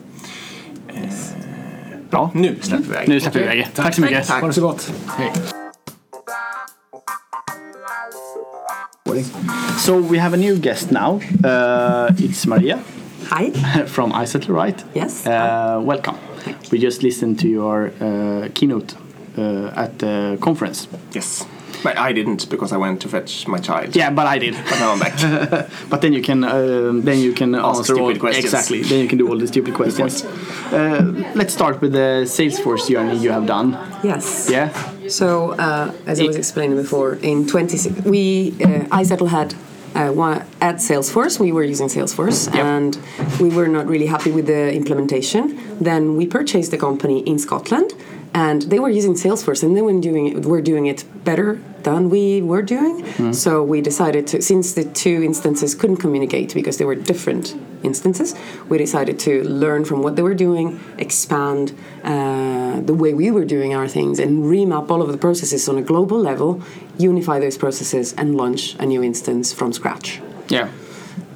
Eh, 0.88 1.02
bra, 2.10 2.30
nu 2.34 2.56
släpper 2.60 2.84
vi 2.84 2.90
iväg. 2.90 3.08
Nu 3.08 3.20
släpper 3.20 3.38
vi 3.38 3.44
iväg 3.44 3.58
er. 3.58 3.68
Tack 3.74 3.94
så 3.94 4.00
mycket. 4.00 4.28
Tack. 4.28 4.40
Ha 4.40 4.46
det 4.46 4.54
så 4.54 4.60
gott. 4.60 4.92
Hej. 5.06 5.32
So 9.20 10.00
we 10.00 10.18
have 10.18 10.32
a 10.32 10.36
new 10.36 10.56
guest 10.58 10.90
now. 10.90 11.20
Uh, 11.44 12.10
it's 12.16 12.46
Maria 12.46 12.82
Hi. 13.26 13.50
from 13.86 14.12
iSettle, 14.12 14.54
right? 14.54 14.82
Yes. 14.94 15.26
Uh, 15.26 15.80
welcome. 15.84 16.16
We 16.70 16.78
just 16.78 17.02
listened 17.02 17.38
to 17.40 17.48
your 17.48 17.92
uh, 18.00 18.48
keynote 18.54 18.94
uh, 19.36 19.72
at 19.76 19.98
the 19.98 20.38
conference. 20.40 20.88
Yes. 21.12 21.44
But 21.82 21.98
I 21.98 22.12
didn't 22.12 22.48
because 22.48 22.72
I 22.72 22.76
went 22.76 23.00
to 23.02 23.08
fetch 23.08 23.46
my 23.48 23.58
child. 23.58 23.96
Yeah, 23.96 24.10
but 24.10 24.26
I 24.26 24.38
did. 24.38 24.54
But 24.54 24.78
now 24.78 24.92
I'm 24.92 24.98
back. 25.00 25.68
But 25.90 26.00
then 26.00 26.12
you 26.12 26.22
can 26.22 26.44
um, 26.44 27.02
then 27.02 27.18
you 27.18 27.32
can 27.34 27.54
Ask 27.54 27.78
answer 27.78 27.98
all 27.98 28.14
questions. 28.16 28.44
exactly. 28.44 28.82
Then 28.82 29.00
you 29.00 29.08
can 29.08 29.18
do 29.18 29.28
all 29.28 29.38
the 29.38 29.46
stupid 29.46 29.74
questions. 29.74 30.24
Uh, 30.72 31.02
let's 31.34 31.52
start 31.52 31.82
with 31.82 31.92
the 31.92 32.24
Salesforce 32.24 32.88
journey 32.88 33.18
you 33.18 33.30
have 33.30 33.44
done. 33.46 33.76
Yes. 34.02 34.48
Yeah. 34.50 34.70
So, 35.12 35.52
uh, 35.52 35.92
as 36.06 36.20
I 36.20 36.24
was 36.24 36.36
explaining 36.36 36.76
before, 36.76 37.14
in 37.16 37.46
20, 37.46 38.02
we 38.08 38.52
uh, 38.60 38.98
iSettle 39.00 39.28
had 39.28 39.54
uh, 39.94 40.10
one, 40.10 40.42
at 40.60 40.76
Salesforce. 40.76 41.38
We 41.38 41.52
were 41.52 41.62
using 41.62 41.88
Salesforce, 41.88 42.46
Yep. 42.46 42.64
and 42.64 42.98
we 43.38 43.50
were 43.50 43.68
not 43.68 43.86
really 43.86 44.06
happy 44.06 44.30
with 44.32 44.46
the 44.46 44.72
implementation. 44.72 45.42
Then 45.80 46.16
we 46.16 46.26
purchased 46.26 46.70
the 46.70 46.78
company 46.78 47.20
in 47.20 47.38
Scotland, 47.38 47.92
and 48.32 48.62
they 48.62 48.78
were 48.78 48.88
using 48.88 49.12
Salesforce, 49.12 49.62
and 49.62 49.76
they 49.76 49.82
were 49.82 50.00
doing 50.00 50.28
it, 50.28 50.46
were 50.46 50.62
doing 50.62 50.86
it 50.86 51.04
better 51.24 51.60
than 51.82 52.08
we 52.08 52.40
were 52.40 52.62
doing. 52.62 53.32
So 53.34 53.62
we 53.62 53.82
decided 53.82 54.26
to, 54.28 54.40
since 54.40 54.72
the 54.72 54.84
two 54.84 55.22
instances 55.22 55.74
couldn't 55.74 55.98
communicate 55.98 56.54
because 56.54 56.78
they 56.78 56.86
were 56.86 56.94
different 56.94 57.54
instances, 57.82 58.34
we 58.68 58.78
decided 58.78 59.18
to 59.20 59.42
learn 59.44 59.84
from 59.84 60.02
what 60.02 60.16
they 60.16 60.22
were 60.22 60.34
doing, 60.34 60.80
expand 60.98 61.72
uh, 62.04 62.80
the 62.80 62.94
way 62.94 63.14
we 63.14 63.30
were 63.30 63.44
doing 63.44 63.74
our 63.74 63.88
things, 63.88 64.18
and 64.18 64.44
remap 64.44 64.90
all 64.90 65.02
of 65.02 65.10
the 65.12 65.18
processes 65.18 65.68
on 65.68 65.76
a 65.78 65.82
global 65.82 66.18
level, 66.18 66.60
unify 66.98 67.38
those 67.40 67.56
processes, 67.58 68.14
and 68.14 68.36
launch 68.36 68.74
a 68.78 68.86
new 68.86 69.02
instance 69.02 69.52
from 69.52 69.72
scratch. 69.72 70.20
Yeah. 70.48 70.68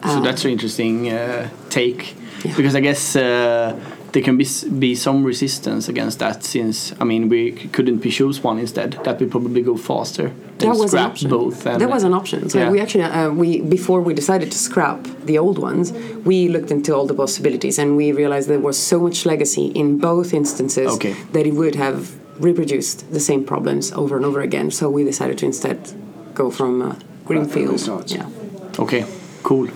So 0.04 0.20
that's 0.20 0.44
an 0.44 0.50
interesting 0.52 1.10
uh, 1.10 1.48
take 1.68 2.14
Yeah. 2.44 2.56
because 2.56 2.76
I 2.76 2.80
guess 2.80 3.16
uh, 3.16 3.74
there 4.16 4.24
can 4.28 4.36
be 4.38 4.46
be 4.86 4.94
some 4.94 5.18
resistance 5.32 5.84
against 5.92 6.16
that 6.24 6.42
since 6.42 6.76
I 7.02 7.04
mean 7.10 7.22
we 7.34 7.52
couldn't 7.76 7.98
we 8.04 8.10
choose 8.10 8.36
one 8.48 8.58
instead 8.64 8.90
that 9.04 9.14
would 9.20 9.30
probably 9.30 9.62
go 9.70 9.76
faster 9.76 10.26
than 10.58 10.68
That 10.68 10.68
was 10.68 10.80
an 10.80 10.88
scrap 10.88 11.10
option. 11.10 11.28
both. 11.30 11.66
And, 11.66 11.78
that 11.82 11.90
was 11.96 12.02
an 12.10 12.14
option. 12.20 12.40
So 12.52 12.56
Yeah. 12.58 12.70
we 12.74 12.78
actually, 12.84 13.04
uh, 13.04 13.30
we 13.42 13.48
before 13.76 14.00
we 14.08 14.12
decided 14.22 14.48
to 14.54 14.58
scrap 14.68 15.00
the 15.30 15.36
old 15.44 15.58
ones, 15.70 15.86
we 16.30 16.36
looked 16.54 16.70
into 16.76 16.90
all 16.96 17.06
the 17.12 17.18
possibilities, 17.24 17.78
and 17.82 17.88
we 18.02 18.06
realized 18.22 18.44
there 18.48 18.64
was 18.70 18.78
so 18.92 18.96
much 19.06 19.18
legacy 19.32 19.66
in 19.82 19.98
both 20.10 20.28
instances 20.42 20.88
Okay. 20.96 21.14
that 21.34 21.44
it 21.50 21.54
would 21.60 21.74
have 21.84 22.00
reproduced 22.48 22.98
the 23.16 23.20
same 23.30 23.42
problems 23.52 23.84
over 24.02 24.14
and 24.18 24.24
over 24.30 24.40
again. 24.48 24.70
So 24.70 24.82
we 24.96 25.02
decided 25.12 25.36
to 25.42 25.46
instead 25.52 25.78
go 26.40 26.50
from 26.58 26.72
uh, 26.82 26.94
greenfield. 27.28 27.72
results. 27.72 28.12
Yeah. 28.18 28.26
Okay, 28.84 29.02
cool. 29.42 29.68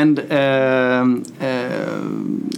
And 0.00 0.14
um, 0.42 1.08
um, 1.50 2.50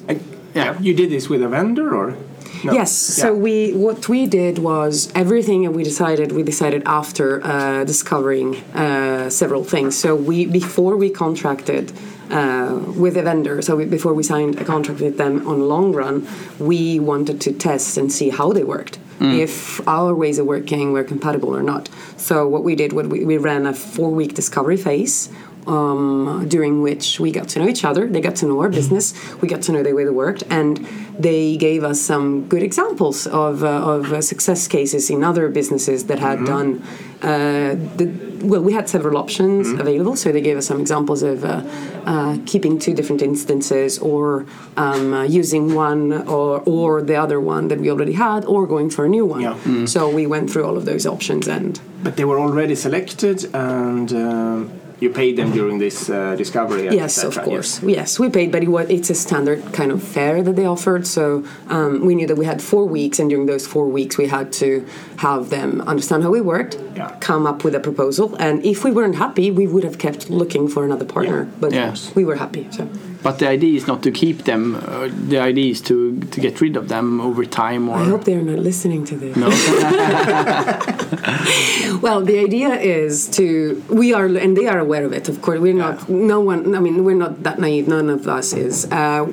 yeah. 0.55 0.79
You 0.81 0.95
did 0.95 1.11
this 1.11 1.29
with 1.29 1.43
a 1.43 1.49
vendor 1.49 1.95
or? 1.95 2.17
No. 2.65 2.73
Yes. 2.73 2.93
So 2.93 3.27
Yeah. 3.27 3.43
we 3.47 3.73
what 3.73 4.09
we 4.09 4.27
did 4.27 4.59
was 4.59 5.11
everything 5.15 5.73
we 5.73 5.83
decided 5.83 6.33
we 6.33 6.43
decided 6.43 6.83
after 6.87 7.27
uh, 7.45 7.85
discovering 7.85 8.57
uh, 8.75 9.31
several 9.31 9.65
things. 9.65 9.97
So 9.97 10.15
we 10.15 10.47
before 10.47 10.97
we 10.97 11.11
contracted. 11.11 11.93
Uh, 12.31 12.79
with 12.97 13.15
a 13.19 13.23
vendor, 13.23 13.61
so 13.61 13.77
we, 13.77 13.85
before 13.85 14.15
we 14.15 14.23
signed 14.23 14.59
a 14.59 14.65
contract 14.65 15.03
with 15.03 15.19
them 15.19 15.47
on 15.47 15.69
long 15.69 15.93
run, 15.93 16.27
we 16.59 16.99
wanted 16.99 17.39
to 17.43 17.53
test 17.53 17.99
and 17.99 18.11
see 18.11 18.31
how 18.31 18.53
they 18.53 18.65
worked, 18.65 18.99
if 19.21 19.87
our 19.87 20.15
ways 20.15 20.39
of 20.39 20.47
working 20.47 20.93
were 20.95 21.05
compatible 21.05 21.55
or 21.55 21.63
not. 21.63 21.91
So 22.17 22.49
what 22.49 22.65
we 22.65 22.75
did, 22.75 22.95
what 22.95 23.07
we, 23.09 23.23
we 23.27 23.37
ran 23.37 23.67
a 23.67 23.75
four-week 23.75 24.33
discovery 24.33 24.79
phase 24.79 25.29
um, 25.67 26.47
during 26.49 26.83
which 26.83 27.21
we 27.21 27.31
got 27.31 27.49
to 27.51 27.59
know 27.61 27.69
each 27.69 27.85
other. 27.85 28.07
They 28.07 28.21
got 28.21 28.37
to 28.37 28.47
know 28.47 28.61
our 28.61 28.69
business. 28.69 29.15
We 29.41 29.49
got 29.49 29.63
to 29.63 29.73
know 29.73 29.83
the 29.83 29.93
way 29.93 30.05
they 30.05 30.11
worked, 30.11 30.45
and 30.51 30.79
they 31.19 31.57
gave 31.57 31.85
us 31.85 32.01
some 32.01 32.49
good 32.49 32.63
examples 32.63 33.27
of, 33.27 33.63
uh, 33.63 33.69
of 33.69 34.13
uh, 34.13 34.21
success 34.21 34.69
cases 34.69 35.11
in 35.11 35.23
other 35.23 35.49
businesses 35.49 36.07
that 36.07 36.19
had 36.19 36.45
done. 36.45 36.83
Uh, 37.23 37.77
the, 37.97 38.11
well, 38.43 38.61
we 38.61 38.73
had 38.73 38.89
several 38.89 39.17
options 39.17 39.69
available, 39.79 40.17
so 40.17 40.33
they 40.33 40.41
gave 40.41 40.57
us 40.57 40.67
some 40.67 40.81
examples 40.81 41.23
of 41.23 41.45
uh, 41.45 41.63
uh, 42.05 42.37
keeping 42.47 42.81
two 42.81 42.93
different 42.93 43.23
instances, 43.23 44.01
or 44.01 44.45
um, 44.77 45.15
uh, 45.15 45.23
using 45.23 45.75
one 45.75 46.13
or 46.27 46.61
or 46.67 47.01
the 47.03 47.15
other 47.15 47.41
one 47.41 47.69
that 47.69 47.79
we 47.79 47.89
already 47.89 48.15
had, 48.15 48.45
or 48.45 48.67
going 48.67 48.91
for 48.91 49.05
a 49.05 49.09
new 49.09 49.25
one. 49.25 49.43
Yeah. 49.43 49.85
So 49.87 50.11
we 50.11 50.27
went 50.27 50.51
through 50.51 50.65
all 50.65 50.77
of 50.77 50.85
those 50.85 51.07
options, 51.07 51.47
and 51.47 51.81
But 52.03 52.17
they 52.17 52.25
were 52.25 52.41
already 52.41 52.75
selected 52.75 53.55
and 53.55 54.11
you 55.03 55.11
paid 55.11 55.37
them 55.37 55.51
during 55.53 55.79
this 55.79 56.09
uh, 56.09 56.37
discovery. 56.37 56.85
Yes, 56.95 57.23
of 57.25 57.37
course. 57.43 57.83
Yes. 57.83 58.19
we 58.21 58.31
paid, 58.31 58.53
but 58.53 58.63
it 58.63 58.69
was, 58.69 58.89
it's 58.89 59.11
a 59.11 59.15
standard 59.15 59.61
kind 59.73 59.91
of 59.91 60.01
fare 60.03 60.43
that 60.43 60.55
they 60.55 60.65
offered. 60.65 61.07
So 61.07 61.45
um, 61.69 62.07
we 62.07 62.15
knew 62.15 62.27
that 62.29 62.37
we 62.39 62.47
had 62.47 62.63
four 62.63 62.85
weeks, 62.87 63.19
and 63.19 63.29
during 63.29 63.47
those 63.47 63.67
four 63.67 63.87
weeks, 63.89 64.17
we 64.17 64.27
had 64.27 64.53
to 64.55 64.87
have 65.17 65.51
them 65.51 65.81
understand 65.83 66.23
how 66.23 66.31
we 66.31 66.41
worked, 66.41 66.79
Yeah. 66.95 67.17
come 67.21 67.47
up 67.47 67.65
with 67.65 67.75
a 67.75 67.81
proposal, 67.81 68.37
and 68.37 68.65
if 68.65 68.85
we 68.85 68.91
weren't 68.93 69.17
happy, 69.17 69.51
we 69.51 69.67
would 69.67 69.85
have 69.85 69.99
kept 69.99 70.31
looking 70.31 70.69
for 70.69 70.85
another 70.85 71.05
partner. 71.05 71.49
But 71.61 71.73
Yes. 71.73 72.15
we 72.15 72.25
were 72.25 72.37
happy. 72.37 72.69
So 72.71 72.89
but 73.23 73.39
the 73.39 73.49
idea 73.49 73.77
is 73.77 73.87
not 73.87 74.03
to 74.03 74.11
keep 74.11 74.45
them. 74.45 74.77
Uh, 74.77 75.09
the 75.29 75.39
idea 75.39 75.71
is 75.71 75.81
to 75.83 76.19
to 76.21 76.41
get 76.41 76.61
rid 76.61 76.77
of 76.77 76.89
them 76.89 77.21
over 77.21 77.45
time 77.45 77.89
or 77.89 77.99
I 77.99 78.05
hope 78.05 78.25
they're 78.25 78.43
not 78.43 78.59
listening 78.59 79.05
to 79.07 79.17
this. 79.17 79.37
no. 79.37 79.49
Well, 82.03 82.21
the 82.21 82.39
idea 82.41 82.71
is 82.75 83.29
to 83.39 83.83
we 83.89 84.13
are 84.13 84.27
and 84.27 84.57
they 84.57 84.67
are 84.67 84.79
aware 84.79 85.05
of 85.05 85.13
it. 85.13 85.29
Of 85.29 85.41
course, 85.41 85.61
we're 85.61 85.75
not. 85.75 86.09
No 86.09 86.41
one. 86.41 86.75
I 86.75 86.81
mean, 86.81 87.05
we're 87.05 87.15
not 87.15 87.43
that 87.45 87.59
naive. 87.61 87.87
None 87.87 88.11
of 88.11 88.27
us 88.27 88.53
is. 88.53 88.91
Uh, 88.91 89.27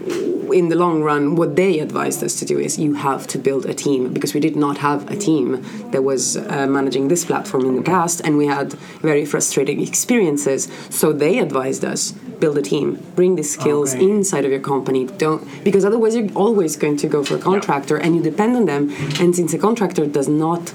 in 0.51 0.69
the 0.69 0.75
long 0.75 1.01
run, 1.01 1.35
what 1.35 1.55
they 1.55 1.79
advised 1.79 2.23
us 2.23 2.35
to 2.39 2.45
do 2.45 2.59
is 2.59 2.77
you 2.77 2.95
have 2.95 3.27
to 3.27 3.37
build 3.37 3.65
a 3.65 3.73
team 3.73 4.13
because 4.13 4.33
we 4.33 4.39
did 4.39 4.55
not 4.55 4.77
have 4.79 5.09
a 5.11 5.15
team 5.15 5.63
that 5.91 6.03
was 6.03 6.37
uh, 6.37 6.67
managing 6.67 7.07
this 7.07 7.25
platform 7.25 7.65
in 7.65 7.75
the 7.75 7.81
past, 7.81 8.21
and 8.23 8.37
we 8.37 8.47
had 8.47 8.73
very 9.01 9.25
frustrating 9.25 9.81
experiences. 9.81 10.67
So 10.89 11.13
they 11.13 11.39
advised 11.39 11.83
us 11.85 12.13
build 12.39 12.57
a 12.57 12.61
team, 12.61 12.95
bring 13.15 13.35
the 13.35 13.43
skills 13.43 13.93
Okay. 13.93 14.03
inside 14.09 14.45
of 14.45 14.51
your 14.51 14.61
company. 14.61 15.05
Don't 15.05 15.45
because 15.63 15.83
otherwise 15.83 16.15
you're 16.15 16.31
always 16.35 16.77
going 16.77 16.95
to 16.97 17.07
go 17.07 17.23
for 17.23 17.35
a 17.35 17.39
contractor 17.39 17.97
and 17.97 18.15
you 18.15 18.21
depend 18.21 18.55
on 18.55 18.65
them. 18.65 18.89
And 19.19 19.35
since 19.35 19.53
a 19.53 19.57
contractor 19.57 20.05
does 20.05 20.29
not 20.29 20.73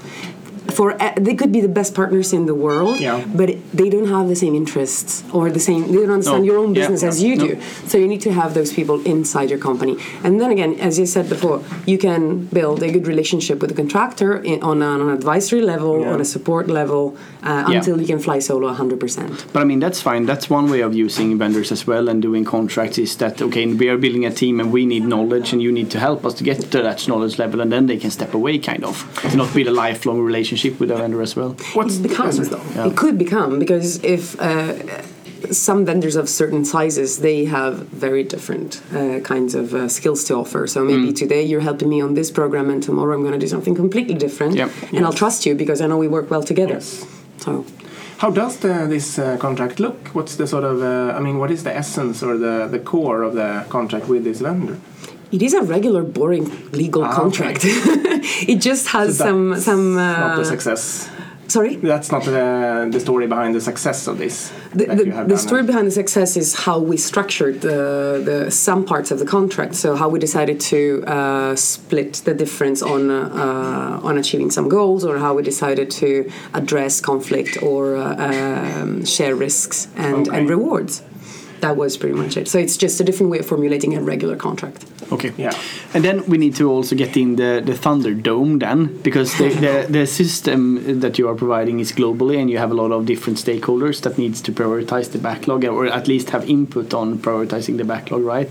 for 0.71 0.93
uh, 1.01 1.13
they 1.17 1.35
could 1.35 1.51
be 1.51 1.61
the 1.61 1.67
best 1.79 1.93
partners 1.93 2.33
in 2.33 2.45
the 2.45 2.55
world, 2.55 2.99
Yeah. 2.99 3.23
but 3.35 3.49
they 3.73 3.89
don't 3.89 4.07
have 4.07 4.27
the 4.27 4.35
same 4.35 4.55
interests 4.55 5.23
or 5.31 5.49
the 5.51 5.59
same. 5.59 5.87
They 5.91 5.99
don't 5.99 6.11
understand 6.11 6.43
No. 6.43 6.51
your 6.51 6.57
own 6.57 6.73
Yeah. 6.73 6.81
business 6.81 7.03
as 7.03 7.21
you 7.23 7.35
No. 7.35 7.47
do. 7.47 7.57
So 7.87 7.97
you 7.97 8.07
need 8.07 8.21
to 8.21 8.31
have 8.31 8.53
those 8.53 8.71
people 8.73 8.99
inside 9.05 9.49
your 9.49 9.59
company. 9.59 9.97
And 10.23 10.39
then 10.41 10.51
again, 10.51 10.75
as 10.79 10.97
you 10.99 11.05
said 11.05 11.29
before, 11.29 11.61
you 11.85 11.97
can 11.97 12.47
build 12.51 12.81
a 12.83 12.89
good 12.91 13.07
relationship 13.07 13.61
with 13.61 13.69
the 13.69 13.75
contractor 13.75 14.37
in, 14.37 14.61
on, 14.63 14.81
an, 14.81 15.01
on 15.01 15.09
an 15.09 15.13
advisory 15.13 15.61
level, 15.61 16.01
Yeah. 16.01 16.13
on 16.13 16.21
a 16.21 16.25
support 16.25 16.67
level, 16.67 17.15
uh, 17.43 17.65
Yeah. 17.69 17.77
until 17.77 17.95
you 18.01 18.07
can 18.07 18.19
fly 18.19 18.39
solo 18.39 18.67
100%. 18.69 19.45
But 19.53 19.61
I 19.61 19.65
mean, 19.65 19.79
that's 19.79 20.01
fine. 20.01 20.25
That's 20.25 20.49
one 20.49 20.69
way 20.69 20.81
of 20.81 20.93
using 20.95 21.37
vendors 21.37 21.71
as 21.71 21.85
well 21.87 22.09
and 22.09 22.21
doing 22.21 22.43
contracts 22.43 22.97
is 22.97 23.15
that, 23.17 23.41
okay, 23.41 23.65
we 23.81 23.87
are 23.89 23.97
building 23.97 24.25
a 24.25 24.31
team 24.31 24.59
and 24.59 24.71
we 24.71 24.85
need 24.85 25.05
knowledge 25.07 25.53
and 25.53 25.61
you 25.61 25.71
need 25.71 25.89
to 25.91 25.99
help 25.99 26.25
us 26.25 26.33
to 26.35 26.43
get 26.43 26.57
to 26.71 26.81
that 26.81 27.07
knowledge 27.07 27.37
level 27.37 27.61
and 27.61 27.71
then 27.71 27.85
they 27.87 27.97
can 27.97 28.09
step 28.11 28.33
away, 28.33 28.57
kind 28.57 28.83
of. 28.83 28.95
To 29.31 29.37
not 29.37 29.53
build 29.53 29.67
a 29.67 29.71
lifelong 29.71 30.19
relationship 30.21 30.54
with 30.79 30.91
a 30.91 30.95
vendor 30.95 31.21
as 31.21 31.35
well. 31.35 31.51
What's 31.73 31.97
it 31.97 32.03
becomes 32.03 32.49
though. 32.49 32.61
Yeah. 32.75 32.87
It 32.89 32.95
could 32.97 33.17
become 33.17 33.59
because 33.59 34.03
if 34.03 34.23
uh, 34.39 34.73
some 35.51 35.85
vendors 35.85 36.15
of 36.15 36.27
certain 36.27 36.63
sizes 36.65 37.09
they 37.19 37.45
have 37.45 37.73
very 38.05 38.23
different 38.23 38.81
uh, 38.93 39.19
kinds 39.19 39.53
of 39.55 39.73
uh, 39.73 39.87
skills 39.87 40.23
to 40.27 40.33
offer. 40.35 40.67
So 40.67 40.79
maybe 40.83 41.09
Mm. 41.11 41.15
today 41.23 41.43
you're 41.49 41.61
helping 41.69 41.89
me 41.89 42.01
on 42.01 42.13
this 42.15 42.31
program, 42.31 42.69
and 42.69 42.81
tomorrow 42.81 43.13
I'm 43.15 43.21
going 43.27 43.39
to 43.39 43.45
do 43.45 43.47
something 43.55 43.75
completely 43.75 44.15
different, 44.25 44.55
Yep. 44.55 44.69
and 44.95 45.05
I'll 45.05 45.13
trust 45.23 45.45
you 45.45 45.53
because 45.55 45.79
I 45.83 45.87
know 45.87 45.97
we 46.05 46.07
work 46.17 46.27
well 46.31 46.43
together. 46.43 46.73
Yes. 46.79 47.05
So 47.37 47.51
How 48.23 48.31
does 48.31 48.57
the, 48.65 48.87
this 48.95 49.19
uh, 49.19 49.25
contract 49.37 49.79
look? 49.79 49.99
What's 50.17 50.35
the 50.37 50.47
sort 50.47 50.63
of, 50.63 50.81
uh, 50.81 51.17
I 51.17 51.19
mean, 51.25 51.37
what 51.37 51.51
is 51.51 51.61
the 51.63 51.73
essence 51.75 52.23
or 52.27 52.37
the, 52.37 52.55
the 52.75 52.79
core 52.79 53.21
of 53.27 53.33
the 53.35 53.65
contract 53.69 54.07
with 54.07 54.23
this 54.23 54.39
vendor? 54.41 54.77
It 55.31 55.41
is 55.41 55.53
a 55.53 55.61
regular, 55.61 56.03
boring 56.03 56.45
legal 56.71 57.03
Ah, 57.03 57.09
okay. 57.11 57.21
contract. 57.21 57.61
it 57.65 58.59
just 58.61 58.87
has 58.87 59.17
So 59.17 59.25
some 59.25 59.59
some. 59.59 59.95
not 59.95 60.31
Uh, 60.33 60.37
the 60.37 60.45
success. 60.45 61.09
Sorry? 61.47 61.75
That's 61.75 62.11
not 62.11 62.23
the, 62.25 62.89
the 62.91 62.99
story 62.99 63.27
behind 63.27 63.53
the 63.53 63.61
success 63.61 64.07
of 64.07 64.17
this. 64.17 64.51
The, 64.73 64.85
the, 64.99 65.25
the 65.27 65.37
story 65.37 65.61
behind 65.61 65.85
the 65.85 65.91
success 65.91 66.35
is 66.37 66.55
how 66.65 66.79
we 66.79 66.97
structured 66.97 67.61
the, 67.61 68.19
the 68.29 68.49
some 68.49 68.83
parts 68.83 69.11
of 69.11 69.19
the 69.19 69.25
contract. 69.27 69.75
So 69.75 69.95
how 69.95 70.09
we 70.09 70.17
decided 70.19 70.59
to 70.73 70.79
uh, 71.05 71.55
split 71.55 72.13
the 72.25 72.33
difference 72.33 72.81
on 72.81 73.11
uh, 73.11 73.99
on 74.07 74.17
achieving 74.17 74.49
some 74.57 74.67
goals, 74.69 75.05
or 75.05 75.19
how 75.19 75.35
we 75.37 75.43
decided 75.43 75.87
to 76.01 76.09
address 76.59 76.99
conflict 76.99 77.61
or 77.61 77.95
uh, 77.95 78.15
um, 78.81 79.05
share 79.05 79.35
risks 79.35 79.87
and, 79.95 80.27
and 80.35 80.49
rewards. 80.49 81.03
That 81.65 81.77
was 81.77 81.97
pretty 81.97 82.15
much 82.15 82.37
it. 82.37 82.47
So 82.47 82.59
it's 82.59 82.77
just 82.77 83.01
a 83.01 83.03
different 83.03 83.31
way 83.31 83.39
of 83.39 83.47
formulating 83.47 83.95
a 83.95 84.01
regular 84.01 84.35
contract. 84.35 84.85
Okay. 85.11 85.31
Yeah. 85.35 85.59
And 85.95 86.03
then 86.03 86.23
we 86.27 86.37
need 86.37 86.55
to 86.57 86.69
also 86.69 86.95
get 86.95 87.17
in 87.17 87.37
the, 87.37 87.59
the 87.65 87.73
Thunderdome 87.73 88.59
then, 88.59 89.01
because 89.01 89.35
the, 89.39 89.49
the, 89.49 89.87
the 89.97 90.05
system 90.05 90.99
that 90.99 91.17
you 91.17 91.27
are 91.27 91.33
providing 91.33 91.79
is 91.79 91.91
globally 91.91 92.39
and 92.39 92.51
you 92.51 92.59
have 92.59 92.69
a 92.69 92.75
lot 92.75 92.91
of 92.91 93.07
different 93.07 93.39
stakeholders 93.39 94.01
that 94.01 94.19
needs 94.19 94.41
to 94.41 94.51
prioritize 94.51 95.11
the 95.11 95.17
backlog 95.17 95.65
or 95.65 95.87
at 95.87 96.07
least 96.07 96.29
have 96.29 96.47
input 96.47 96.93
on 96.93 97.17
prioritizing 97.17 97.77
the 97.77 97.83
backlog, 97.83 98.21
right? 98.21 98.49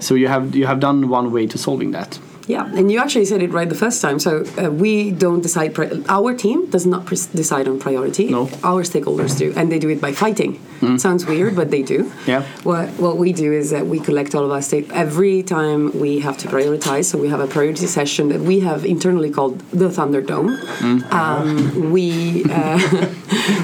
So 0.00 0.16
you 0.16 0.26
have 0.26 0.56
you 0.56 0.66
have 0.66 0.80
done 0.80 1.08
one 1.08 1.30
way 1.30 1.46
to 1.46 1.58
solving 1.58 1.92
that. 1.92 2.18
Yeah, 2.46 2.64
and 2.78 2.92
you 2.92 3.00
actually 3.00 3.24
said 3.24 3.42
it 3.42 3.50
right 3.50 3.68
the 3.68 3.74
first 3.74 4.00
time. 4.00 4.18
So 4.20 4.44
uh, 4.56 4.70
we 4.70 5.10
don't 5.10 5.40
decide. 5.42 5.74
Pri- 5.74 6.02
our 6.08 6.32
team 6.34 6.70
does 6.70 6.86
not 6.86 7.04
pres 7.04 7.26
decide 7.26 7.66
on 7.66 7.78
priority. 7.80 8.28
No. 8.30 8.48
Our 8.62 8.84
stakeholders 8.84 9.36
do, 9.36 9.52
and 9.56 9.70
they 9.72 9.78
do 9.80 9.88
it 9.88 10.00
by 10.00 10.12
fighting. 10.12 10.60
Sounds 10.98 11.24
weird, 11.26 11.56
but 11.56 11.70
they 11.70 11.82
do. 11.82 12.12
Yeah. 12.26 12.42
What 12.62 12.88
What 13.04 13.16
we 13.16 13.32
do 13.32 13.52
is 13.52 13.70
that 13.70 13.86
we 13.86 13.98
collect 13.98 14.34
all 14.34 14.44
of 14.44 14.52
our 14.52 14.62
state 14.62 14.86
every 14.92 15.42
time 15.42 15.98
we 15.98 16.20
have 16.20 16.36
to 16.38 16.48
prioritize. 16.48 17.04
So 17.06 17.18
we 17.18 17.28
have 17.28 17.40
a 17.40 17.46
priority 17.46 17.86
session 17.86 18.28
that 18.28 18.40
we 18.40 18.60
have 18.60 18.84
internally 18.84 19.30
called 19.30 19.58
the 19.72 19.88
Thunderdome. 19.88 20.48
Um, 21.12 21.90
we 21.90 22.44
uh, 22.50 22.78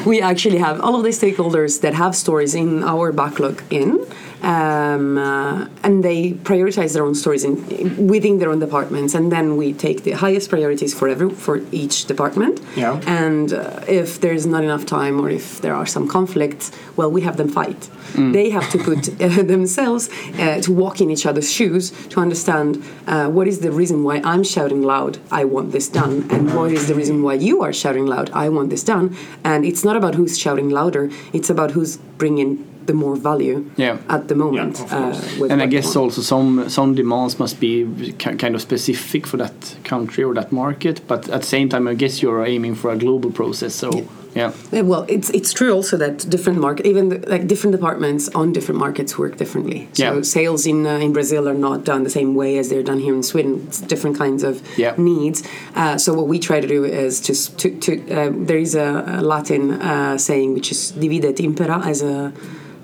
we 0.10 0.20
actually 0.20 0.58
have 0.58 0.80
all 0.80 0.94
of 0.96 1.02
the 1.04 1.10
stakeholders 1.10 1.80
that 1.82 1.94
have 1.94 2.14
stories 2.16 2.54
in 2.54 2.82
our 2.82 3.12
backlog 3.12 3.62
in 3.70 4.04
um, 4.42 5.18
uh, 5.18 5.68
and 5.82 6.04
they 6.04 6.32
prioritize 6.32 6.94
their 6.94 7.04
own 7.04 7.14
stories 7.14 7.44
in, 7.44 8.06
within 8.06 8.38
their 8.38 8.50
own 8.50 8.58
departments, 8.58 9.14
and 9.14 9.30
then 9.30 9.56
we 9.56 9.72
take 9.72 10.02
the 10.02 10.12
highest 10.12 10.50
priorities 10.50 10.92
for 10.92 11.08
every 11.08 11.30
for 11.30 11.60
each 11.70 12.06
department. 12.06 12.60
Yeah. 12.76 13.00
And 13.06 13.52
uh, 13.52 13.80
if 13.88 14.20
there's 14.20 14.46
not 14.46 14.64
enough 14.64 14.84
time, 14.84 15.20
or 15.20 15.30
if 15.30 15.60
there 15.60 15.74
are 15.74 15.86
some 15.86 16.08
conflicts, 16.08 16.72
well, 16.96 17.10
we 17.10 17.22
have 17.22 17.36
them 17.36 17.48
fight. 17.48 17.88
They 18.32 18.50
have 18.50 18.68
to 18.70 18.78
put 18.78 19.08
uh, 19.22 19.42
themselves 19.42 20.10
uh, 20.38 20.60
to 20.60 20.72
walk 20.72 21.00
in 21.00 21.10
each 21.10 21.24
other's 21.24 21.50
shoes 21.50 21.90
to 22.08 22.20
understand 22.20 22.82
uh, 23.06 23.28
what 23.28 23.46
is 23.48 23.60
the 23.60 23.70
reason 23.70 24.04
why 24.04 24.20
I'm 24.24 24.44
shouting 24.44 24.82
loud, 24.82 25.18
I 25.30 25.44
want 25.44 25.72
this 25.72 25.88
done, 25.88 26.28
and 26.30 26.54
what 26.54 26.72
is 26.72 26.88
the 26.88 26.94
reason 26.94 27.22
why 27.22 27.34
you 27.34 27.62
are 27.62 27.72
shouting 27.72 28.06
loud, 28.06 28.30
I 28.30 28.48
want 28.48 28.70
this 28.70 28.84
done. 28.84 29.16
And 29.44 29.64
it's 29.64 29.84
not 29.84 29.96
about 29.96 30.14
who's 30.14 30.38
shouting 30.38 30.68
louder; 30.68 31.10
it's 31.32 31.48
about 31.48 31.70
who's 31.70 31.96
bringing 31.96 32.68
the 32.86 32.92
more 32.94 33.16
value 33.16 33.64
Yeah. 33.76 33.96
at 34.08 34.28
the 34.28 34.34
moment. 34.34 34.78
Yeah, 34.78 35.12
uh, 35.40 35.50
And 35.50 35.62
I 35.62 35.66
guess 35.66 35.96
also 35.96 36.22
some 36.22 36.68
some 36.68 36.94
demands 36.94 37.38
must 37.38 37.60
be 37.60 37.86
kind 38.18 38.54
of 38.54 38.60
specific 38.60 39.26
for 39.26 39.38
that 39.38 39.76
country 39.84 40.24
or 40.24 40.34
that 40.34 40.52
market, 40.52 41.00
but 41.08 41.28
at 41.28 41.40
the 41.40 41.46
same 41.46 41.68
time, 41.68 41.90
I 41.90 41.94
guess 41.94 42.22
you're 42.22 42.44
aiming 42.46 42.76
for 42.76 42.90
a 42.92 42.96
global 42.96 43.30
process. 43.30 43.74
So 43.74 43.90
yeah, 43.92 44.02
Yeah, 44.34 44.52
well, 44.72 45.04
it's 45.08 45.28
it's 45.30 45.52
true 45.52 45.72
also 45.72 45.96
that 45.98 46.28
different 46.30 46.58
market, 46.58 46.86
even 46.86 47.08
the, 47.10 47.18
like 47.28 47.46
different 47.46 47.72
departments 47.76 48.28
on 48.34 48.52
different 48.52 48.78
markets 48.78 49.18
work 49.18 49.36
differently. 49.36 49.88
So 49.92 50.04
Yeah. 50.04 50.22
sales 50.22 50.66
in 50.66 50.86
uh, 50.86 51.04
in 51.06 51.12
Brazil 51.12 51.46
are 51.48 51.58
not 51.68 51.84
done 51.84 52.02
the 52.04 52.10
same 52.10 52.34
way 52.34 52.58
as 52.58 52.68
they're 52.68 52.82
done 52.82 53.00
here 53.00 53.14
in 53.14 53.22
Sweden. 53.22 53.52
It's 53.68 53.80
different 53.80 54.16
kinds 54.18 54.42
of 54.42 54.54
Yeah. 54.78 54.94
needs. 54.96 55.42
Uh, 55.76 55.98
so 55.98 56.14
what 56.14 56.28
we 56.28 56.38
try 56.38 56.60
to 56.60 56.68
do 56.76 56.84
is 56.84 57.20
just 57.28 57.58
to 57.58 57.68
to 57.84 57.92
uh, 58.10 58.30
there 58.48 58.58
is 58.58 58.74
a, 58.74 59.04
a 59.18 59.20
Latin 59.20 59.62
uh, 59.72 60.16
saying 60.18 60.54
which 60.54 60.70
is 60.72 60.92
divide 60.92 61.24
et 61.24 61.40
impera 61.40 61.78
as 61.84 62.02
a 62.02 62.32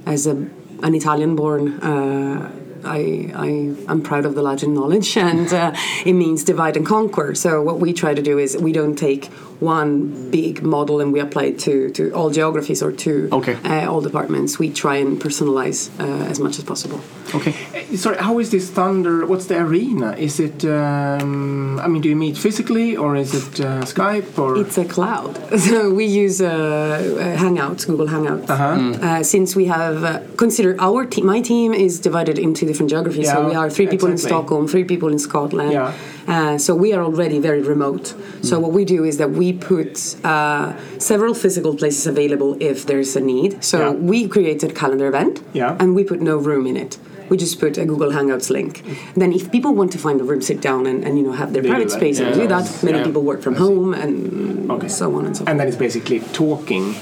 as 0.07 0.27
a 0.27 0.35
an 0.83 0.95
Italian 0.95 1.35
born. 1.37 1.63
Uh, 1.81 2.51
I, 2.85 3.33
I, 3.35 3.75
I'm 3.89 4.03
proud 4.03 4.25
of 4.25 4.35
the 4.37 4.43
Latin 4.43 4.73
knowledge, 4.73 5.17
and 5.31 5.53
uh, 5.53 5.73
it 6.07 6.13
means 6.13 6.45
divide 6.45 6.77
and 6.77 6.87
conquer. 6.87 7.35
So, 7.35 7.61
what 7.61 7.81
we 7.81 7.93
try 7.93 8.15
to 8.15 8.23
do 8.23 8.39
is 8.39 8.57
we 8.57 8.73
don't 8.73 8.95
take 8.97 9.31
one 9.61 10.31
big 10.31 10.63
model 10.63 11.01
and 11.01 11.13
we 11.13 11.21
apply 11.21 11.45
it 11.45 11.59
to, 11.61 11.91
to 11.91 12.13
all 12.13 12.31
geographies 12.31 12.83
or 12.83 12.93
to 12.93 13.29
Okay. 13.33 13.57
uh, 13.65 13.91
all 13.91 14.01
departments. 14.01 14.59
We 14.59 14.71
try 14.71 14.97
and 14.97 15.21
personalize 15.21 15.91
uh, 16.01 16.31
as 16.31 16.39
much 16.39 16.59
as 16.59 16.65
possible. 16.65 17.01
okay. 17.35 17.55
Eh, 17.75 17.97
Sorry, 17.97 18.17
how 18.19 18.39
is 18.39 18.51
this 18.51 18.71
Thunder? 18.71 19.27
What's 19.27 19.47
the 19.47 19.59
arena? 19.59 20.13
Is 20.17 20.39
it? 20.41 20.65
Um, 20.65 21.79
I 21.81 21.87
mean, 21.89 22.03
do 22.03 22.09
you 22.09 22.17
meet 22.17 22.37
physically 22.37 22.97
or 22.97 23.17
is 23.17 23.35
it 23.35 23.61
uh, 23.61 23.83
Skype 23.83 24.39
or? 24.39 24.57
It's 24.59 24.79
a 24.79 24.85
cloud. 24.85 25.35
So 25.69 25.91
we 25.93 26.07
use 26.07 26.41
uh, 26.41 26.47
uh, 26.49 27.37
Hangouts, 27.43 27.87
Google 27.87 28.07
Hangouts. 28.07 28.49
Uh, 28.49 29.23
since 29.23 29.55
we 29.57 29.67
have 29.67 30.05
uh, 30.05 30.21
consider 30.37 30.77
our 30.81 31.05
team, 31.05 31.27
my 31.27 31.41
team 31.41 31.75
is 31.75 32.01
divided 32.01 32.39
into 32.39 32.65
different 32.65 32.91
geographies. 32.91 33.27
Yeah, 33.27 33.35
so 33.35 33.49
we 33.49 33.55
are 33.55 33.69
three 33.71 33.87
people 33.89 34.09
in. 34.09 34.19
Stockholm, 34.19 34.67
three 34.69 34.85
people 34.85 35.09
in 35.09 35.19
Scotland. 35.19 35.73
Yeah. 35.73 35.93
Uh, 36.27 36.59
so 36.59 36.75
we 36.75 36.93
are 36.93 37.03
already 37.03 37.39
very 37.39 37.63
remote. 37.63 38.15
So 38.43 38.59
what 38.61 38.73
we 38.73 38.85
do 38.85 39.05
is 39.05 39.17
that 39.19 39.31
we 39.31 39.48
put 39.53 40.17
uh, 40.25 40.73
several 40.99 41.35
physical 41.35 41.75
places 41.75 42.07
available 42.07 42.57
if 42.61 42.87
there's 42.87 43.17
a 43.17 43.21
need. 43.21 43.63
So 43.65 43.79
Yeah. 43.79 43.91
we 43.93 44.29
created 44.29 44.71
a 44.71 44.75
calendar 44.75 45.07
event, 45.07 45.41
Yeah. 45.53 45.77
and 45.81 45.95
we 45.95 46.05
put 46.05 46.21
no 46.21 46.37
room 46.37 46.67
in 46.67 46.77
it. 46.77 46.99
We 47.31 47.37
just 47.37 47.61
put 47.61 47.77
a 47.77 47.85
Google 47.85 48.11
Hangouts 48.13 48.49
link. 48.51 48.83
Then, 49.15 49.33
if 49.35 49.51
people 49.53 49.75
want 49.75 49.93
to 49.93 49.99
find 49.99 50.19
a 50.21 50.25
room, 50.25 50.41
sit 50.41 50.61
down, 50.63 50.87
and, 50.87 51.05
and 51.05 51.19
you 51.19 51.25
know 51.27 51.33
have 51.33 51.53
their 51.53 51.63
They 51.63 51.69
private 51.69 51.89
that. 51.91 51.99
space 52.01 52.19
and 52.21 52.35
do 52.35 52.47
that. 52.47 52.67
Many 52.83 52.99
Yeah. 52.99 53.05
people 53.05 53.23
work 53.23 53.43
from 53.43 53.57
home 53.57 53.93
and 53.93 54.71
Okay. 54.71 54.89
so 54.89 55.15
on 55.17 55.27
and 55.27 55.35
so 55.37 55.41
forth. 55.41 55.51
and 55.51 55.61
then 55.61 55.67
it's 55.69 55.77
basically 55.77 56.21
talking 56.33 56.95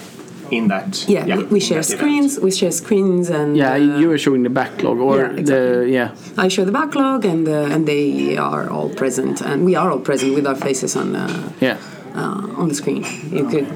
in 0.51 0.67
that. 0.69 1.05
Yeah, 1.09 1.25
we, 1.37 1.45
we 1.45 1.61
share 1.61 1.81
that 1.81 1.87
event. 1.91 2.01
screens. 2.01 2.41
We 2.41 2.51
share 2.51 2.73
screens, 2.73 3.31
and 3.31 3.57
Yeah, 3.57 3.75
uh, 3.75 4.01
you 4.01 4.09
were 4.09 4.19
showing 4.19 4.43
the 4.43 4.51
backlog 4.61 4.99
or 4.99 5.17
yeah, 5.17 5.31
exactly. 5.41 5.85
the 5.85 5.91
yeah. 5.99 6.45
I 6.45 6.49
show 6.49 6.65
the 6.65 6.73
backlog, 6.81 7.25
and 7.25 7.47
uh, 7.49 7.73
and 7.75 7.87
they 7.87 8.37
are 8.37 8.65
all 8.69 8.89
present, 9.03 9.41
and 9.43 9.65
we 9.65 9.75
are 9.81 9.89
all 9.93 10.01
present 10.11 10.35
with 10.35 10.47
our 10.51 10.57
faces 10.57 10.97
on 10.97 11.15
uh, 11.15 11.29
Yeah. 11.61 11.77
Uh, 12.17 12.61
on 12.61 12.69
the 12.69 12.75
screen. 12.75 13.05
You 13.31 13.49
could. 13.49 13.69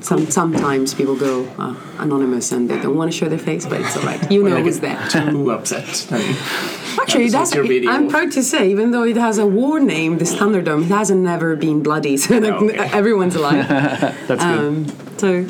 Some, 0.00 0.26
sometimes 0.30 0.94
people 0.94 1.14
go 1.16 1.44
uh, 1.58 1.76
anonymous 1.98 2.50
and 2.50 2.68
they 2.68 2.78
don't 2.80 2.96
want 2.96 3.12
to 3.12 3.16
show 3.16 3.28
their 3.28 3.38
face, 3.38 3.66
but 3.66 3.80
it's 3.80 3.96
all 3.96 4.02
right. 4.02 4.30
You 4.32 4.42
know 4.48 4.60
who's 4.60 4.80
there. 4.80 4.98
Too 5.08 5.50
upset. 5.52 5.84
Actually, 7.00 7.24
Episodes 7.26 7.32
that's 7.32 7.54
your 7.54 7.64
video. 7.66 7.90
I'm 7.90 8.08
proud 8.08 8.32
to 8.32 8.42
say, 8.42 8.68
even 8.70 8.90
though 8.90 9.04
it 9.04 9.16
has 9.16 9.38
a 9.38 9.46
war 9.46 9.78
name, 9.80 10.18
this 10.18 10.34
Thunderdome, 10.34 10.82
it 10.82 10.88
hasn't 10.88 11.20
never 11.22 11.54
been 11.56 11.82
bloody, 11.82 12.16
so 12.22 12.38
like, 12.38 12.52
Okay. 12.62 12.76
everyone's 12.92 13.36
alive. 13.36 13.66
That's 13.68 14.28
good. 14.28 14.40
um, 14.40 14.86
so 15.18 15.44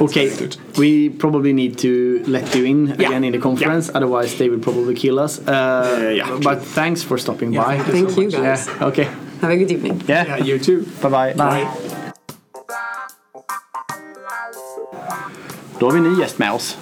Okay, 0.00 0.30
we 0.78 1.10
probably 1.10 1.52
need 1.52 1.78
to 1.78 2.22
let 2.26 2.54
you 2.54 2.64
in 2.64 2.86
Yeah. 2.86 2.94
again 3.08 3.24
in 3.24 3.32
the 3.32 3.38
conference, 3.38 3.90
otherwise 3.94 4.36
they 4.38 4.48
will 4.48 4.60
probably 4.60 4.94
kill 4.94 5.18
us. 5.18 5.38
Uh, 5.46 6.14
yeah, 6.16 6.38
but 6.42 6.62
thanks 6.62 7.02
for 7.02 7.18
stopping 7.18 7.52
by. 7.52 7.78
thank 7.78 8.08
you 8.08 8.10
so 8.10 8.20
you 8.22 8.30
guys. 8.30 8.66
Yeah, 8.66 8.86
okay. 8.86 9.08
Have 9.40 9.52
a 9.52 9.56
good 9.56 9.70
evening. 9.70 10.02
Yeah, 10.08 10.26
Yeah, 10.26 10.46
you 10.46 10.58
too. 10.58 10.82
bye 11.02 11.10
bye. 11.10 11.34
Bye. 11.34 11.66
Då 15.78 15.86
har 15.86 15.92
vi 15.92 15.98
en 15.98 16.04
ny 16.14 16.20
gäst 16.20 16.38
med 16.38 16.52
oss. 16.52 16.78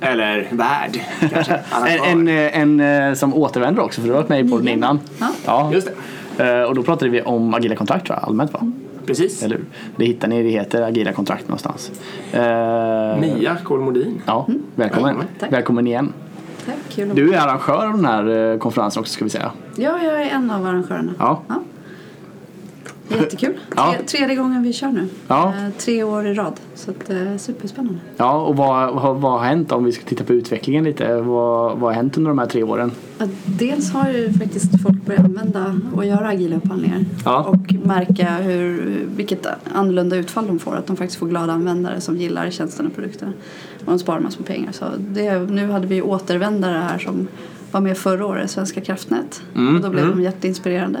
Eller 0.00 0.48
värd. 0.50 0.98
En, 1.86 2.28
en, 2.28 2.28
eh, 2.28 2.58
en, 2.60 2.80
eh, 3.10 3.14
som 3.14 3.34
återvänder 3.34 3.82
också, 3.82 4.00
för 4.00 4.08
du 4.08 4.14
har 4.14 4.20
varit 4.20 4.28
med 4.28 4.46
i 4.46 4.48
podden 4.50 4.68
innan. 4.68 5.00
Ja. 5.46 5.70
Just 5.72 5.88
det. 6.36 6.58
Eh, 6.60 6.62
Och 6.62 6.74
då 6.74 6.82
pratade 6.82 7.10
vi 7.10 7.22
om 7.22 7.54
agila 7.54 7.74
kontrakt 7.76 8.06
tror 8.06 8.18
jag, 8.18 8.28
allmänt 8.28 8.52
va? 8.52 8.72
Precis. 9.06 9.42
Eller 9.42 9.56
hur? 9.56 9.64
Det 9.96 10.04
hittar 10.04 10.28
ni, 10.28 10.42
det 10.42 10.48
heter 10.48 10.82
agila 10.82 11.12
kontrakt 11.12 11.48
någonstans. 11.48 11.90
Mia 13.20 13.56
Kolmodin. 13.64 14.22
Ja, 14.26 14.46
välkommen. 14.46 15.04
Välkommen. 15.04 15.26
Tack. 15.40 15.52
Välkommen 15.52 15.86
igen. 15.86 16.12
Tack, 16.66 17.06
Du 17.14 17.34
är 17.34 17.38
arrangör 17.38 17.86
av 17.86 17.92
den 17.96 18.04
här 18.04 18.58
konferensen 18.58 19.00
också 19.00 19.12
ska 19.12 19.24
vi 19.24 19.30
säga. 19.30 19.52
Ja, 19.76 19.98
jag 20.02 20.22
är 20.22 20.26
en 20.30 20.50
av 20.50 20.66
arrangörerna. 20.66 21.12
Ja. 21.18 21.42
Jättekul. 23.08 23.54
Ja. 23.76 23.94
Tre, 23.98 24.06
tredje 24.06 24.36
gången 24.36 24.62
vi 24.62 24.72
kör 24.72 24.88
nu. 24.88 25.08
Ja. 25.28 25.48
Eh, 25.48 25.70
tre 25.78 26.02
år 26.02 26.26
i 26.26 26.34
rad. 26.34 26.52
Så 26.74 26.90
att, 26.90 27.10
eh, 27.10 27.36
superspännande. 27.36 27.98
Ja, 28.16 28.42
och 28.42 28.56
vad, 28.56 28.94
vad, 28.94 29.16
vad 29.16 29.32
har 29.32 29.38
hänt 29.46 29.72
om 29.72 29.84
vi 29.84 29.92
ska 29.92 30.04
titta 30.04 30.24
på 30.24 30.32
utvecklingen 30.32 30.84
lite? 30.84 31.16
Vad, 31.16 31.78
vad 31.78 31.90
har 31.90 31.92
hänt 31.92 32.16
under 32.16 32.28
de 32.28 32.38
här 32.38 32.46
tre 32.46 32.62
åren? 32.62 32.90
Ja, 33.18 33.26
dels 33.46 33.92
har 33.92 34.08
ju 34.10 34.32
faktiskt 34.32 34.82
folk 34.82 35.06
börjat 35.06 35.24
använda 35.24 35.80
och 35.94 36.04
göra 36.04 36.28
agila 36.28 36.56
upphandlingar. 36.56 37.04
Ja. 37.24 37.44
Och 37.44 37.86
märka 37.86 38.26
hur, 38.36 39.00
vilket 39.16 39.46
annorlunda 39.74 40.16
utfall 40.16 40.46
de 40.46 40.58
får. 40.58 40.76
Att 40.76 40.86
de 40.86 40.96
faktiskt 40.96 41.18
får 41.18 41.26
glada 41.26 41.52
användare 41.52 42.00
som 42.00 42.16
gillar 42.16 42.50
tjänsterna 42.50 42.88
och 42.88 42.94
produkterna. 42.94 43.32
Och 43.78 43.86
de 43.92 43.98
sparar 43.98 44.20
massor 44.20 44.38
med 44.40 44.46
pengar. 44.46 44.72
Så 44.72 44.84
det, 44.98 45.38
nu 45.38 45.70
hade 45.70 45.86
vi 45.86 46.02
återvändare 46.02 46.78
här 46.78 46.98
som 46.98 47.28
var 47.70 47.80
med 47.80 47.98
förra 47.98 48.26
året, 48.26 48.50
Svenska 48.50 48.80
kraftnät. 48.80 49.42
Mm, 49.54 49.76
Och 49.76 49.82
då 49.82 49.90
blev 49.90 50.08
de 50.08 50.22
jätteinspirerande 50.22 51.00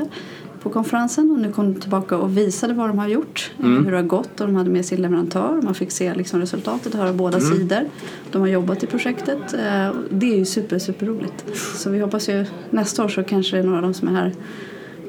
på 0.62 0.70
konferensen 0.70 1.30
och 1.30 1.38
nu 1.38 1.52
kom 1.52 1.74
de 1.74 1.80
tillbaka 1.80 2.16
och 2.16 2.36
visade 2.38 2.74
vad 2.74 2.88
de 2.90 2.98
har 2.98 3.08
gjort, 3.08 3.50
eh, 3.58 3.64
Mm. 3.66 3.84
hur 3.84 3.90
det 3.92 3.98
har 3.98 4.04
gått 4.04 4.40
och 4.40 4.46
de 4.46 4.56
hade 4.56 4.70
med 4.70 4.84
sin 4.84 5.02
leverantör 5.02 5.60
man 5.62 5.74
fick 5.74 5.90
se 5.90 6.14
liksom 6.14 6.40
resultatet, 6.40 6.94
höra 6.94 7.12
båda 7.12 7.38
Mm. 7.38 7.52
sidor. 7.52 7.80
De 8.32 8.40
har 8.40 8.48
jobbat 8.48 8.82
i 8.82 8.86
projektet. 8.86 9.54
eh, 9.54 9.90
Det 10.10 10.32
är 10.32 10.36
ju 10.36 10.44
super, 10.44 10.78
super 10.78 11.06
roligt. 11.06 11.44
Så 11.76 11.90
vi 11.90 12.00
hoppas 12.00 12.28
ju 12.28 12.46
nästa 12.70 13.04
år 13.04 13.08
så 13.08 13.22
kanske 13.22 13.56
det 13.56 13.60
är 13.62 13.64
några 13.64 13.76
av 13.78 13.82
dem 13.82 13.94
som 13.94 14.08
är 14.08 14.12
här 14.12 14.26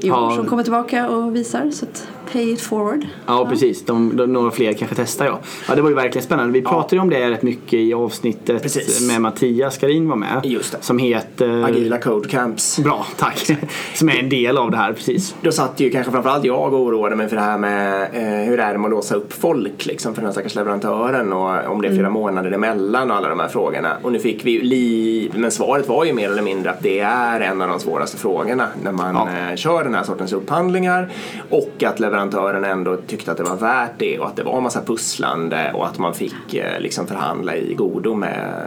i 0.02 0.12
år 0.12 0.18
Ja. 0.18 0.36
som 0.36 0.46
kommer 0.46 0.64
tillbaka 0.64 1.10
och 1.10 1.36
visar. 1.36 1.72
Så 1.72 1.86
att 1.86 2.08
Pay 2.32 2.52
it 2.52 2.62
forward. 2.62 3.06
Ja, 3.28 3.46
precis. 3.50 3.86
De, 3.86 4.18
de, 4.18 4.34
några 4.34 4.52
fler 4.52 4.74
kanske 4.74 4.96
testar 4.96 5.26
jag. 5.26 5.38
Ja, 5.68 5.76
det 5.76 5.82
var 5.82 5.90
ju 5.90 5.96
verkligen 5.96 6.26
spännande. 6.26 6.54
Vi 6.54 6.62
pratade 6.62 6.96
ju 6.96 7.02
om 7.02 7.10
det 7.10 7.30
rätt 7.30 7.42
mycket 7.42 7.74
i 7.74 7.94
avsnittet 7.94 8.62
Precis. 8.62 9.08
med 9.08 9.22
Mattias 9.22 9.76
Skarin 9.76 10.10
var 10.10 10.16
med. 10.16 10.42
Just 10.44 10.72
det. 10.72 10.78
Som 10.82 10.98
heter... 10.98 11.64
Agila 11.64 11.98
Code 11.98 12.30
Camps. 12.30 12.80
Bra, 12.80 13.06
tack. 13.18 13.48
som 13.94 14.10
är 14.10 14.20
en 14.20 14.30
del 14.30 14.58
av 14.58 14.72
det 14.72 14.78
här, 14.78 14.94
precis. 14.94 15.36
Då 15.42 15.52
satt 15.52 15.80
ju 15.80 15.90
kanske 15.90 16.12
framförallt 16.12 16.46
jag 16.46 16.74
och 16.74 16.80
oroade 16.80 17.16
mig 17.16 17.28
för 17.30 17.36
det 17.36 17.42
här 17.42 17.58
med 17.58 18.02
eh, 18.14 18.48
hur 18.50 18.60
är 18.60 18.72
det 18.74 18.78
med 18.80 18.86
att 18.86 18.92
låsa 18.92 19.16
upp 19.16 19.34
folk 19.34 19.86
liksom, 19.86 20.14
för 20.16 20.22
den 20.22 20.28
här 20.28 20.32
stackars 20.34 20.56
leverantören 20.56 21.34
och 21.34 21.72
om 21.72 21.82
det 21.82 21.88
är 21.88 21.94
flera 21.94 22.10
månader 22.10 22.52
emellan 22.52 23.12
och 23.12 23.18
alla 23.18 23.30
de 23.30 23.40
här 23.40 23.48
frågorna. 23.48 23.98
Och 24.02 24.12
nu 24.12 24.20
fick 24.20 24.46
vi 24.46 24.52
ju 24.52 24.62
li... 24.62 25.32
men 25.36 25.52
svaret 25.52 25.88
var 25.90 26.06
ju 26.06 26.14
mer 26.14 26.32
eller 26.32 26.42
mindre 26.42 26.72
att 26.72 26.84
det 26.84 27.00
är 27.00 27.40
en 27.42 27.62
av 27.62 27.68
de 27.70 27.80
svåraste 27.80 28.18
frågorna 28.18 28.68
när 28.84 28.92
man 28.92 29.16
Ja. 29.16 29.50
eh, 29.50 29.56
kör 29.56 29.84
den 29.84 29.96
här 29.96 30.04
sortens 30.04 30.34
upphandlingar 30.34 31.10
och 31.50 31.84
att 31.84 32.00
leverantören 32.14 32.64
ändå 32.66 32.96
tyckte 33.08 33.32
att 33.32 33.38
det 33.38 33.44
var 33.44 33.56
värt 33.56 33.92
det 33.98 34.20
och 34.20 34.28
att 34.28 34.36
det 34.36 34.44
var 34.44 34.58
en 34.58 34.64
massa 34.64 34.82
pusslande 34.82 35.72
och 35.74 35.86
att 35.88 36.00
man 36.00 36.14
fick 36.14 36.54
eh, 36.54 36.80
liksom 36.80 37.08
förhandla 37.08 37.56
i 37.56 37.74
godo 37.74 38.14
med 38.16 38.66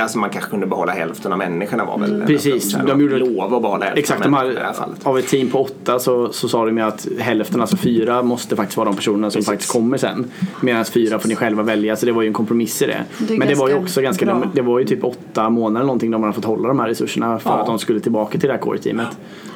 Alltså 0.00 0.18
man 0.18 0.30
kanske 0.30 0.50
kunde 0.50 0.66
behålla 0.66 0.92
hälften 0.92 1.32
av 1.32 1.38
människorna 1.38 1.84
var 1.84 1.98
väl 1.98 2.22
Precis, 2.26 2.72
de, 2.72 2.78
de 2.78 2.86
de 2.86 3.00
gjorde- 3.00 3.18
lov 3.18 3.54
att 3.54 3.62
behålla 3.62 3.84
hälften 3.84 3.98
Exakt, 3.98 4.20
av 4.20 4.24
de 4.24 4.30
människorna 4.30 4.52
i 4.52 4.54
det 4.54 4.60
här 4.60 4.66
här, 4.66 4.74
fallet. 4.74 5.06
av 5.06 5.18
ett 5.18 5.28
team 5.28 5.50
på 5.50 5.62
åtta 5.62 5.98
så, 5.98 6.32
så 6.32 6.48
sa 6.48 6.66
de 6.66 6.78
ju 6.78 6.84
att 6.84 7.08
hälften, 7.18 7.60
alltså 7.60 7.76
fyra, 7.76 8.22
måste 8.22 8.56
faktiskt 8.56 8.76
vara 8.76 8.88
de 8.88 8.96
personerna 8.96 9.30
som 9.30 9.38
Precis. 9.38 9.48
faktiskt 9.48 9.72
kommer 9.72 9.96
sen. 9.98 10.30
Medan 10.60 10.84
fyra 10.84 11.18
får 11.18 11.28
ni 11.28 11.36
själva 11.36 11.62
välja, 11.62 11.96
så 11.96 12.06
det 12.06 12.12
var 12.12 12.22
ju 12.22 12.28
en 12.28 12.34
kompromiss 12.34 12.82
i 12.82 12.86
det. 12.86 13.04
Det 13.18 13.38
Men 13.38 13.48
det 13.48 13.54
var 13.54 13.68
ju 13.68 13.74
också 13.74 14.00
ganska, 14.02 14.24
bra. 14.26 14.42
det 14.54 14.62
var 14.62 14.78
ju 14.78 14.84
typ 14.84 15.04
åtta 15.04 15.50
månader 15.50 15.86
någonting 15.86 16.10
de 16.10 16.22
har 16.22 16.32
fått 16.32 16.44
hålla 16.44 16.68
de 16.68 16.78
här 16.78 16.88
resurserna 16.88 17.38
för 17.38 17.50
Ja. 17.50 17.56
att 17.60 17.66
de 17.66 17.78
skulle 17.78 18.00
tillbaka 18.00 18.38
till 18.38 18.48
det 18.48 18.54
här 18.54 18.60
core-teamet. 18.60 19.08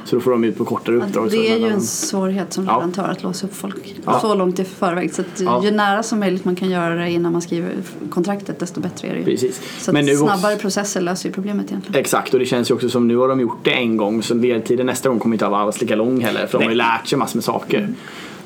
Så 0.04 0.16
då 0.16 0.20
får 0.22 0.30
de 0.30 0.44
ut 0.44 0.58
på 0.58 0.64
kortare 0.64 0.96
uppdrag. 0.96 1.30
så 1.30 1.36
Det 1.36 1.50
är 1.52 1.58
ju 1.58 1.68
en 1.68 1.80
svårighet 1.80 2.52
som 2.52 2.64
Ja. 2.64 2.72
leverantör 2.72 3.02
att 3.08 3.22
låsa 3.22 3.46
upp 3.46 3.54
folk 3.56 3.94
Ja. 4.04 4.20
så 4.20 4.34
långt 4.34 4.58
i 4.58 4.64
förväg. 4.64 5.14
Så 5.14 5.20
att 5.22 5.40
Ja. 5.40 5.64
ju 5.64 5.70
nära 5.70 6.02
som 6.02 6.20
möjligt 6.20 6.44
man 6.44 6.56
kan 6.56 6.70
göra 6.70 6.94
det 6.94 7.10
innan 7.10 7.32
man 7.32 7.42
skriver 7.42 7.70
kontraktet 8.10 8.58
desto 8.58 8.80
bättre 8.80 9.08
är 9.08 9.12
det 9.12 9.18
ju. 9.18 9.24
Precis. 9.24 9.60
Så 9.78 9.92
Men 9.92 10.00
att 10.00 10.06
nu 10.06 10.12
också- 10.12 10.24
snabbare 10.26 10.56
processer 10.56 11.00
löser 11.00 11.28
ju 11.28 11.32
problemet 11.34 11.66
egentligen. 11.70 12.00
Exakt 12.00 12.34
och 12.34 12.40
det 12.40 12.46
känns 12.46 12.70
ju 12.70 12.74
också 12.74 12.88
som 12.88 13.08
nu 13.08 13.16
har 13.16 13.28
de 13.28 13.40
gjort 13.40 13.58
det 13.64 13.70
en 13.72 13.96
gång 13.96 14.22
så 14.22 14.34
ledtiden 14.34 14.86
nästa 14.86 15.08
gång 15.08 15.18
kommer 15.18 15.34
inte 15.34 15.48
vara 15.48 15.60
alls 15.62 15.80
lika 15.80 15.96
lång 15.96 16.20
heller 16.20 16.46
för 16.46 16.58
de 16.58 16.64
har 16.64 16.70
ju 16.70 16.76
lärt 16.76 17.06
sig 17.06 17.18
massor 17.18 17.36
med 17.36 17.44
saker. 17.44 17.88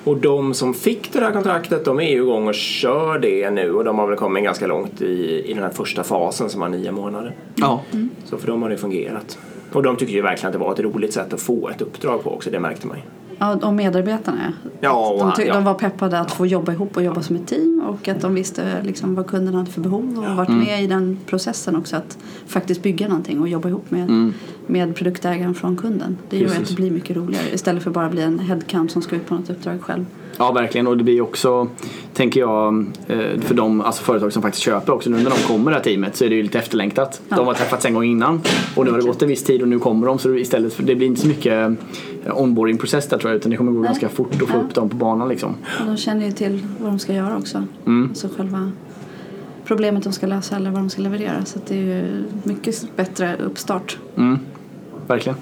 Och 0.04 0.16
de 0.16 0.54
som 0.54 0.74
fick 0.74 1.12
det 1.12 1.20
här 1.20 1.32
kontraktet 1.32 1.84
de 1.84 2.00
är 2.00 2.10
ju 2.10 2.16
igång 2.22 2.48
och 2.48 2.54
kör 2.54 3.18
det 3.18 3.50
nu 3.50 3.72
och 3.72 3.84
de 3.84 3.98
har 3.98 4.06
väl 4.06 4.16
kommit 4.16 4.44
ganska 4.44 4.66
långt 4.66 5.00
i, 5.02 5.42
i 5.46 5.54
den 5.54 5.62
här 5.62 5.70
första 5.70 6.04
fasen 6.04 6.48
som 6.48 6.60
var 6.60 6.68
nio 6.68 6.92
månader. 6.92 7.34
Ja. 7.54 7.82
Så 8.24 8.36
för 8.38 8.46
dem 8.46 8.62
har 8.62 8.70
det 8.70 8.76
fungerat. 8.76 9.38
Och 9.72 9.82
de 9.82 9.96
tycker 9.96 10.12
ju 10.12 10.22
verkligen 10.22 10.46
att 10.48 10.52
det 10.52 10.58
var 10.58 10.72
ett 10.72 10.80
roligt 10.80 11.12
sätt 11.12 11.32
att 11.32 11.40
få 11.40 11.68
ett 11.68 11.82
uppdrag 11.82 12.22
på 12.22 12.30
också, 12.30 12.50
det 12.50 12.60
märkte 12.60 12.86
man 12.86 12.96
ju. 12.96 13.02
Ja, 13.38 13.58
och 13.62 13.74
medarbetarna. 13.74 14.52
Ja, 14.80 15.16
de, 15.18 15.32
ty- 15.42 15.48
ja. 15.48 15.54
de 15.54 15.64
var 15.64 15.74
peppade 15.74 16.20
att 16.20 16.32
få 16.32 16.46
jobba 16.46 16.72
ihop 16.72 16.96
och 16.96 17.02
jobba 17.02 17.22
som 17.22 17.36
ett 17.36 17.46
team 17.46 17.82
och 17.88 18.08
att 18.08 18.20
de 18.20 18.34
visste 18.34 18.82
liksom 18.82 19.14
vad 19.14 19.26
kunden 19.26 19.54
hade 19.54 19.70
för 19.70 19.80
behov 19.80 20.24
och 20.30 20.36
varit 20.36 20.48
med 20.48 20.82
i 20.82 20.86
den 20.86 21.18
processen 21.26 21.76
också 21.76 21.96
att 21.96 22.18
faktiskt 22.46 22.82
bygga 22.82 23.08
någonting 23.08 23.40
och 23.40 23.48
jobba 23.48 23.68
ihop 23.68 23.90
med, 23.90 24.32
med 24.66 24.96
produktägaren 24.96 25.54
från 25.54 25.76
kunden. 25.76 26.16
Det 26.30 26.36
gör 26.36 26.42
ju 26.42 26.50
att 26.50 26.58
Precis. 26.58 26.76
det 26.76 26.82
blir 26.82 26.90
mycket 26.90 27.16
roligare 27.16 27.44
istället 27.52 27.82
för 27.82 27.90
bara 27.90 28.08
bli 28.10 28.22
en 28.22 28.38
headcount 28.38 28.92
som 28.92 29.02
ska 29.02 29.16
ut 29.16 29.26
på 29.26 29.34
något 29.34 29.50
uppdrag 29.50 29.82
själv. 29.82 30.06
Ja, 30.38 30.52
verkligen. 30.52 30.86
Och 30.86 30.96
det 30.96 31.04
blir 31.04 31.20
också, 31.20 31.68
tänker 32.14 32.40
jag, 32.40 32.86
eh, 33.06 33.40
för 33.40 33.54
de 33.54 33.80
alltså 33.80 34.02
företag 34.02 34.32
som 34.32 34.42
faktiskt 34.42 34.64
köper 34.64 34.92
också 34.92 35.10
nu 35.10 35.16
när 35.16 35.30
de 35.30 35.36
kommer 35.36 35.70
det 35.70 35.76
här 35.76 35.84
teamet 35.84 36.16
så 36.16 36.24
är 36.24 36.28
det 36.28 36.34
ju 36.34 36.42
lite 36.42 36.58
efterlängtat. 36.58 37.20
Ja. 37.28 37.36
De 37.36 37.46
har 37.46 37.54
träffats 37.54 37.84
en 37.86 37.94
gång 37.94 38.04
innan 38.04 38.40
och 38.74 38.84
nu 38.84 38.90
har 38.90 38.98
det 38.98 39.06
gått 39.06 39.22
en 39.22 39.28
viss 39.28 39.44
tid 39.44 39.62
och 39.62 39.68
nu 39.68 39.78
kommer 39.78 40.06
de 40.06 40.18
så 40.18 40.34
istället 40.34 40.74
för 40.74 40.82
det 40.82 40.94
blir 40.94 41.06
inte 41.06 41.20
så 41.20 41.28
mycket 41.28 41.78
eh, 42.24 42.40
onboarding-process 42.40 43.08
där 43.08 43.18
tror 43.18 43.30
jag 43.32 43.36
utan 43.38 43.50
det 43.50 43.56
kommer 43.56 43.72
gå 43.72 43.78
Nej. 43.80 43.86
ganska 43.88 44.08
fort 44.08 44.42
att 44.42 44.48
få 44.48 44.56
Ja. 44.56 44.62
upp 44.62 44.74
dem 44.74 44.88
på 44.88 44.96
banan 44.96 45.28
liksom. 45.28 45.54
Och 45.80 45.86
de 45.86 45.96
känner 45.96 46.26
ju 46.26 46.32
till 46.32 46.66
vad 46.80 46.90
de 46.90 46.98
ska 46.98 47.12
göra 47.12 47.36
också. 47.36 47.64
Mm. 47.86 48.08
Alltså 48.08 48.28
själva 48.36 48.72
problemet 49.64 50.04
de 50.04 50.12
ska 50.12 50.26
lösa 50.26 50.56
eller 50.56 50.70
vad 50.70 50.80
de 50.80 50.90
ska 50.90 51.02
leverera. 51.02 51.44
Så 51.44 51.58
det 51.68 51.74
är 51.74 51.78
ju 51.82 52.24
mycket 52.42 52.96
bättre 52.96 53.36
uppstart. 53.44 53.98
Mm. 54.16 54.38
Verkligen. 55.06 55.38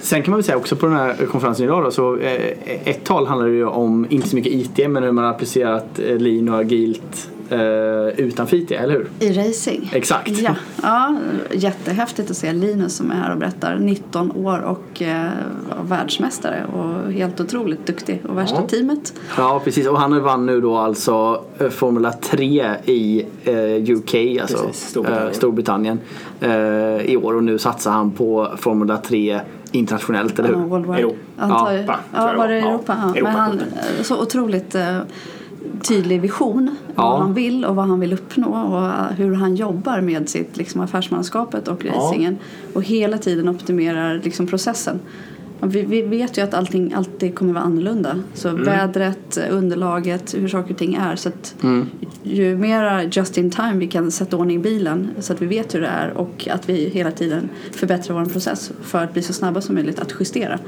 Sen 0.00 0.22
kan 0.22 0.30
man 0.30 0.38
väl 0.38 0.44
säga 0.44 0.56
också 0.56 0.76
på 0.76 0.86
den 0.86 0.96
här 0.96 1.26
konferensen 1.26 1.64
idag 1.64 1.84
då, 1.84 1.90
så 1.90 2.16
eh, 2.16 2.54
ett 2.84 3.04
tal 3.04 3.26
handlar 3.26 3.46
ju 3.46 3.64
om, 3.64 4.06
inte 4.10 4.28
så 4.28 4.36
mycket 4.36 4.52
IT, 4.52 4.90
men 4.90 5.02
hur 5.02 5.12
man 5.12 5.24
har 5.24 5.30
applicerat 5.30 5.98
eh, 5.98 6.16
lean 6.16 6.48
och 6.48 6.58
agilt 6.58 7.30
eh, 7.50 8.20
utanför 8.20 8.56
IT, 8.56 8.70
eller 8.72 8.92
hur? 8.94 9.08
I 9.20 9.32
racing? 9.32 9.90
Exakt. 9.94 10.28
Ja, 10.40 10.54
ja, 10.82 11.16
jättehäftigt 11.50 12.30
att 12.30 12.36
se 12.36 12.52
Linus 12.52 12.96
som 12.96 13.10
är 13.10 13.14
här 13.14 13.32
och 13.32 13.38
berättar. 13.38 13.76
19 13.78 14.32
år 14.32 14.58
och 14.60 15.02
eh, 15.02 15.26
världsmästare 15.82 16.64
och 16.72 17.12
helt 17.12 17.40
otroligt 17.40 17.86
duktig. 17.86 18.22
Och 18.28 18.38
värsta 18.38 18.56
Ja. 18.60 18.66
teamet. 18.68 19.12
Ja 19.36 19.60
precis 19.64 19.86
och 19.86 19.98
han 20.00 20.22
vann 20.22 20.46
nu 20.46 20.60
då 20.60 20.76
alltså 20.76 21.44
eh, 21.58 21.68
Formula 21.68 22.12
3 22.12 22.70
i 22.84 23.26
eh, 23.44 23.54
UK, 23.96 24.14
alltså 24.40 24.56
Precis, 24.66 24.88
Storbritannien. 24.88 25.26
eh, 25.28 25.32
Storbritannien 25.32 26.00
eh, 26.40 26.50
i 27.12 27.16
år 27.22 27.34
och 27.36 27.44
nu 27.44 27.58
satsar 27.58 27.90
han 27.90 28.10
på 28.10 28.48
Formula 28.56 28.96
3 28.96 29.40
internationellt, 29.72 30.38
eller 30.38 30.48
hur? 30.48 30.56
Ja, 30.56 30.62
worldwide. 30.64 31.00
Europa, 31.38 31.96
Ja, 32.14 32.32
var 32.36 32.48
det 32.48 32.54
Europa? 32.54 33.12
Ja. 33.16 33.22
Men 33.22 33.32
han, 33.34 33.60
så 34.02 34.22
otroligt 34.22 34.74
eh, 34.74 34.98
tydlig 35.82 36.20
vision. 36.20 36.76
Ja. 36.96 37.10
Vad 37.10 37.20
han 37.20 37.34
vill 37.34 37.64
och 37.64 37.76
vad 37.76 37.86
han 37.86 38.00
vill 38.00 38.12
uppnå 38.12 38.48
och 38.48 39.14
hur 39.16 39.34
han 39.34 39.56
jobbar 39.56 40.00
med 40.00 40.28
sitt 40.28 40.56
liksom, 40.56 40.80
affärsmanskapet 40.80 41.68
och 41.68 41.84
racingen. 41.84 42.38
Och 42.72 42.82
hela 42.82 43.18
tiden 43.18 43.48
optimerar 43.48 44.20
liksom, 44.24 44.46
processen. 44.46 45.00
Vi, 45.60 45.82
vi 45.82 46.02
vet 46.02 46.38
ju 46.38 46.42
att 46.42 46.54
allting 46.54 46.92
alltid 46.92 47.34
kommer 47.34 47.52
vara 47.52 47.64
annorlunda. 47.64 48.22
Så 48.34 48.48
Mm. 48.48 48.64
vädret, 48.64 49.38
underlaget, 49.50 50.34
hur 50.34 50.48
saker 50.48 50.70
och 50.70 50.78
ting 50.78 50.94
är. 50.94 51.16
Så 51.16 51.28
att 51.28 51.56
ju 52.22 52.56
mera 52.56 53.04
just 53.04 53.38
in 53.38 53.50
time 53.50 53.74
vi 53.74 53.86
kan 53.86 54.10
sätta 54.10 54.36
ordning 54.36 54.56
i 54.56 54.60
bilen 54.60 55.10
så 55.20 55.32
att 55.32 55.42
vi 55.42 55.46
vet 55.46 55.74
hur 55.74 55.80
det 55.80 55.86
är 55.86 56.10
och 56.10 56.48
att 56.50 56.68
vi 56.68 56.88
hela 56.88 57.10
tiden 57.10 57.48
förbättrar 57.72 58.14
vår 58.18 58.24
process 58.24 58.72
för 58.82 59.04
att 59.04 59.12
bli 59.12 59.22
så 59.22 59.32
snabba 59.32 59.60
som 59.60 59.74
möjligt 59.74 60.00
att 60.00 60.14
justera. 60.20 60.58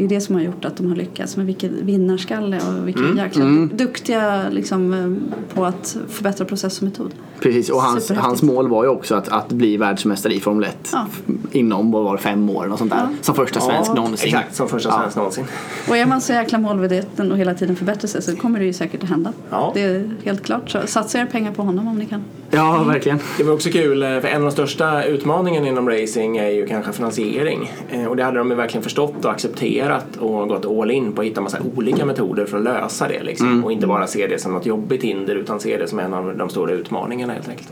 Det 0.00 0.04
är 0.04 0.08
det 0.08 0.20
som 0.20 0.34
har 0.34 0.42
gjort 0.42 0.64
att 0.64 0.76
de 0.76 0.88
har 0.88 0.96
lyckats. 0.96 1.36
Men 1.36 1.46
vilken 1.46 1.86
vinnarskalle 1.86 2.60
och 2.68 2.88
vilken 2.88 3.16
jäkla 3.16 3.44
duktiga 3.72 4.48
liksom, 4.50 4.94
eh, 4.94 5.54
på 5.54 5.64
att 5.64 5.96
förbättra 6.08 6.44
process 6.44 6.78
och 6.78 6.82
metod. 6.84 7.10
Precis 7.40 7.70
och 7.70 7.82
hans, 7.82 8.10
hans 8.10 8.42
mål 8.42 8.68
var 8.68 8.84
ju 8.84 8.90
också 8.90 9.14
att, 9.14 9.28
att 9.28 9.48
bli 9.48 9.76
världsmästare 9.76 10.34
i 10.34 10.40
Formel 10.40 10.64
1 10.64 10.88
Ja. 10.92 11.06
inom 11.52 11.90
vad 11.90 12.04
var 12.04 12.16
fem 12.16 12.50
år 12.50 12.72
och 12.72 12.78
sånt 12.78 12.90
där. 12.90 13.08
Som 13.20 13.34
första 13.34 13.60
svensk 13.60 13.94
någonsin. 13.94 14.28
Exakt, 14.28 14.54
som 14.54 14.68
första 14.68 14.98
svensk 14.98 15.16
någonsin. 15.16 15.44
Och 15.88 15.96
är 15.96 16.06
man 16.06 16.20
så 16.20 16.32
jäkla 16.32 16.58
målmedveten 16.58 17.32
och 17.32 17.38
hela 17.38 17.54
tiden 17.54 17.76
förbättrar 17.76 18.08
sig 18.08 18.22
så 18.22 18.36
kommer 18.36 18.58
det 18.58 18.64
ju 18.66 18.72
säkert 18.72 19.02
att 19.02 19.08
hända. 19.08 19.32
Ja. 19.50 19.70
Det 19.74 19.82
är 19.82 20.10
helt 20.24 20.42
klart. 20.42 20.70
Så 20.70 20.80
satsa 20.86 21.18
era 21.18 21.26
pengar 21.26 21.52
på 21.52 21.62
honom 21.62 21.88
om 21.88 21.98
ni 21.98 22.06
kan. 22.06 22.24
Ja, 22.52 22.84
verkligen. 22.88 23.18
Det 23.38 23.44
var 23.44 23.52
också 23.52 23.70
kul, 23.70 24.02
eh, 24.02 24.08
för 24.20 24.28
en 24.28 24.36
av 24.36 24.42
de 24.42 24.50
största 24.50 25.04
utmaningarna 25.04 25.68
inom 25.68 25.88
racing 25.90 26.36
är 26.38 26.48
ju 26.50 26.66
kanske 26.66 26.92
finansiering. 26.92 27.72
Eh, 27.90 28.04
Och 28.06 28.16
det 28.16 28.24
hade 28.24 28.38
de 28.38 28.50
ju 28.50 28.56
verkligen 28.56 28.82
förstått 28.82 29.24
och 29.24 29.30
accepterat 29.30 30.16
och 30.16 30.48
gått 30.48 30.66
all 30.66 30.90
in 30.90 31.12
på 31.12 31.20
att 31.20 31.26
hitta 31.26 31.40
massa 31.40 31.58
olika 31.76 32.04
metoder 32.04 32.46
för 32.46 32.58
att 32.58 32.64
lösa 32.64 33.08
det. 33.08 33.22
Liksom. 33.22 33.64
Och 33.64 33.72
inte 33.72 33.86
bara 33.86 34.06
se 34.06 34.26
det 34.26 34.38
som 34.38 34.52
något 34.52 34.66
jobbigt 34.66 35.02
hinder 35.02 35.34
utan 35.34 35.60
se 35.60 35.76
det 35.76 35.88
som 35.88 35.98
en 35.98 36.14
av 36.14 36.36
de 36.36 36.48
stora 36.48 36.72
utmaningarna 36.72 37.32
helt 37.32 37.48
enkelt. 37.48 37.68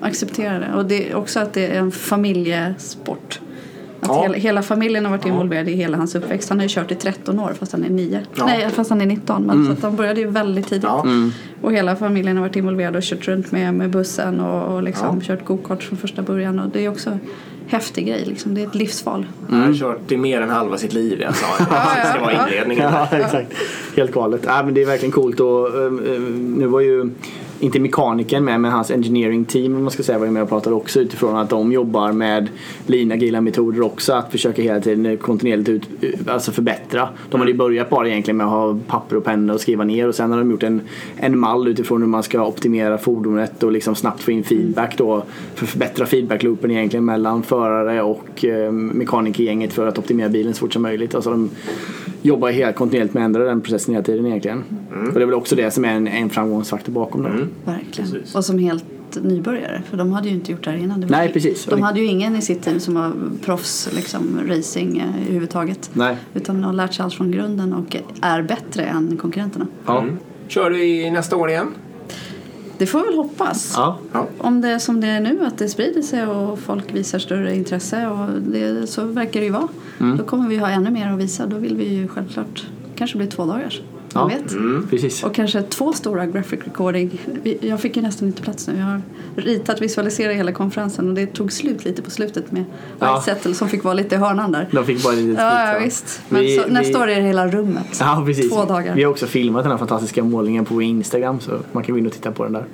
Acceptera 0.00 0.58
det. 0.58 0.72
Och 0.76 0.84
det 0.84 1.10
är 1.10 1.16
också 1.16 1.40
att 1.40 1.52
det 1.52 1.66
är 1.66 1.78
en 1.78 1.92
familjesport. 1.92 3.40
Att 4.00 4.08
Ja. 4.08 4.22
hela, 4.22 4.34
hela 4.34 4.62
familjen 4.62 5.04
har 5.04 5.12
varit 5.12 5.26
involverad 5.26 5.68
i 5.68 5.72
hela 5.72 5.96
hans 5.96 6.14
uppväxt. 6.14 6.48
Han 6.48 6.58
har 6.58 6.62
ju 6.62 6.68
kört 6.68 6.90
i 6.92 6.94
13 6.94 7.40
år 7.40 7.52
fast 7.58 7.72
han 7.72 7.84
är 7.84 7.90
9. 7.90 8.20
Ja. 8.34 8.46
Nej, 8.46 8.70
fast 8.70 8.90
han 8.90 9.00
är 9.00 9.06
19. 9.06 9.42
Men 9.42 9.66
så 9.66 9.72
att 9.72 9.82
de 9.82 9.96
började 9.96 10.20
ju 10.20 10.26
väldigt 10.26 10.68
tidigt. 10.68 10.84
Ja. 10.84 11.04
Och 11.62 11.72
hela 11.72 11.96
familjen 11.96 12.36
har 12.36 12.44
varit 12.44 12.56
involverad 12.56 12.96
och 12.96 13.02
kört 13.02 13.28
runt 13.28 13.52
med, 13.52 13.74
med 13.74 13.90
bussen 13.90 14.40
och, 14.40 14.74
och 14.74 14.82
liksom 14.82 15.20
kört 15.20 15.44
gokart 15.44 15.82
från 15.82 15.98
första 15.98 16.22
början. 16.22 16.58
Och 16.58 16.70
det 16.70 16.84
är 16.84 16.88
också 16.88 17.18
häftig 17.66 18.06
grej. 18.06 18.24
Liksom. 18.26 18.54
Det 18.54 18.62
är 18.62 18.66
ett 18.66 18.74
livsval. 18.74 19.26
Han 19.50 19.62
har 19.62 19.74
kört 19.74 20.12
i 20.12 20.16
mer 20.16 20.40
än 20.40 20.50
halva 20.50 20.76
sitt 20.76 20.92
liv. 20.92 21.20
Jag 21.20 21.34
sa 21.36 21.46
det 21.58 22.08
ska 22.10 22.20
vara 22.20 22.46
inledningen. 22.48 22.92
Ja, 22.92 23.08
exakt. 23.10 23.52
Helt 23.96 24.12
galet. 24.12 24.40
Ja, 24.46 24.62
men 24.62 24.74
det 24.74 24.82
är 24.82 24.86
verkligen 24.86 25.12
coolt 25.12 25.40
och 25.40 25.74
um, 25.74 26.00
um, 26.06 26.54
nu 26.58 26.66
var 26.66 26.80
ju 26.80 27.10
inte 27.60 27.80
mekanikern 27.80 28.44
med 28.44 28.60
men 28.60 28.72
hans 28.72 28.90
engineering 28.90 29.44
team 29.44 29.76
om 29.76 29.82
man 29.82 29.90
ska 29.90 30.02
säga 30.02 30.18
var 30.18 30.26
ju 30.26 30.32
med 30.32 30.42
och 30.42 30.48
pratade 30.48 30.76
också 30.76 31.00
utifrån 31.00 31.36
att 31.36 31.50
de 31.50 31.72
jobbar 31.72 32.12
med 32.12 32.48
lean 32.86 33.12
agila 33.12 33.40
metoder 33.40 33.82
också 33.82 34.12
att 34.12 34.32
försöka 34.32 34.62
hela 34.62 34.80
tiden 34.80 35.16
kontinuerligt 35.16 35.68
ut, 35.68 35.88
alltså 36.28 36.52
förbättra. 36.52 37.08
De 37.30 37.40
hade 37.40 37.52
ju 37.52 37.56
börjat 37.56 37.90
bara 37.90 38.08
egentligen 38.08 38.36
med 38.36 38.46
att 38.46 38.52
ha 38.52 38.78
papper 38.86 39.16
och 39.16 39.24
penna 39.24 39.54
och 39.54 39.60
skriva 39.60 39.84
ner 39.84 40.08
och 40.08 40.14
sen 40.14 40.30
har 40.30 40.38
de 40.38 40.50
gjort 40.50 40.62
en, 40.62 40.80
en 41.16 41.38
mall 41.38 41.68
utifrån 41.68 42.02
hur 42.02 42.08
man 42.08 42.22
ska 42.22 42.46
optimera 42.46 42.98
fordonet 42.98 43.62
och 43.62 43.72
liksom 43.72 43.94
snabbt 43.94 44.22
få 44.22 44.30
in 44.30 44.44
feedback 44.44 44.98
då 44.98 45.22
för 45.54 45.64
att 45.64 45.70
förbättra 45.70 46.06
feedbackloopen 46.06 46.70
egentligen 46.70 47.04
mellan 47.04 47.42
förare 47.42 48.02
och 48.02 48.44
eh, 48.44 48.72
mekanikergänget 48.72 49.72
för 49.72 49.86
att 49.86 49.98
optimera 49.98 50.28
bilen 50.28 50.54
så 50.54 50.60
fort 50.60 50.72
som 50.72 50.82
möjligt. 50.82 51.14
Alltså 51.14 51.30
de 51.30 51.50
jobbar 52.22 52.50
helt 52.50 52.76
kontinuerligt 52.76 53.14
med 53.14 53.22
att 53.22 53.24
ändra 53.24 53.44
den 53.44 53.60
processen 53.60 53.94
hela 53.94 54.04
tiden 54.04 54.26
egentligen. 54.26 54.64
Och 55.08 55.14
det 55.14 55.22
är 55.22 55.26
väl 55.26 55.34
också 55.34 55.56
det 55.56 55.70
som 55.70 55.84
är 55.84 55.88
en, 55.88 56.06
en 56.08 56.30
framgångsfaktor 56.30 56.92
bakom 56.92 57.22
det. 57.22 57.28
Verkligen. 57.64 58.10
Precis. 58.10 58.34
Och 58.34 58.44
som 58.44 58.58
helt 58.58 58.84
nybörjare. 59.22 59.82
För 59.90 59.96
de 59.96 60.12
hade 60.12 60.28
ju 60.28 60.34
inte 60.34 60.52
gjort 60.52 60.64
det 60.64 60.70
här 60.70 60.78
innan. 60.78 61.00
Det 61.00 61.06
var- 61.06 61.16
Nej, 61.16 61.32
precis. 61.32 61.64
De 61.64 61.82
hade 61.82 62.00
ju 62.00 62.06
ingen 62.06 62.36
i 62.36 62.42
sitt 62.42 62.62
team 62.62 62.80
som 62.80 62.94
var 62.94 63.12
proffs 63.44 63.88
liksom, 63.94 64.40
racing 64.48 64.98
eh, 64.98 65.22
överhuvudtaget. 65.22 65.90
Nej. 65.92 66.16
Utan 66.34 66.56
de 66.56 66.64
har 66.64 66.72
lärt 66.72 66.94
sig 66.94 67.04
allt 67.04 67.14
från 67.14 67.30
grunden 67.30 67.72
och 67.72 67.96
är 68.22 68.42
bättre 68.42 68.82
än 68.82 69.16
konkurrenterna. 69.16 69.66
Ja. 69.86 70.04
Kör 70.48 70.70
du 70.70 70.84
i 70.84 71.10
nästa 71.10 71.36
år 71.36 71.50
igen? 71.50 71.66
Det 72.78 72.86
får 72.86 72.98
vi 72.98 73.04
väl 73.04 73.16
hoppas. 73.16 73.72
Ja. 73.76 73.98
Om 74.38 74.60
det 74.60 74.68
är 74.68 74.78
som 74.78 75.00
det 75.00 75.06
är 75.06 75.20
nu, 75.20 75.46
att 75.46 75.58
det 75.58 75.68
sprider 75.68 76.02
sig 76.02 76.26
och 76.26 76.58
folk 76.58 76.94
visar 76.94 77.18
större 77.18 77.56
intresse 77.56 78.06
och 78.06 78.42
det, 78.42 78.86
så 78.86 79.04
verkar 79.04 79.40
det 79.40 79.46
ju 79.46 79.52
vara. 79.52 79.68
Mm. 80.00 80.16
Då 80.16 80.24
kommer 80.24 80.48
vi 80.48 80.56
ha 80.56 80.68
ännu 80.68 80.90
mer 80.90 81.12
att 81.12 81.18
visa. 81.18 81.46
Då 81.46 81.56
vill 81.56 81.76
vi 81.76 81.84
ju 81.84 82.08
självklart 82.08 82.66
kanske 82.96 83.18
bli 83.18 83.26
två 83.26 83.44
dagars. 83.44 83.80
Man 84.18 84.30
Ja. 84.30 84.36
vet. 84.38 84.90
Precis. 84.90 85.22
Och 85.24 85.34
kanske 85.34 85.62
två 85.62 85.92
stora 85.92 86.26
graphic 86.26 86.60
recording. 86.64 87.20
Jag 87.60 87.80
fick 87.80 87.96
ju 87.96 88.02
nästan 88.02 88.28
inte 88.28 88.42
plats 88.42 88.68
nu. 88.68 88.76
Jag 88.78 88.84
har 88.84 89.02
ritat, 89.36 89.82
visualiserat 89.82 90.36
hela 90.36 90.52
konferensen 90.52 91.08
och 91.08 91.14
det 91.14 91.26
tog 91.26 91.52
slut 91.52 91.84
lite 91.84 92.02
på 92.02 92.10
slutet 92.10 92.52
med 92.52 92.64
Ja. 92.98 93.20
Settle 93.24 93.54
som 93.54 93.68
fick 93.68 93.84
vara 93.84 93.94
lite 93.94 94.14
i 94.14 94.18
hörnan 94.18 94.52
där. 94.52 94.68
De 94.72 94.84
fick 94.84 95.02
bara 95.04 95.12
lite 95.12 95.28
Ja, 95.42 95.50
skit, 95.50 95.58
ja 95.68 95.72
va? 95.72 95.84
visst. 95.84 96.20
Men 96.28 96.40
Vi- 96.40 96.56
så, 96.56 96.68
nästa 96.68 96.98
vi- 96.98 97.04
år 97.04 97.08
är 97.08 97.16
det 97.20 97.26
hela 97.26 97.48
rummet. 97.48 97.96
Ja, 98.00 98.22
precis. 98.26 98.50
Två 98.50 98.64
dagar. 98.64 98.94
Vi 98.94 99.02
har 99.02 99.10
också 99.10 99.26
filmat 99.26 99.62
den 99.64 99.70
här 99.70 99.78
fantastiska 99.78 100.24
målningen 100.24 100.64
på 100.64 100.82
Instagram 100.82 101.40
så 101.40 101.50
man 101.72 101.82
kan 101.84 101.92
gå 101.94 101.98
in 101.98 102.06
och 102.06 102.12
titta 102.12 102.32
på 102.32 102.44
den 102.44 102.52
där. 102.52 102.64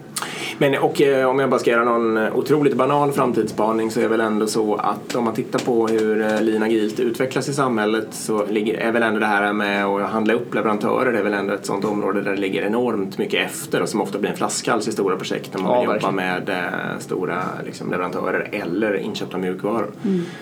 Men 0.58 0.78
och 0.78 1.00
eh, 1.02 1.28
om 1.28 1.38
jag 1.38 1.50
bara 1.50 1.60
ska 1.60 1.70
göra 1.70 1.84
någon 1.84 2.16
eh, 2.16 2.36
otroligt 2.36 2.74
banal 2.76 3.12
framtidsspaning 3.12 3.90
så 3.90 4.00
är 4.00 4.08
väl 4.08 4.20
ändå 4.20 4.46
så 4.46 4.74
att 4.74 5.14
om 5.14 5.24
man 5.24 5.34
tittar 5.34 5.58
på 5.58 5.86
hur 5.88 6.20
eh, 6.22 6.40
lean 6.42 6.62
agilt 6.62 7.00
utvecklas 7.00 7.48
i 7.48 7.52
samhället 7.54 8.08
så 8.10 8.46
ligger, 8.46 8.74
är 8.78 8.92
väl 8.92 9.02
ändå 9.02 9.20
det 9.20 9.26
här 9.26 9.52
med 9.52 9.84
att 9.84 10.10
handla 10.10 10.34
upp 10.34 10.54
leverantörer 10.54 11.12
det 11.12 11.18
är 11.18 11.22
väl 11.22 11.34
ändå 11.34 11.54
ett 11.54 11.66
sånt 11.66 11.84
område 11.84 12.22
där 12.22 12.30
det 12.30 12.36
ligger 12.36 12.62
enormt 12.62 13.18
mycket 13.18 13.46
efter 13.46 13.82
och 13.82 13.88
som 13.88 14.00
ofta 14.00 14.18
blir 14.18 14.30
en 14.30 14.36
flaskhals 14.36 14.88
i 14.88 14.92
stora 14.92 15.16
projekt 15.16 15.50
när 15.54 15.62
man 15.62 15.72
Ja, 15.72 15.80
vill 15.80 15.84
jobba 15.88 16.10
verkligen. 16.10 16.14
med 16.46 16.48
eh, 16.48 16.98
stora 16.98 17.42
liksom, 17.64 17.90
leverantörer 17.90 18.48
eller 18.52 18.96
inköpta 18.96 19.38
mjukvaror. 19.38 19.90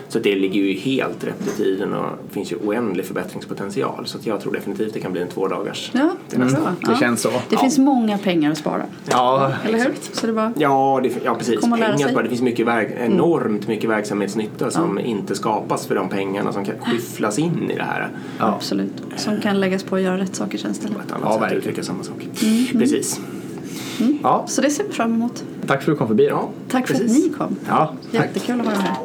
Så 0.09 0.19
det 0.19 0.35
ligger 0.35 0.61
ju 0.61 0.73
helt 0.73 1.25
rätt 1.25 1.47
i 1.47 1.51
tiden 1.57 1.95
och 1.95 2.07
det 2.29 2.35
finns 2.35 2.53
ju 2.53 2.57
oändlig 2.57 3.07
förbättringspotential 3.07 4.07
så 4.07 4.19
att 4.19 4.27
jag 4.27 4.41
tror 4.41 4.53
definitivt 4.53 4.95
det 4.95 5.01
kan 5.01 5.13
bli 5.13 5.23
en 5.23 5.29
två 5.29 5.49
dagars. 5.49 5.91
Ja, 5.95 6.11
det, 6.31 6.37
är 6.37 6.41
bra. 6.41 6.93
Det 6.93 6.97
känns 7.01 7.23
så. 7.23 7.31
det 7.49 7.57
finns 7.57 7.79
många 7.79 8.19
pengar 8.19 8.51
att 8.53 8.59
spara. 8.59 8.83
Ja, 9.11 9.53
Eller 9.65 9.79
hur? 9.79 9.95
Så 10.13 10.27
det 10.27 10.33
var... 10.33 10.53
Ja, 10.57 11.01
det, 11.03 11.13
ja 11.25 11.35
precis. 11.35 11.61
Kommer 11.61 11.71
man 11.71 11.81
lära 11.81 11.93
Pengar, 11.93 12.07
sig? 12.07 12.15
bara, 12.15 12.23
det 12.23 12.29
finns 12.29 12.43
mycket 12.43 12.67
verk, 12.67 12.89
enormt 12.99 13.69
mycket 13.69 13.91
verksamhetsnytta 13.91 14.71
som 14.71 14.99
inte 14.99 15.35
skapas 15.35 15.87
för 15.87 15.95
de 15.95 16.09
pengarna 16.09 16.53
som 16.53 16.65
kan 16.65 16.75
skyfflas 16.81 17.39
in 17.39 17.71
i 17.71 17.77
det 17.77 17.83
här. 17.83 18.09
Absolut. 18.39 18.93
Som 19.17 19.41
kan 19.41 19.61
läggas 19.61 19.83
på 19.83 19.97
att 19.97 20.03
göra 20.03 20.19
rätt 20.19 20.35
saker 20.37 20.59
sen 20.59 20.71
istället. 20.71 20.97
På 20.97 21.03
ett 21.03 21.13
annat 21.13 21.39
Ja, 21.41 21.49
sätt 21.49 21.59
uttrycka 21.59 21.83
samma 21.83 22.03
sak. 22.03 22.29
Mm, 22.43 22.67
Precis. 22.81 23.21
ja. 24.23 24.45
Så 24.47 24.61
det 24.61 24.71
ser 24.71 24.85
vi 24.85 24.93
fram 24.93 25.15
emot. 25.15 25.45
Tack 25.67 25.83
för 25.83 25.93
att 25.93 25.97
du 25.97 25.99
kom 25.99 26.09
förbi 26.09 26.27
då. 26.27 26.49
Tack 26.71 26.87
för 26.89 26.95
att 26.95 27.01
ni 27.11 27.33
kom. 27.39 27.57
Ja, 27.69 27.93
Jättekul 28.11 28.61
att 28.61 28.67
vara 28.67 28.77
här. 28.77 28.97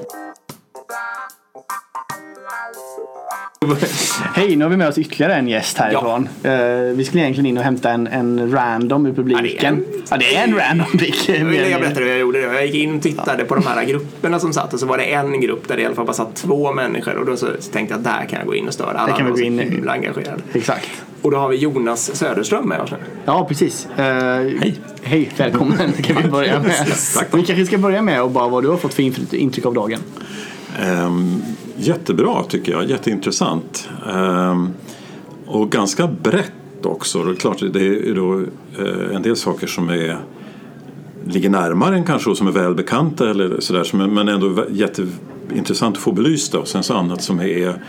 Hej, 4.36 4.55
nu 4.55 4.66
har 4.66 4.70
vi 4.70 4.78
med 4.78 4.88
oss 4.88 4.97
ytterligare 4.97 5.34
en 5.36 5.47
gäst 5.47 5.78
härifrån. 5.78 6.30
Eh, 6.43 6.51
vi 6.95 7.03
skulle 7.05 7.24
egentligen 7.24 7.45
in 7.45 7.58
och 7.58 7.64
hämta 7.64 7.91
en, 7.91 8.08
en 8.08 8.51
random 8.51 9.05
ur 9.05 9.14
publiken. 9.14 9.86
Ja, 10.10 10.18
det 10.18 10.36
är 10.36 10.43
en 10.43 10.55
random 10.55 10.88
pick. 10.99 11.30
Jag, 11.30 11.45
vill, 11.45 11.72
jag 11.72 11.82
berättade 11.82 12.05
hur 12.05 12.12
jag 12.12 12.20
gjorde 12.20 12.41
det. 12.41 12.53
Jag 12.53 12.66
gick 12.66 12.76
in 12.76 12.95
och 12.95 13.01
tittade 13.01 13.45
på 13.45 13.55
de 13.55 13.66
här 13.68 13.86
grupperna 13.86 14.39
som 14.39 14.53
satt 14.53 14.74
och 14.74 14.80
så 14.80 14.86
var 14.86 14.97
det 14.97 15.03
en 15.03 15.41
grupp 15.41 15.68
där 15.68 15.76
det 15.76 15.82
i 15.82 15.86
alla 15.86 15.95
fall 15.95 16.05
bara 16.05 16.14
satt 16.14 16.36
två 16.36 16.74
människor 16.74 17.16
och 17.16 17.26
då 17.26 17.38
så 17.38 17.47
tänkte 17.72 17.93
jag 17.95 18.03
där 18.03 18.26
kan 18.30 18.39
jag 18.39 18.47
gå 18.47 18.55
in 18.55 18.68
och 18.68 18.74
störa. 18.74 18.97
Alla 18.97 19.18
kan 19.18 19.26
vi 19.26 19.32
gå 19.32 19.39
in 19.39 19.60
himla 19.60 19.91
engagerade. 19.91 20.41
Exakt. 20.53 20.89
Och 21.22 21.32
då 21.32 21.38
har 21.38 21.49
vi 21.49 21.55
Jonas 21.58 22.16
Söderström 22.16 22.70
med 22.70 22.82
oss 22.82 22.91
nu. 22.91 22.97
Ja, 23.26 23.45
precis. 23.47 23.88
hej. 23.95 24.76
Hej, 25.03 25.30
välkommen 25.38 25.93
kan 26.03 26.24
vi 26.24 26.30
börja 26.30 26.60
med. 26.60 26.76
Tack. 27.16 27.28
Vi 27.34 27.43
kanske 27.43 27.66
ska 27.66 27.78
börja 27.78 28.01
med 28.01 28.22
och 28.22 28.32
bara 28.32 28.47
vad 28.47 28.64
du 28.64 28.70
har 28.70 28.78
fått 28.78 28.93
för 28.93 29.03
intryck- 29.03 29.66
av 29.68 29.74
dagen. 29.74 29.99
Ehm, 30.82 31.41
jättebra 31.78 32.43
tycker 32.43 32.71
jag, 32.71 32.89
jätteintressant. 32.89 33.89
Ehm, 34.09 34.69
och 35.45 35.69
ganska 35.71 36.07
brett 36.07 36.51
också. 36.86 37.23
Det 37.23 37.32
är 37.32 37.36
klart, 37.36 37.59
det 37.73 38.09
är 38.09 38.15
då 38.15 38.39
eh, 38.80 39.15
en 39.15 39.21
del 39.21 39.36
saker 39.36 39.67
som 39.67 39.89
är 39.89 40.17
ligger 41.28 41.49
närmare 41.49 41.95
en 41.95 42.03
kanske 42.03 42.30
och 42.30 42.38
som 42.38 42.47
är 42.47 42.51
välbekanta 42.51 43.30
eller 43.30 43.59
sådär 43.59 43.84
som 43.84 44.01
är- 44.01 44.07
men 44.07 44.28
ändå 44.28 44.65
jätteintressant 44.71 45.95
att 45.97 46.01
få 46.03 46.11
belysta 46.11 46.59
och 46.59 46.67
sen 46.67 46.84
så 46.84 46.93
annat 46.93 47.21
som 47.21 47.39
är 47.39 47.82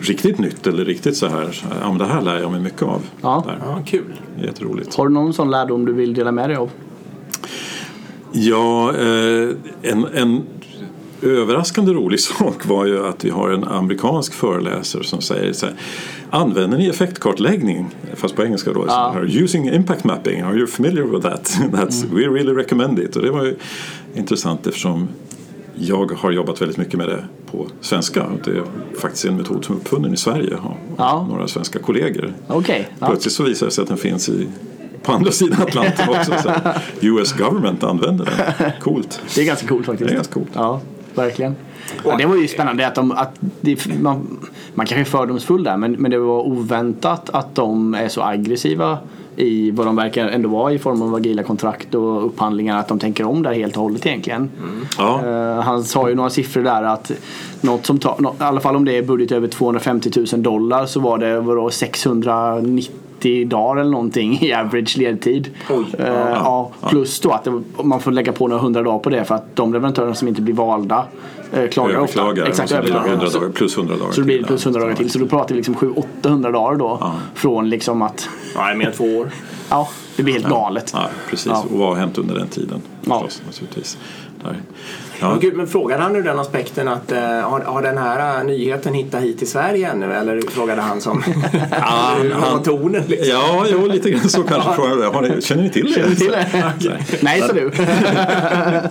riktigt 0.00 0.38
nytt 0.38 0.66
eller 0.66 0.84
riktigt 0.84 1.16
så 1.16 1.26
här, 1.26 1.62
ja 1.80 1.88
men 1.88 1.98
det 1.98 2.04
här 2.04 2.22
lär 2.22 2.38
jag 2.40 2.50
mig 2.50 2.60
mycket 2.60 2.82
av. 2.82 3.00
Ja. 3.20 3.44
Där. 3.46 3.58
Ja, 3.66 3.82
kul. 3.86 4.14
Jätteroligt. 4.42 4.94
Har 4.94 5.08
du 5.08 5.14
någon 5.14 5.32
sån 5.32 5.50
lärdom 5.50 5.84
du 5.84 5.92
vill 5.92 6.14
dela 6.14 6.32
med 6.32 6.50
dig 6.50 6.56
av? 6.56 6.70
Ja, 8.32 8.92
eh, 8.96 9.48
en, 9.82 10.04
en 10.14 10.42
överraskande 11.22 11.92
rolig 11.92 12.20
sak 12.38 12.66
var 12.66 12.86
ju 12.86 13.06
att 13.06 13.24
vi 13.24 13.30
har 13.30 13.50
en 13.50 13.64
amerikansk 13.64 14.34
föreläsare 14.34 15.04
som 15.04 15.20
säger 15.20 15.52
så 15.52 15.66
här, 15.66 15.74
Använder 16.30 16.78
ni 16.78 16.86
effektkartläggning? 16.88 17.86
Fast 18.14 18.36
på 18.36 18.44
engelska 18.44 18.72
då. 18.72 18.86
Så 18.86 18.92
här, 18.92 19.42
Using 19.42 19.68
impact 19.68 20.04
mapping, 20.04 20.40
are 20.40 20.56
you 20.56 20.66
familiar 20.66 21.02
with 21.04 21.28
that? 21.28 21.58
That's, 21.72 22.04
We 22.14 22.20
really 22.20 22.52
recommend 22.52 22.98
it. 22.98 23.16
Och 23.16 23.22
det 23.22 23.30
var 23.30 23.44
ju 23.44 23.56
intressant 24.14 24.66
eftersom 24.66 25.08
jag 25.74 26.10
har 26.12 26.30
jobbat 26.30 26.62
väldigt 26.62 26.76
mycket 26.76 26.94
med 26.98 27.08
det 27.08 27.24
på 27.50 27.66
svenska. 27.80 28.26
Det 28.44 28.50
är 28.50 28.62
faktiskt 29.00 29.24
en 29.24 29.36
metod 29.36 29.64
som 29.64 29.74
är 29.76 29.80
uppfunnen 29.80 30.14
i 30.14 30.16
Sverige 30.16 30.56
av 30.56 30.74
Ja. 30.96 31.26
några 31.30 31.48
svenska 31.48 31.78
kollegor. 31.78 32.32
Okej. 32.48 32.88
Ja. 32.98 33.06
Plötsligt 33.06 33.34
så 33.34 33.42
visar 33.42 33.66
det 33.66 33.72
sig 33.72 33.82
att 33.82 33.88
den 33.88 33.96
finns 33.98 34.28
i, 34.28 34.48
på 35.02 35.12
andra 35.12 35.30
sidan 35.32 35.62
Atlanten 35.62 36.08
också. 36.08 36.32
Så 36.42 36.50
US 37.00 37.32
government 37.32 37.84
använder 37.84 38.24
den. 38.58 38.70
Coolt. 38.80 39.20
Det 39.34 39.40
är 39.40 39.44
ganska 39.44 39.66
coolt 39.66 39.86
faktiskt. 39.86 40.08
Det 40.08 40.12
är 40.12 40.16
ganska 40.16 40.34
coolt. 40.34 40.50
Ja, 40.54 40.80
verkligen. 41.14 41.56
Ja, 42.04 42.16
det 42.16 42.26
var 42.26 42.36
ju 42.36 42.48
spännande 42.48 42.86
att, 42.86 42.94
de, 42.94 43.12
att 43.12 43.38
det, 43.60 44.00
man, 44.00 44.38
man 44.74 44.86
kanske 44.86 45.00
är 45.00 45.18
fördomsfull 45.18 45.64
där 45.64 45.76
men, 45.76 45.92
men 45.92 46.10
det 46.10 46.18
var 46.18 46.40
oväntat 46.40 47.30
att 47.30 47.54
de 47.54 47.94
är 47.94 48.08
så 48.08 48.22
aggressiva 48.22 48.98
i 49.36 49.70
vad 49.70 49.86
de 49.86 49.96
verkar 49.96 50.28
ändå 50.28 50.48
vara 50.48 50.72
i 50.72 50.78
form 50.78 51.02
av 51.02 51.14
agila 51.14 51.42
kontrakt 51.42 51.94
och 51.94 52.26
upphandlingar 52.26 52.78
att 52.78 52.88
de 52.88 52.98
tänker 52.98 53.24
om 53.24 53.42
där 53.42 53.52
helt 53.52 53.76
och 53.76 53.82
hållet 53.82 54.06
egentligen. 54.06 54.50
Ja. 54.98 55.26
Eh, 55.26 55.60
han 55.60 55.84
sa 55.84 56.08
ju 56.08 56.14
några 56.14 56.30
siffror 56.30 56.62
där 56.62 56.82
att 56.82 57.12
något 57.60 57.86
som 57.86 57.98
tar, 57.98 58.16
i 58.40 58.42
alla 58.42 58.60
fall 58.60 58.76
om 58.76 58.84
det 58.84 58.98
är 58.98 59.02
budget 59.02 59.32
över 59.32 59.48
250 59.48 60.10
000 60.32 60.42
dollar 60.42 60.86
så 60.86 61.00
var 61.00 61.18
det 61.18 61.40
vadå, 61.40 61.70
690 61.70 62.94
dagar 63.46 63.80
eller 63.80 63.90
någonting 63.90 64.38
i 64.42 64.52
average 64.52 64.96
ledtid. 64.96 65.50
Oj. 65.70 65.84
Eh, 65.98 66.06
ja, 66.30 66.70
plus 66.88 67.20
då 67.20 67.30
att 67.30 67.44
det, 67.44 67.62
man 67.82 68.00
får 68.00 68.10
lägga 68.12 68.32
på 68.32 68.48
några 68.48 68.62
hundra 68.62 68.82
dagar 68.82 68.98
på 68.98 69.10
det 69.10 69.24
för 69.24 69.34
att 69.34 69.56
de 69.56 69.72
leverantörerna 69.72 70.14
som 70.14 70.28
inte 70.28 70.42
blir 70.42 70.54
valda 70.54 71.04
eh, 71.52 71.68
klagar 71.70 71.98
ofta. 71.98 72.32
Exakt, 72.46 72.72
överklagar. 72.72 73.08
100 73.08 73.26
Så- 73.30 73.38
dagar, 73.38 73.50
plus 73.52 73.76
100 73.76 73.96
dagar 73.96 74.12
så 74.12 74.20
det 74.20 74.24
blir 74.24 74.42
plus 74.44 74.64
100 74.66 74.80
dagar 74.80 74.94
till. 74.94 75.10
Så 75.10 75.18
då 75.18 75.26
pratar 75.26 75.48
vi 75.48 75.54
liksom 75.54 75.74
700-800 75.74 76.52
dagar 76.52 76.76
då. 76.78 76.98
Ja. 77.00 77.12
Från 77.34 77.68
liksom 77.70 78.02
att, 78.02 78.28
Ja, 78.54 78.64
det 78.66 78.70
är 78.72 78.76
mer 78.76 78.86
än 78.86 78.92
två 78.92 79.04
år. 79.04 79.30
ja, 79.70 79.88
det 80.16 80.22
blir 80.22 80.34
helt 80.34 80.48
galet. 80.48 80.90
Ja, 80.94 81.08
precis. 81.30 81.46
Ja. 81.52 81.64
Och 81.72 81.78
vad 81.78 81.88
har 81.88 81.96
hänt 81.96 82.18
under 82.18 82.34
den 82.34 82.48
tiden? 82.48 82.82
Ja. 83.04 83.20
Förstås, 83.24 83.42
naturligtvis. 83.46 83.98
Där. 84.44 84.56
Ja. 85.22 85.32
Ja. 85.32 85.38
Gud, 85.40 85.56
men 85.56 85.66
frågade 85.66 86.02
han 86.02 86.16
ur 86.16 86.22
den 86.22 86.38
aspekten 86.38 86.88
att 86.88 87.12
eh, 87.12 87.18
har, 87.20 87.60
har 87.60 87.82
den 87.82 87.98
här 87.98 88.38
eh, 88.38 88.44
nyheten 88.46 88.94
hittat 88.94 89.22
hit 89.22 89.38
till 89.38 89.50
Sverige 89.50 89.90
ännu? 89.90 90.12
Eller 90.12 90.40
frågade 90.50 90.82
han 90.82 91.00
som 91.00 91.18
var 91.70 92.40
han- 92.40 92.62
tonen? 92.62 93.02
Liksom? 93.06 93.28
Ja, 93.30 93.66
jo, 93.72 93.86
lite 93.86 94.10
grann 94.10 94.28
så 94.28 94.42
kanske 94.42 94.72
frågan 94.72 95.02
är. 95.02 95.06
Har 95.06 95.22
ni, 95.22 95.42
känner 95.42 95.62
ni 95.62 95.70
till 95.70 95.92
det? 95.92 96.02
Du 96.08 96.14
till 96.14 96.30
det? 96.30 96.96
Nej, 97.20 97.40
sa 97.40 97.52
du. 97.52 97.70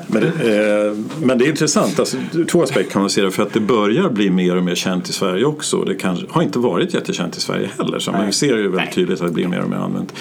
Men, 0.08 0.24
eh, 0.24 0.98
men 1.24 1.38
det 1.38 1.46
är 1.46 1.50
intressant. 1.50 2.00
Alltså, 2.00 2.18
två 2.52 2.64
aspekter 2.64 2.92
kan 2.92 3.02
man 3.02 3.10
se 3.10 3.22
det. 3.22 3.32
För 3.32 3.44
att 3.44 3.54
det 3.54 3.60
börjar 3.60 4.10
bli 4.10 4.30
mer 4.30 4.56
och 4.58 4.64
mer 4.64 4.76
känt 4.76 5.10
i 5.10 5.14
Sverige 5.14 5.46
också. 5.46 5.84
Det 5.84 5.96
kanske, 5.96 6.26
har 6.30 6.42
inte 6.42 6.60
varit 6.60 6.94
jättekänt 6.94 7.38
i 7.38 7.42
Sverige 7.42 7.70
heller. 7.78 8.00
Så 8.00 8.12
man 8.12 8.34
ser 8.34 8.58
ju 8.58 8.68
väldigt 8.72 8.96
tydligt 8.96 9.22
att 9.22 9.28
det 9.28 9.34
blir 9.34 9.48
mer 9.48 9.62
och 9.62 9.70
mer 9.70 9.78
använt. 9.78 10.14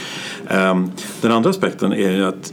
Ehm, 0.48 0.90
den 1.20 1.32
andra 1.32 1.50
aspekten 1.50 1.92
är 1.92 2.10
ju 2.10 2.26
att 2.26 2.52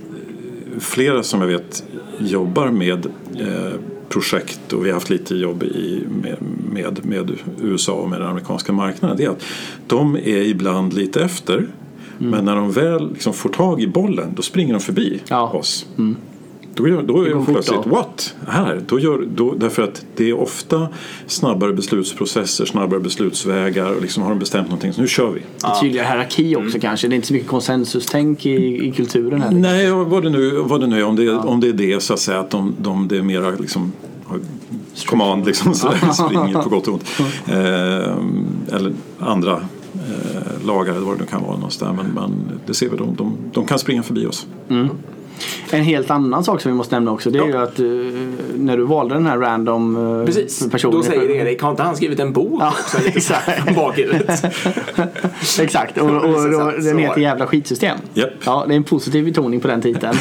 flera 0.79 1.23
som 1.23 1.41
jag 1.41 1.47
vet 1.47 1.83
jobbar 2.19 2.67
med 2.71 3.05
eh, 3.39 3.73
projekt 4.09 4.73
och 4.73 4.85
vi 4.85 4.89
har 4.89 4.93
haft 4.93 5.09
lite 5.09 5.35
jobb 5.35 5.63
i, 5.63 6.03
med, 6.21 6.37
med, 6.71 7.05
med 7.05 7.31
USA 7.61 7.93
och 7.93 8.09
med 8.09 8.19
den 8.21 8.29
amerikanska 8.29 8.73
marknaden. 8.73 9.17
Det 9.17 9.23
är 9.25 9.29
att 9.29 9.43
de 9.87 10.15
är 10.15 10.41
ibland 10.41 10.93
lite 10.93 11.23
efter. 11.23 11.67
Men 12.17 12.45
när 12.45 12.55
de 12.55 12.71
väl 12.71 13.09
liksom 13.13 13.33
får 13.33 13.49
tag 13.49 13.81
i 13.81 13.87
bollen 13.87 14.33
då 14.35 14.41
springer 14.41 14.73
de 14.73 14.79
förbi 14.79 15.21
Ja. 15.27 15.49
oss. 15.49 15.85
Då, 16.77 16.87
gör, 16.87 17.01
då 17.03 17.21
är 17.25 17.31
fort 17.33 17.45
plötsligt 17.45 17.83
då. 17.83 17.89
what? 17.89 18.35
Här? 18.47 18.81
Då 18.87 18.99
gör, 18.99 19.27
då, 19.35 19.53
därför 19.53 19.83
att 19.83 20.05
det 20.15 20.29
är 20.29 20.33
ofta 20.39 20.87
snabbare 21.27 21.73
beslutsprocesser, 21.73 22.65
snabbare 22.65 22.99
beslutsvägar 22.99 23.91
och 23.93 24.01
liksom 24.01 24.23
har 24.23 24.29
de 24.29 24.39
bestämt 24.39 24.67
någonting 24.67 24.93
så 24.93 25.01
nu 25.01 25.07
kör 25.07 25.31
vi. 25.31 25.39
En 25.63 25.81
tydligare 25.81 26.07
hierarki 26.07 26.55
också 26.55 26.79
kanske. 26.79 27.07
Det 27.07 27.13
är 27.13 27.15
inte 27.15 27.27
så 27.27 27.33
mycket 27.33 27.49
konsensustänk 27.49 28.45
i, 28.45 28.87
i 28.87 28.91
kulturen 28.91 29.41
här. 29.41 29.51
Nej, 29.51 29.91
vad 29.91 30.23
det 30.23 30.29
nu, 30.29 30.51
vad 30.57 30.81
det 30.81 30.87
nu 30.87 30.99
är, 30.99 31.03
om 31.03 31.15
det, 31.15 31.23
är- 31.23 31.47
om 31.47 31.59
det 31.59 31.67
är 31.69 31.73
det 31.73 31.99
så 32.03 32.13
att 32.13 32.19
säga 32.19 32.39
att 32.39 32.49
de, 32.49 32.75
de 32.81 33.07
det 33.07 33.17
är 33.17 33.21
mera 33.21 33.49
liksom 33.49 33.91
har 34.25 34.39
command 35.05 35.45
liksom 35.45 35.73
sådär, 35.73 35.97
springer 36.13 36.61
på 36.63 36.69
gott 36.69 36.87
och 36.87 36.93
ont. 36.93 37.03
Eh, 37.47 38.75
eller 38.75 38.93
andra 39.19 39.53
eh, 39.93 40.65
lagar 40.67 40.93
eller 40.95 41.05
vad 41.05 41.15
det 41.17 41.21
nu 41.21 41.27
kan 41.29 41.41
vara 41.43 41.55
någonstans. 41.55 41.99
Men, 42.03 42.11
men 42.23 42.59
det 42.65 42.73
ser 42.73 42.89
vi, 42.89 42.97
de, 42.97 43.15
de, 43.15 43.37
de 43.53 43.65
kan 43.65 43.79
springa 43.79 44.03
förbi 44.03 44.25
oss. 44.25 44.47
En 45.71 45.83
helt 45.83 46.11
annan 46.11 46.43
sak 46.43 46.61
som 46.61 46.71
vi 46.71 46.77
måste 46.77 46.95
nämna 46.95 47.11
också 47.11 47.29
det 47.29 47.39
är 47.39 47.45
ju 47.47 47.57
att 47.57 47.79
uh, 47.79 48.27
när 48.55 48.77
du 48.77 48.83
valde 48.83 49.15
den 49.15 49.25
här 49.25 49.37
random 49.37 49.95
uh, 49.97 50.25
Precis, 50.25 50.69
personen. 50.71 50.97
då 50.97 51.03
säger 51.03 51.29
Erik, 51.29 51.61
har 51.61 51.71
inte 51.71 51.83
han 51.83 51.95
skrivit 51.95 52.19
en 52.19 52.33
bok 52.33 52.61
Ja, 52.61 52.69
också? 52.69 52.97
Exakt. 53.07 53.75
bakhuvudet. 53.75 54.43
Exakt, 55.59 55.97
och, 55.97 56.09
och, 56.09 56.25
och, 56.29 56.35
Så- 56.53 56.71
den 56.81 56.97
heter 56.97 57.21
Jävla 57.21 57.47
skitsystem. 57.47 57.97
Japp. 58.13 58.29
Ja, 58.45 58.65
det 58.67 58.73
är 58.73 58.77
en 58.77 58.83
positiv 58.83 59.25
betoning 59.25 59.59
på 59.59 59.67
den 59.67 59.81
titeln. 59.81 60.13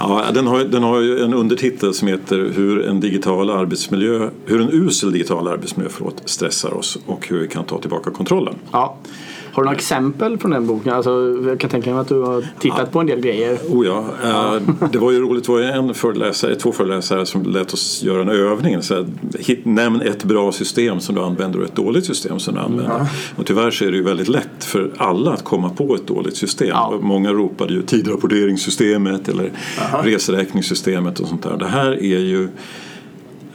Ja, 0.00 0.24
den, 0.34 0.46
har, 0.46 0.64
den 0.64 0.82
har 0.82 1.00
ju 1.00 1.24
en 1.24 1.34
undertitel 1.34 1.94
som 1.94 2.08
heter 2.08 2.52
Hur 2.54 2.86
en 2.86 3.00
digital 3.00 3.50
arbetsmiljö, 3.50 4.30
hur 4.46 4.60
en 4.60 4.68
usel 4.72 5.12
digital 5.12 5.48
arbetsmiljö 5.48 5.90
förlåt, 5.92 6.22
stressar 6.24 6.74
oss 6.74 6.98
och 7.06 7.28
hur 7.28 7.40
vi 7.40 7.48
kan 7.48 7.64
ta 7.64 7.80
tillbaka 7.80 8.10
kontrollen. 8.10 8.54
ja. 8.72 8.96
Har 9.56 9.62
du 9.62 9.64
några 9.64 9.76
exempel 9.76 10.38
från 10.38 10.50
den 10.50 10.66
boken? 10.66 10.92
Alltså, 10.92 11.38
jag 11.46 11.60
kan 11.60 11.70
tänka 11.70 11.90
mig 11.90 12.00
att 12.00 12.08
du 12.08 12.20
har 12.20 12.44
tittat 12.58 12.92
på 12.92 13.00
en 13.00 13.06
del 13.06 13.20
grejer. 13.20 13.58
Oh 13.68 13.86
ja, 13.86 14.04
eh, 14.24 14.88
det 14.92 14.98
var 14.98 15.12
ju 15.12 15.20
roligt, 15.20 15.46
det 15.46 15.52
var 15.52 15.60
en 15.60 15.94
föreläsare, 15.94 16.54
två 16.54 16.72
föreläsare 16.72 17.26
som 17.26 17.42
lät 17.42 17.72
oss 17.72 18.02
göra 18.02 18.22
en 18.22 18.28
övning. 18.28 18.82
Så 18.82 18.94
här, 18.94 19.06
hit, 19.38 19.64
nämn 19.64 20.00
ett 20.00 20.24
bra 20.24 20.52
system 20.52 21.00
som 21.00 21.14
du 21.14 21.20
använder 21.20 21.58
och 21.58 21.64
ett 21.64 21.76
dåligt 21.76 22.06
system 22.06 22.38
som 22.38 22.54
du 22.54 22.60
använder. 22.60 23.06
Och 23.36 23.46
tyvärr 23.46 23.70
så 23.70 23.84
är 23.84 23.90
det 23.90 23.96
ju 23.96 24.02
väldigt 24.02 24.28
lätt 24.28 24.64
för 24.64 24.90
alla 24.96 25.32
att 25.32 25.44
komma 25.44 25.68
på 25.68 25.94
ett 25.94 26.06
dåligt 26.06 26.36
system. 26.36 26.68
Ja. 26.68 26.98
Många 27.00 27.32
ropade 27.32 27.74
ju 27.74 27.82
tidrapporteringssystemet 27.82 29.28
eller 29.28 29.50
reseräkningssystemet 30.02 31.20
och 31.20 31.28
sånt 31.28 31.42
där. 31.42 31.56
Det 31.56 31.68
här 31.68 31.92
är 31.92 32.18
ju 32.18 32.48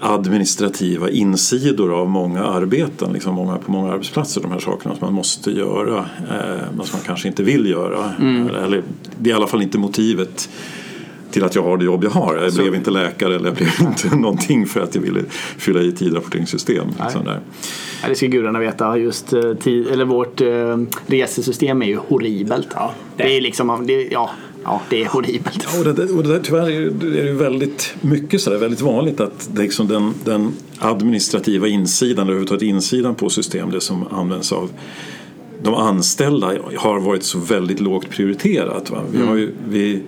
administrativa 0.01 1.09
insidor 1.09 1.93
av 1.93 2.09
många 2.09 2.43
arbeten, 2.43 3.13
liksom 3.13 3.35
många, 3.35 3.57
på 3.57 3.71
många 3.71 3.91
arbetsplatser, 3.91 4.41
de 4.41 4.51
här 4.51 4.59
sakerna 4.59 4.95
som 4.95 5.05
man 5.05 5.13
måste 5.13 5.51
göra, 5.51 5.97
eh, 6.29 6.65
men 6.75 6.85
som 6.85 6.97
man 6.97 7.05
kanske 7.05 7.27
inte 7.27 7.43
vill 7.43 7.65
göra. 7.65 8.11
Eller, 8.63 8.83
det 9.19 9.29
är 9.29 9.33
i 9.33 9.35
alla 9.35 9.47
fall 9.47 9.61
inte 9.61 9.77
motivet 9.77 10.49
till 11.31 11.43
att 11.43 11.55
jag 11.55 11.63
har 11.63 11.77
det 11.77 11.85
jobb 11.85 12.03
jag 12.03 12.09
har. 12.09 12.35
Jag 12.35 12.53
blev 12.53 12.75
inte 12.75 12.91
läkare 12.91 13.35
eller 13.35 13.45
jag 13.45 13.55
blev 13.55 13.69
inte 13.81 14.15
någonting 14.15 14.65
för 14.65 14.81
att 14.81 14.95
jag 14.95 15.01
ville 15.01 15.23
fylla 15.57 15.81
i 15.81 15.91
tidrapporteringssystem. 15.91 16.87
Liksom 17.03 17.25
där. 17.25 17.39
Ja, 18.03 18.09
det 18.09 18.15
ska 18.15 18.27
gudarna 18.27 18.59
veta. 18.59 18.97
Just 18.97 19.33
eh, 19.33 19.53
tid, 19.53 19.87
eller 19.87 20.05
vårt 20.05 20.41
eh, 20.41 20.77
resesystem 21.07 21.81
är 21.81 21.85
ju 21.85 21.97
horribelt. 21.97 22.67
Ja, 22.75 22.93
det. 23.17 23.37
är 23.37 23.41
liksom, 23.41 23.87
det, 23.87 24.07
ja, 24.11 24.29
ja, 24.63 24.81
det 24.89 25.03
är 25.03 25.07
horribelt. 25.07 25.67
Ja, 25.73 25.79
och 25.79 25.85
det, 25.85 25.93
där- 25.93 26.17
och 26.17 26.23
det 26.23 26.29
där, 26.29 26.39
tyvärr 26.43 26.69
är 26.71 26.89
det, 27.25 27.31
väldigt 27.31 27.93
mycket 28.01 28.41
sådär, 28.41 28.57
väldigt 28.57 28.81
vanligt 28.81 29.19
att 29.19 29.49
det 29.53 29.61
liksom 29.61 29.87
den, 29.87 30.13
den 30.25 30.53
administrativa 30.79 31.67
insidan, 31.67 32.21
eller 32.23 32.31
överhuvudtaget 32.31 32.61
insidan 32.63 33.15
på 33.15 33.29
system, 33.29 33.71
det 33.71 33.81
som 33.81 34.07
används 34.11 34.51
av 34.51 34.69
de 35.63 35.73
anställda 35.73 36.53
har 36.77 36.99
varit 36.99 37.23
så 37.23 37.39
väldigt 37.39 37.79
lågt 37.79 38.09
prioriterat. 38.09 38.89
Va? 38.89 39.01
Vi, 39.11 39.21
har 39.25 39.35
ju, 39.35 39.51
vi 39.69 40.01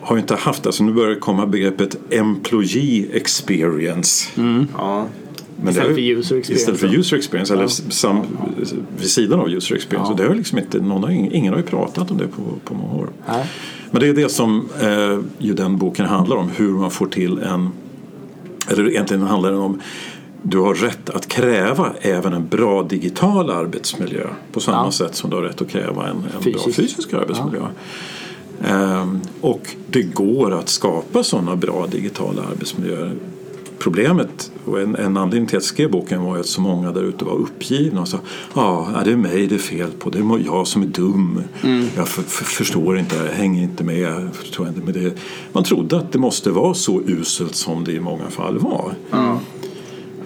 har 0.00 0.16
ju 0.16 0.20
inte 0.20 0.34
haft, 0.34 0.66
alltså 0.66 0.84
nu 0.84 0.92
börjar 0.92 1.10
det 1.10 1.16
komma 1.20 1.46
begreppet 1.46 1.96
employee 2.10 3.06
experience. 3.12 4.28
Ja. 4.78 5.06
Men 5.62 5.68
Istället 5.68 5.94
för 5.94 6.00
user 6.02 6.36
experience. 6.36 6.52
Istället 6.52 6.80
för 6.80 6.94
user 6.98 7.16
experience, 7.16 7.54
eller 7.54 7.66
sam, 7.66 8.20
vid 8.98 9.10
sidan 9.10 9.40
av 9.40 9.48
user 9.50 9.74
experience. 9.74 10.10
Och 10.12 10.16
det 10.18 10.26
har 10.26 10.34
liksom 10.34 10.58
inte, 10.58 10.78
någon 10.80 11.02
har, 11.02 11.10
ingen 11.10 11.52
har 11.52 11.60
ju 11.60 11.66
pratat 11.66 12.10
om 12.10 12.18
det 12.18 12.26
på, 12.28 12.42
på 12.64 12.74
många 12.74 12.94
år. 12.94 13.08
Nej. 13.28 13.46
Men 13.90 14.00
det 14.00 14.08
är 14.08 14.14
det 14.14 14.28
som 14.28 14.68
eh, 14.80 15.18
ju 15.38 15.54
den 15.54 15.76
boken 15.78 16.06
handlar 16.06 16.36
om, 16.36 16.48
hur 16.56 16.70
man 16.72 16.90
får 16.90 17.06
till 17.06 17.38
en, 17.38 17.70
eller 18.68 18.88
egentligen 18.90 19.22
handlar 19.22 19.50
den 19.50 19.60
om 19.60 19.80
du 20.42 20.58
har 20.58 20.74
rätt 20.74 21.10
att 21.10 21.28
kräva 21.28 21.92
även 22.00 22.32
en 22.32 22.48
bra 22.48 22.82
digital 22.82 23.50
arbetsmiljö 23.50 24.26
på 24.52 24.60
samma 24.60 24.84
Ja. 24.84 24.90
sätt 24.92 25.14
som 25.14 25.30
du 25.30 25.36
har 25.36 25.42
rätt 25.42 25.62
att 25.62 25.68
kräva 25.68 26.08
en, 26.08 26.16
en 26.16 26.22
bra 26.22 26.40
Fysisk. 26.42 26.76
fysisk 26.76 27.12
arbetsmiljö. 27.12 27.60
Ehm, 28.64 29.20
och 29.40 29.74
det 29.90 30.02
går 30.02 30.54
att 30.54 30.68
skapa 30.68 31.22
sådana 31.24 31.56
bra 31.56 31.86
digitala 31.90 32.42
arbetsmiljöer. 32.42 33.12
Problemet 33.78 34.52
och 34.70 34.80
en, 34.80 34.96
en 34.96 35.16
anledning 35.16 35.46
till 35.48 35.56
att 35.56 35.62
jag 35.62 35.68
skrev 35.68 35.90
boken 35.90 36.22
var 36.22 36.38
att 36.38 36.46
så 36.46 36.60
många 36.60 36.92
där 36.92 37.02
ute 37.02 37.24
var 37.24 37.32
uppgivna 37.34 38.00
och 38.00 38.08
sa 38.08 38.18
ja, 38.54 38.88
det 39.04 39.12
är 39.12 39.16
mig 39.16 39.46
det 39.46 39.54
är 39.54 39.58
fel 39.58 39.90
på, 39.98 40.10
det 40.10 40.18
är 40.18 40.42
jag 40.46 40.66
som 40.66 40.82
är 40.82 40.86
dum. 40.86 41.42
Jag 41.96 42.02
f- 42.02 42.18
f- 42.26 42.32
förstår 42.46 42.98
inte, 42.98 43.16
jag 43.16 43.32
hänger 43.32 43.62
inte 43.62 43.84
med. 43.84 44.28
Förstår 44.32 44.68
inte 44.68 44.80
med 44.80 44.94
det. 44.94 45.12
Man 45.52 45.64
trodde 45.64 45.96
att 45.96 46.12
det 46.12 46.18
måste 46.18 46.50
vara 46.50 46.74
så 46.74 47.00
uselt 47.06 47.54
som 47.54 47.84
det 47.84 47.92
i 47.92 48.00
många 48.00 48.30
fall 48.30 48.58
var. 48.58 48.92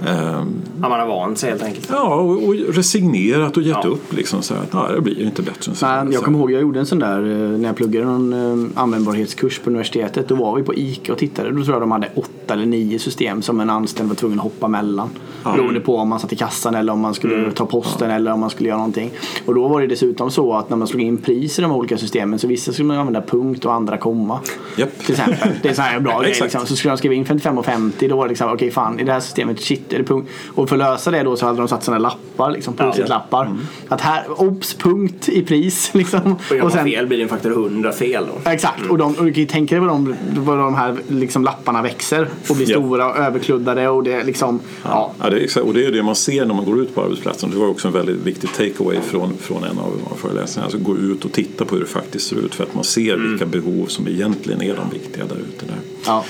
Ehm, 0.06 0.52
Ja, 0.82 0.88
man 0.88 1.00
har 1.00 1.06
vant 1.06 1.38
sig 1.38 1.50
helt 1.50 1.62
enkelt. 1.62 1.88
ja, 1.92 2.14
och, 2.14 2.42
och 2.48 2.54
resignerat 2.54 3.56
och 3.56 3.62
gett 3.62 3.76
Ja. 3.82 3.88
upp. 3.88 4.12
Liksom, 4.12 4.42
så 4.42 4.54
här, 4.54 4.60
att, 4.62 4.68
ja, 4.72 4.88
det 4.94 5.00
blir 5.00 5.22
inte 5.22 5.42
bättre 5.42 5.70
än 5.70 5.76
så. 5.76 5.86
Nej, 5.86 6.14
jag 6.14 6.22
kommer 6.22 6.38
ihåg 6.38 6.50
jag 6.52 6.62
gjorde 6.62 6.80
en 6.80 6.86
sån 6.86 6.98
där 6.98 7.18
eh, 7.18 7.58
när 7.58 7.68
jag 7.68 7.76
pluggade 7.76 8.06
någon 8.06 8.32
eh, 8.72 8.82
användbarhetskurs 8.82 9.58
på 9.58 9.70
universitetet. 9.70 10.28
Då 10.28 10.34
var 10.34 10.56
vi 10.56 10.62
på 10.62 10.74
ICA 10.74 11.12
och 11.12 11.18
tittade. 11.18 11.50
Då 11.52 11.64
tror 11.64 11.74
jag 11.74 11.82
de 11.82 11.90
hade 11.90 12.08
åtta 12.14 12.43
eller 12.50 12.66
nio 12.66 12.98
system 12.98 13.42
som 13.42 13.60
en 13.60 13.70
anställd 13.70 14.08
var 14.08 14.16
tvungen 14.16 14.38
att 14.38 14.44
hoppa 14.44 14.68
mellan. 14.68 15.10
Beroende 15.44 15.80
på 15.80 15.96
om 15.96 16.08
man 16.08 16.20
satt 16.20 16.32
i 16.32 16.36
kassan 16.36 16.74
eller 16.74 16.92
om 16.92 17.00
man 17.00 17.14
skulle 17.14 17.52
ta 17.52 17.66
posten 17.66 18.10
eller 18.10 18.32
om 18.32 18.40
man 18.40 18.50
skulle 18.50 18.68
göra 18.68 18.78
någonting. 18.78 19.10
Och 19.44 19.54
då 19.54 19.68
var 19.68 19.80
det 19.80 19.86
dessutom 19.86 20.30
så 20.30 20.52
att 20.52 20.70
när 20.70 20.76
man 20.76 20.88
slog 20.88 21.02
in 21.02 21.18
pris 21.18 21.58
i 21.58 21.62
de 21.62 21.72
olika 21.72 21.98
systemen 21.98 22.38
så 22.38 22.46
vissa 22.46 22.72
skulle 22.72 22.86
man 22.86 22.98
använda 22.98 23.22
punkt 23.22 23.64
och 23.64 23.72
andra 23.72 23.96
komma. 23.96 24.40
Japp. 24.76 24.98
Till 24.98 25.14
exempel. 25.14 25.48
Det 25.62 25.68
är 25.68 25.74
så 25.74 25.82
här 25.82 26.00
bra 26.00 26.20
grej. 26.22 26.36
Liksom. 26.40 26.66
Så 26.66 26.76
skulle 26.76 26.92
de 26.92 26.98
skriva 26.98 27.14
in 27.14 27.24
55 27.24 27.58
och 27.58 27.64
50 27.64 28.08
då 28.08 28.16
var 28.16 28.24
det 28.24 28.28
liksom 28.28 28.52
okej 28.52 28.70
fan 28.70 29.00
i 29.00 29.04
det 29.04 29.12
här 29.12 29.20
systemet 29.20 29.60
shit 29.60 29.92
är 29.92 29.98
det 29.98 30.04
punkt. 30.04 30.30
Och 30.54 30.68
för 30.68 30.76
att 30.76 30.80
lösa 30.90 31.10
det 31.10 31.22
då 31.22 31.36
så 31.36 31.46
hade 31.46 31.58
de 31.58 31.68
satt 31.68 31.84
sådana 31.84 31.98
lappar 31.98 32.50
liksom. 32.50 32.74
Post-it-lappar. 32.74 33.56
Att 33.88 34.00
här 34.00 34.42
obs 34.42 34.74
punkt 34.74 35.28
i 35.28 35.42
pris 35.42 35.90
liksom. 35.94 36.36
Och 36.50 36.56
gör 36.56 36.62
man 36.62 36.70
fel 36.70 37.06
blir 37.06 37.18
det 37.18 37.22
en 37.22 37.28
faktor 37.28 37.50
100 37.50 37.92
fel 37.92 38.26
då. 38.26 38.50
Exakt, 38.50 38.90
och, 38.90 38.98
de, 38.98 39.14
och 39.14 39.24
du 39.24 39.32
kan 39.32 39.40
ju 39.40 39.46
tänka 39.46 39.74
dig 39.74 39.86
vad 39.86 39.88
de, 39.88 40.14
vad 40.36 40.58
de 40.58 40.74
här 40.74 40.96
liksom, 41.08 41.44
lapparna 41.44 41.82
växer 41.82 42.28
och 42.48 42.56
blir 42.56 42.66
stora 42.66 43.10
och 43.10 43.16
överkluddade 43.16 43.88
och 43.88 44.04
det 44.04 44.24
liksom, 44.24 44.60
ja. 44.82 45.14
Ja, 45.20 45.30
det 45.30 45.56
är 45.56 45.62
och 45.62 45.74
det 45.74 45.86
är 45.86 45.92
det 45.92 46.02
man 46.02 46.16
ser 46.16 46.46
när 46.46 46.54
man 46.54 46.64
går 46.64 46.80
ut 46.80 46.94
på 46.94 47.02
arbetsplatsen. 47.02 47.50
Det 47.50 47.56
var 47.56 47.68
också 47.68 47.88
en 47.88 47.94
väldigt 47.94 48.16
viktig 48.16 48.52
takeaway 48.52 49.00
från, 49.00 49.36
från 49.38 49.64
en 49.64 49.78
av, 49.78 50.00
av 50.10 50.16
föreläsningarna. 50.16 50.64
Alltså 50.64 50.78
gå 50.78 50.96
ut 50.96 51.24
och 51.24 51.32
titta 51.32 51.64
på 51.64 51.74
hur 51.74 51.82
det 51.82 51.88
faktiskt 51.88 52.28
ser 52.28 52.36
ut 52.36 52.54
för 52.54 52.64
att 52.64 52.74
man 52.74 52.84
ser 52.84 53.16
vilka 53.16 53.46
behov 53.46 53.86
som 53.86 54.08
egentligen 54.08 54.62
är 54.62 54.76
de 54.76 54.90
viktiga 54.90 55.24
där 55.24 55.36
ute. 55.36 55.66
Där. 55.66 55.78
ja. 56.06 56.24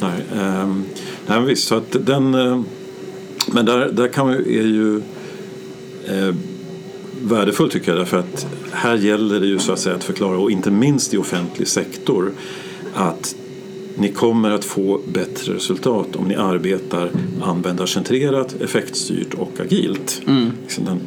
Nej, 0.00 0.24
ehm, 0.34 0.84
nej 1.26 1.38
men 1.38 1.46
visst, 1.46 1.68
så 1.68 1.74
att 1.74 1.96
den, 2.00 2.34
eh, 2.34 2.60
men 3.46 3.66
där, 3.66 3.92
där 3.92 4.08
kan 4.08 4.26
man, 4.26 4.34
är 4.34 4.66
ju 4.66 4.96
eh, 6.06 6.34
värdefullt 7.22 7.72
tycker 7.72 7.90
jag 7.90 8.00
därför 8.00 8.18
att 8.18 8.46
här 8.72 8.96
gäller 8.96 9.40
det 9.40 9.46
ju 9.46 9.58
så 9.58 9.72
att 9.72 9.78
säga 9.78 9.96
att 9.96 10.04
förklara 10.04 10.38
och 10.38 10.50
inte 10.50 10.70
minst 10.70 11.14
i 11.14 11.16
offentlig 11.16 11.68
sektor 11.68 12.32
att 12.94 13.34
ni 14.00 14.08
kommer 14.08 14.50
att 14.50 14.64
få 14.64 15.00
bättre 15.12 15.54
resultat 15.54 16.16
om 16.16 16.24
ni 16.24 16.34
arbetar 16.34 17.10
användarcentrerat, 17.42 18.60
effektstyrt 18.60 19.34
och 19.34 19.60
agilt. 19.60 20.22
Liksom 20.62 20.84
den 20.84 21.00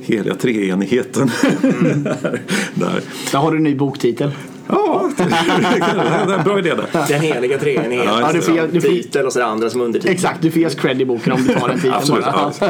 heliga 0.00 0.34
treenigheten. 0.34 1.30
där, 1.62 2.40
där. 2.74 3.00
Där 3.32 3.38
har 3.38 3.50
du 3.50 3.56
en 3.56 3.64
ny 3.64 3.74
boktitel. 3.74 4.30
Ja, 4.68 5.10
det, 5.16 5.22
är 6.32 6.38
en 6.38 6.44
bra 6.44 6.58
idé 6.58 6.74
där. 6.74 7.06
Den 7.08 7.20
heliga 7.20 7.58
treenigheten. 7.58 8.12
Ja, 8.20 8.30
du 8.32 8.40
får- 8.40 8.68
du 8.72 8.80
får- 8.80 8.88
Titel 8.88 9.26
och 9.26 9.32
så 9.32 9.38
det 9.38 9.44
andra 9.44 9.70
som 9.70 9.80
undertitel. 9.80 10.14
Exakt, 10.14 10.42
du 10.42 10.50
får 10.50 10.60
ge 10.60 10.66
oss 10.66 10.74
cred 10.74 11.00
i 11.00 11.04
boken 11.04 11.32
om 11.32 11.44
du 11.46 11.54
tar 11.54 11.68
den 11.68 11.76
titeln 11.76 11.94
Absolut. 11.94 12.24
bara. 12.24 12.52
Ja. 12.60 12.68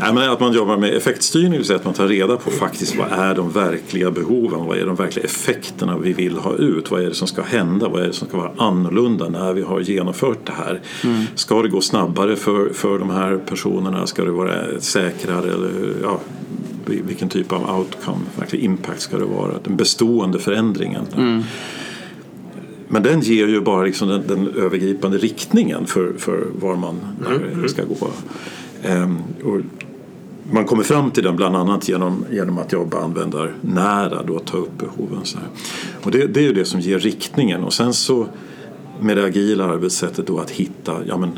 Nej, 0.00 0.14
men 0.14 0.30
att 0.30 0.40
man 0.40 0.52
jobbar 0.52 0.76
med 0.76 0.94
effektstyrning, 0.94 1.64
säga 1.64 1.76
att 1.76 1.84
man 1.84 1.94
tar 1.94 2.06
reda 2.08 2.36
på 2.36 2.50
faktiskt 2.50 2.96
vad 2.96 3.12
är 3.12 3.34
de 3.34 3.50
verkliga 3.50 4.10
behoven, 4.10 4.66
vad 4.66 4.78
är 4.78 4.86
de 4.86 4.94
verkliga 4.96 5.24
effekterna 5.24 5.98
vi 5.98 6.12
vill 6.12 6.36
ha 6.38 6.54
ut, 6.56 6.90
vad 6.90 7.02
är 7.02 7.06
det 7.06 7.14
som 7.14 7.28
ska 7.28 7.42
hända, 7.42 7.88
vad 7.88 8.02
är 8.02 8.06
det 8.06 8.12
som 8.12 8.28
ska 8.28 8.36
vara 8.36 8.50
annorlunda 8.56 9.28
när 9.28 9.52
vi 9.52 9.62
har 9.62 9.80
genomfört 9.80 10.46
det 10.46 10.52
här. 10.52 10.80
Ska 11.34 11.62
det 11.62 11.68
gå 11.68 11.80
snabbare 11.80 12.36
för, 12.36 12.68
för 12.72 12.98
de 12.98 13.10
här 13.10 13.36
personerna, 13.36 14.06
ska 14.06 14.24
det 14.24 14.30
vara 14.30 14.80
säkrare 14.80 15.52
eller 15.54 15.70
ja, 16.02 16.20
vilken 16.86 17.28
typ 17.28 17.52
av 17.52 17.78
outcome, 17.78 18.24
verklig 18.38 18.60
impact 18.60 19.00
ska 19.00 19.18
det 19.18 19.24
vara, 19.24 19.52
den 19.64 19.76
bestående 19.76 20.38
förändringen. 20.38 21.04
Men 22.88 23.02
den 23.02 23.20
ger 23.20 23.48
ju 23.48 23.60
bara 23.60 23.84
liksom 23.84 24.08
den, 24.08 24.22
den 24.26 24.48
övergripande 24.48 25.18
riktningen 25.18 25.86
för, 25.86 26.12
för 26.18 26.46
var 26.60 26.76
man 26.76 27.00
där 27.24 27.68
ska 27.68 27.84
gå. 27.84 28.08
Ehm, 28.82 29.18
och 29.44 29.60
man 30.52 30.64
kommer 30.64 30.82
fram 30.82 31.10
till 31.10 31.22
den 31.22 31.36
bland 31.36 31.56
annat 31.56 31.88
genom, 31.88 32.24
genom 32.32 32.58
att 32.58 32.72
jobba 32.72 33.00
användarnära, 33.00 34.22
då 34.22 34.38
ta 34.38 34.56
upp 34.56 34.78
behoven. 34.78 35.24
Så 35.24 35.38
här. 35.38 35.48
Och 36.02 36.10
det, 36.10 36.26
det 36.26 36.40
är 36.40 36.44
ju 36.44 36.52
det 36.52 36.64
som 36.64 36.80
ger 36.80 36.98
riktningen. 36.98 37.64
Och 37.64 37.72
sen 37.72 37.94
så 37.94 38.26
med 39.00 39.16
det 39.16 39.24
agila 39.24 39.64
arbetssättet 39.64 40.26
då 40.26 40.38
att 40.38 40.50
hitta 40.50 40.96
ja, 41.06 41.16
men, 41.16 41.30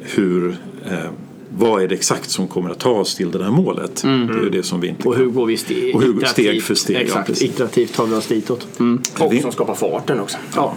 hur 0.00 0.56
eh, 0.84 1.10
vad 1.58 1.82
är 1.82 1.88
det 1.88 1.94
exakt 1.94 2.30
som 2.30 2.48
kommer 2.48 2.70
att 2.70 2.78
ta 2.78 2.90
oss 2.90 3.14
till 3.14 3.30
det 3.30 3.38
där 3.38 3.50
målet? 3.50 4.02
Det 4.02 4.08
är 4.08 4.50
det 4.50 4.62
som 4.62 4.80
vi 4.80 4.88
inte 4.88 5.08
Och 5.08 5.16
hur 5.16 5.26
går 5.26 5.46
vi 5.46 5.56
steg, 5.56 5.94
Och 5.96 6.02
hur- 6.02 6.24
steg 6.24 6.62
för 6.62 6.74
steg, 6.74 6.96
ja, 6.96 7.00
Exakt, 7.00 7.26
precis. 7.26 7.50
iterativt 7.50 7.94
tar 7.94 8.06
vi 8.06 8.14
oss 8.14 8.26
ditåt. 8.26 8.66
Mm. 8.80 9.02
Och 9.18 9.34
som 9.42 9.52
skapar 9.52 9.74
farten 9.74 10.20
också. 10.20 10.36
Ja. 10.54 10.74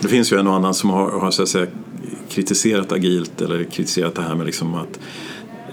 Det 0.00 0.08
finns 0.08 0.32
ju 0.32 0.36
en 0.40 0.46
och 0.46 0.54
annan 0.54 0.74
som 0.74 0.90
har, 0.90 1.10
har 1.10 1.30
så 1.30 1.42
att 1.42 1.48
säga, 1.48 1.66
kritiserat 2.28 2.92
agilt 2.92 3.40
eller 3.42 3.64
kritiserat 3.64 4.14
det 4.14 4.22
här 4.22 4.34
med 4.34 4.46
liksom 4.46 4.74
att 4.74 4.98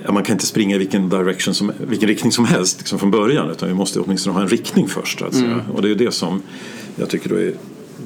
ja, 0.05 0.11
man 0.11 0.23
kan 0.23 0.33
inte 0.33 0.45
springa 0.45 0.75
i 0.75 0.79
vilken, 0.79 1.09
direction 1.09 1.53
som, 1.53 1.71
vilken 1.87 2.09
riktning 2.09 2.31
som 2.31 2.45
helst 2.45 2.77
liksom 2.79 2.99
från 2.99 3.11
början 3.11 3.49
utan 3.49 3.69
vi 3.69 3.75
måste 3.75 3.99
åtminstone 3.99 4.33
ha 4.33 4.41
en 4.41 4.47
riktning 4.47 4.87
först. 4.87 5.19
Så 5.19 5.25
att 5.25 5.33
säga. 5.35 5.61
Och 5.73 5.81
det 5.81 5.87
är 5.87 5.89
ju 5.89 5.95
det 5.95 6.11
som 6.11 6.41
Jag 6.95 7.09
tycker 7.09 7.29
då 7.29 7.35
är 7.35 7.53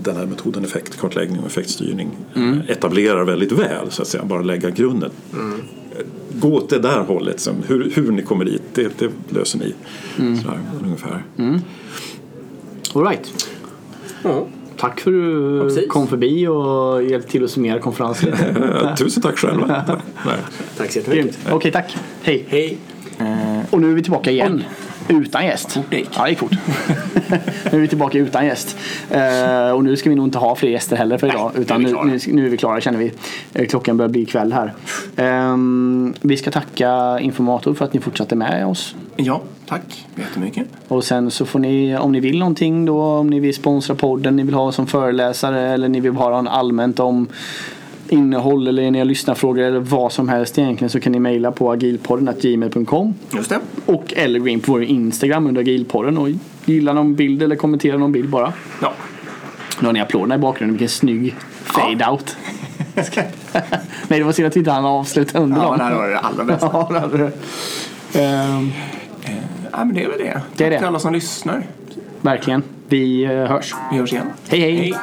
den 0.03 0.15
här 0.15 0.25
metoden 0.25 0.65
effektkartläggning 0.65 1.39
och 1.39 1.47
effektstyrning 1.47 2.09
Mm. 2.35 2.53
eh, 2.59 2.69
etablerar 2.69 3.23
väldigt 3.25 3.51
väl 3.51 3.91
så 3.91 4.01
att 4.01 4.07
säga, 4.07 4.23
bara 4.25 4.41
lägga 4.41 4.69
grunden. 4.69 5.11
Mm. 5.33 5.61
Gå 6.33 6.53
åt 6.53 6.69
det 6.69 6.79
där 6.79 6.99
hållet, 6.99 7.39
som, 7.39 7.55
hur, 7.67 7.91
hur 7.95 8.11
ni 8.11 8.21
kommer 8.21 8.45
dit, 8.45 8.61
det, 8.73 8.99
det 8.99 9.11
löser 9.29 9.59
ni. 9.59 9.73
Mm. 10.19 10.37
Sådär, 10.37 10.59
ungefär. 10.83 11.23
All 12.93 13.03
right. 13.03 13.49
Ja. 14.23 14.47
Tack 14.77 14.99
för 14.99 15.11
att 15.11 15.15
du 15.15 15.61
precis. 15.61 15.89
kom 15.89 16.07
förbi 16.07 16.47
och 16.47 17.03
hjälpte 17.03 17.31
till 17.31 17.43
att 17.43 17.51
summera 17.51 17.79
konferensen. 17.79 18.33
Eh, 18.33 18.95
Tusen 18.97 19.23
tack 19.23 19.37
själva. 19.37 19.67
Nej. 20.25 20.37
Tack 20.77 20.91
så 20.91 20.99
Grymt. 21.11 21.37
Okej, 21.51 21.71
tack. 21.71 21.97
Hej. 22.21 22.45
Hej. 22.47 22.77
Och 23.69 23.81
nu 23.81 23.91
är 23.91 23.95
vi 23.95 24.03
tillbaka 24.03 24.31
igen. 24.31 24.63
Utan 25.09 25.45
gäst. 25.45 25.71
Fort 25.71 25.85
det 25.89 25.97
gick. 25.97 26.09
Ja, 26.15 26.23
det 26.23 26.29
gick 26.29 26.39
fort. 26.39 26.51
nu 27.71 27.77
är 27.77 27.79
vi 27.79 27.87
tillbaka 27.87 28.17
utan 28.17 28.45
gäst. 28.45 28.77
Eh, 29.11 29.71
och 29.71 29.83
nu 29.83 29.97
ska 29.97 30.09
vi 30.09 30.15
nog 30.15 30.27
inte 30.27 30.37
ha 30.37 30.55
fler 30.55 30.69
gäster 30.69 30.95
heller 30.95 31.17
för 31.17 31.27
idag. 31.27 31.51
är 31.55 31.59
utan 31.59 31.81
nu, 31.81 31.91
nu, 32.05 32.19
nu 32.27 32.45
är 32.45 32.49
vi 32.49 32.57
klara 32.57 32.81
känner 32.81 32.99
vi. 32.99 33.11
Eh, 33.53 33.67
klockan 33.67 33.97
börjar 33.97 34.09
bli 34.09 34.25
kväll 34.25 34.53
här. 34.53 34.73
Ehm, 35.15 36.13
vi 36.21 36.37
ska 36.37 36.51
tacka 36.51 37.19
Informator 37.19 37.73
för 37.73 37.85
att 37.85 37.93
ni 37.93 37.99
fortsatte 37.99 38.35
med 38.35 38.67
oss. 38.67 38.95
Ja, 39.15 39.41
tack 39.65 40.07
jättemycket. 40.15 40.67
Och 40.87 41.03
sen 41.03 41.31
så 41.31 41.45
får 41.45 41.59
ni, 41.59 41.97
om 41.97 42.11
ni 42.11 42.19
vill 42.19 42.39
någonting 42.39 42.85
då, 42.85 43.03
om 43.03 43.27
ni 43.27 43.39
vill 43.39 43.55
sponsra 43.55 43.95
podden, 43.95 44.35
ni 44.35 44.43
vill 44.43 44.53
ha 44.53 44.71
som 44.71 44.87
föreläsare 44.87 45.61
eller 45.61 45.89
ni 45.89 45.99
vill 45.99 46.13
bara 46.13 46.33
ha 46.33 46.39
en 46.39 46.47
allmänt 46.47 46.99
om 46.99 47.27
innehåll 48.09 48.67
eller 48.67 48.91
ni 48.91 48.97
har 48.99 49.05
lyssnarfrågor 49.05 49.63
eller 49.63 49.79
vad 49.79 50.11
som 50.11 50.29
helst 50.29 50.57
egentligen 50.57 50.89
så 50.89 50.99
kan 50.99 51.11
ni 51.11 51.19
mejla 51.19 51.51
på 51.51 51.71
agilpodden.gmail.com 51.71 53.13
Just 53.35 53.49
det. 53.49 53.59
och 53.85 54.13
eller 54.15 54.39
gå 54.39 54.47
in 54.47 54.59
på 54.59 54.71
vår 54.71 54.83
Instagram 54.83 55.47
under 55.47 55.61
agilpodden 55.61 56.17
och 56.17 56.29
gilla 56.65 56.93
någon 56.93 57.15
bild 57.15 57.43
eller 57.43 57.55
kommentera 57.55 57.97
någon 57.97 58.11
bild 58.11 58.29
bara. 58.29 58.53
Ja. 58.81 58.93
Nu 59.79 59.85
har 59.85 59.93
ni 59.93 60.01
applåderna 60.01 60.35
i 60.35 60.37
bakgrunden, 60.37 60.73
vilken 60.73 60.89
snygg 60.89 61.35
fade-out. 61.63 62.37
Nej 64.07 64.19
det 64.19 64.23
var 64.23 64.31
synd 64.31 64.47
att 64.47 64.55
inte 64.55 64.71
hann 64.71 64.85
avsluta 64.85 65.39
under 65.39 65.57
Ja, 65.57 65.63
dem. 65.67 65.77
det 65.77 65.83
här 65.83 65.95
var 65.95 66.07
det 66.07 66.19
allra 66.19 66.43
bästa. 66.43 66.69
Ja, 66.73 66.87
det 66.91 66.99
hade 66.99 67.17
det. 67.17 67.31
Ehm, 68.21 68.71
Ja, 69.71 69.85
men 69.85 69.95
det 69.95 70.03
är 70.03 70.09
väl 70.09 70.17
det. 70.19 70.33
Tack 70.33 70.43
Det 70.57 70.65
är 70.65 70.69
det. 70.69 70.77
till 70.77 70.87
alla 70.87 70.99
som 70.99 71.13
lyssnar. 71.13 71.63
verkligen. 72.21 72.63
Vi 72.87 73.23
eh, 73.23 73.31
hörs. 73.31 73.75
Vi 73.91 73.97
hörs 73.97 74.13
igen. 74.13 74.27
hej. 74.49 74.59
hej. 74.61 74.75
Hej. 74.75 74.93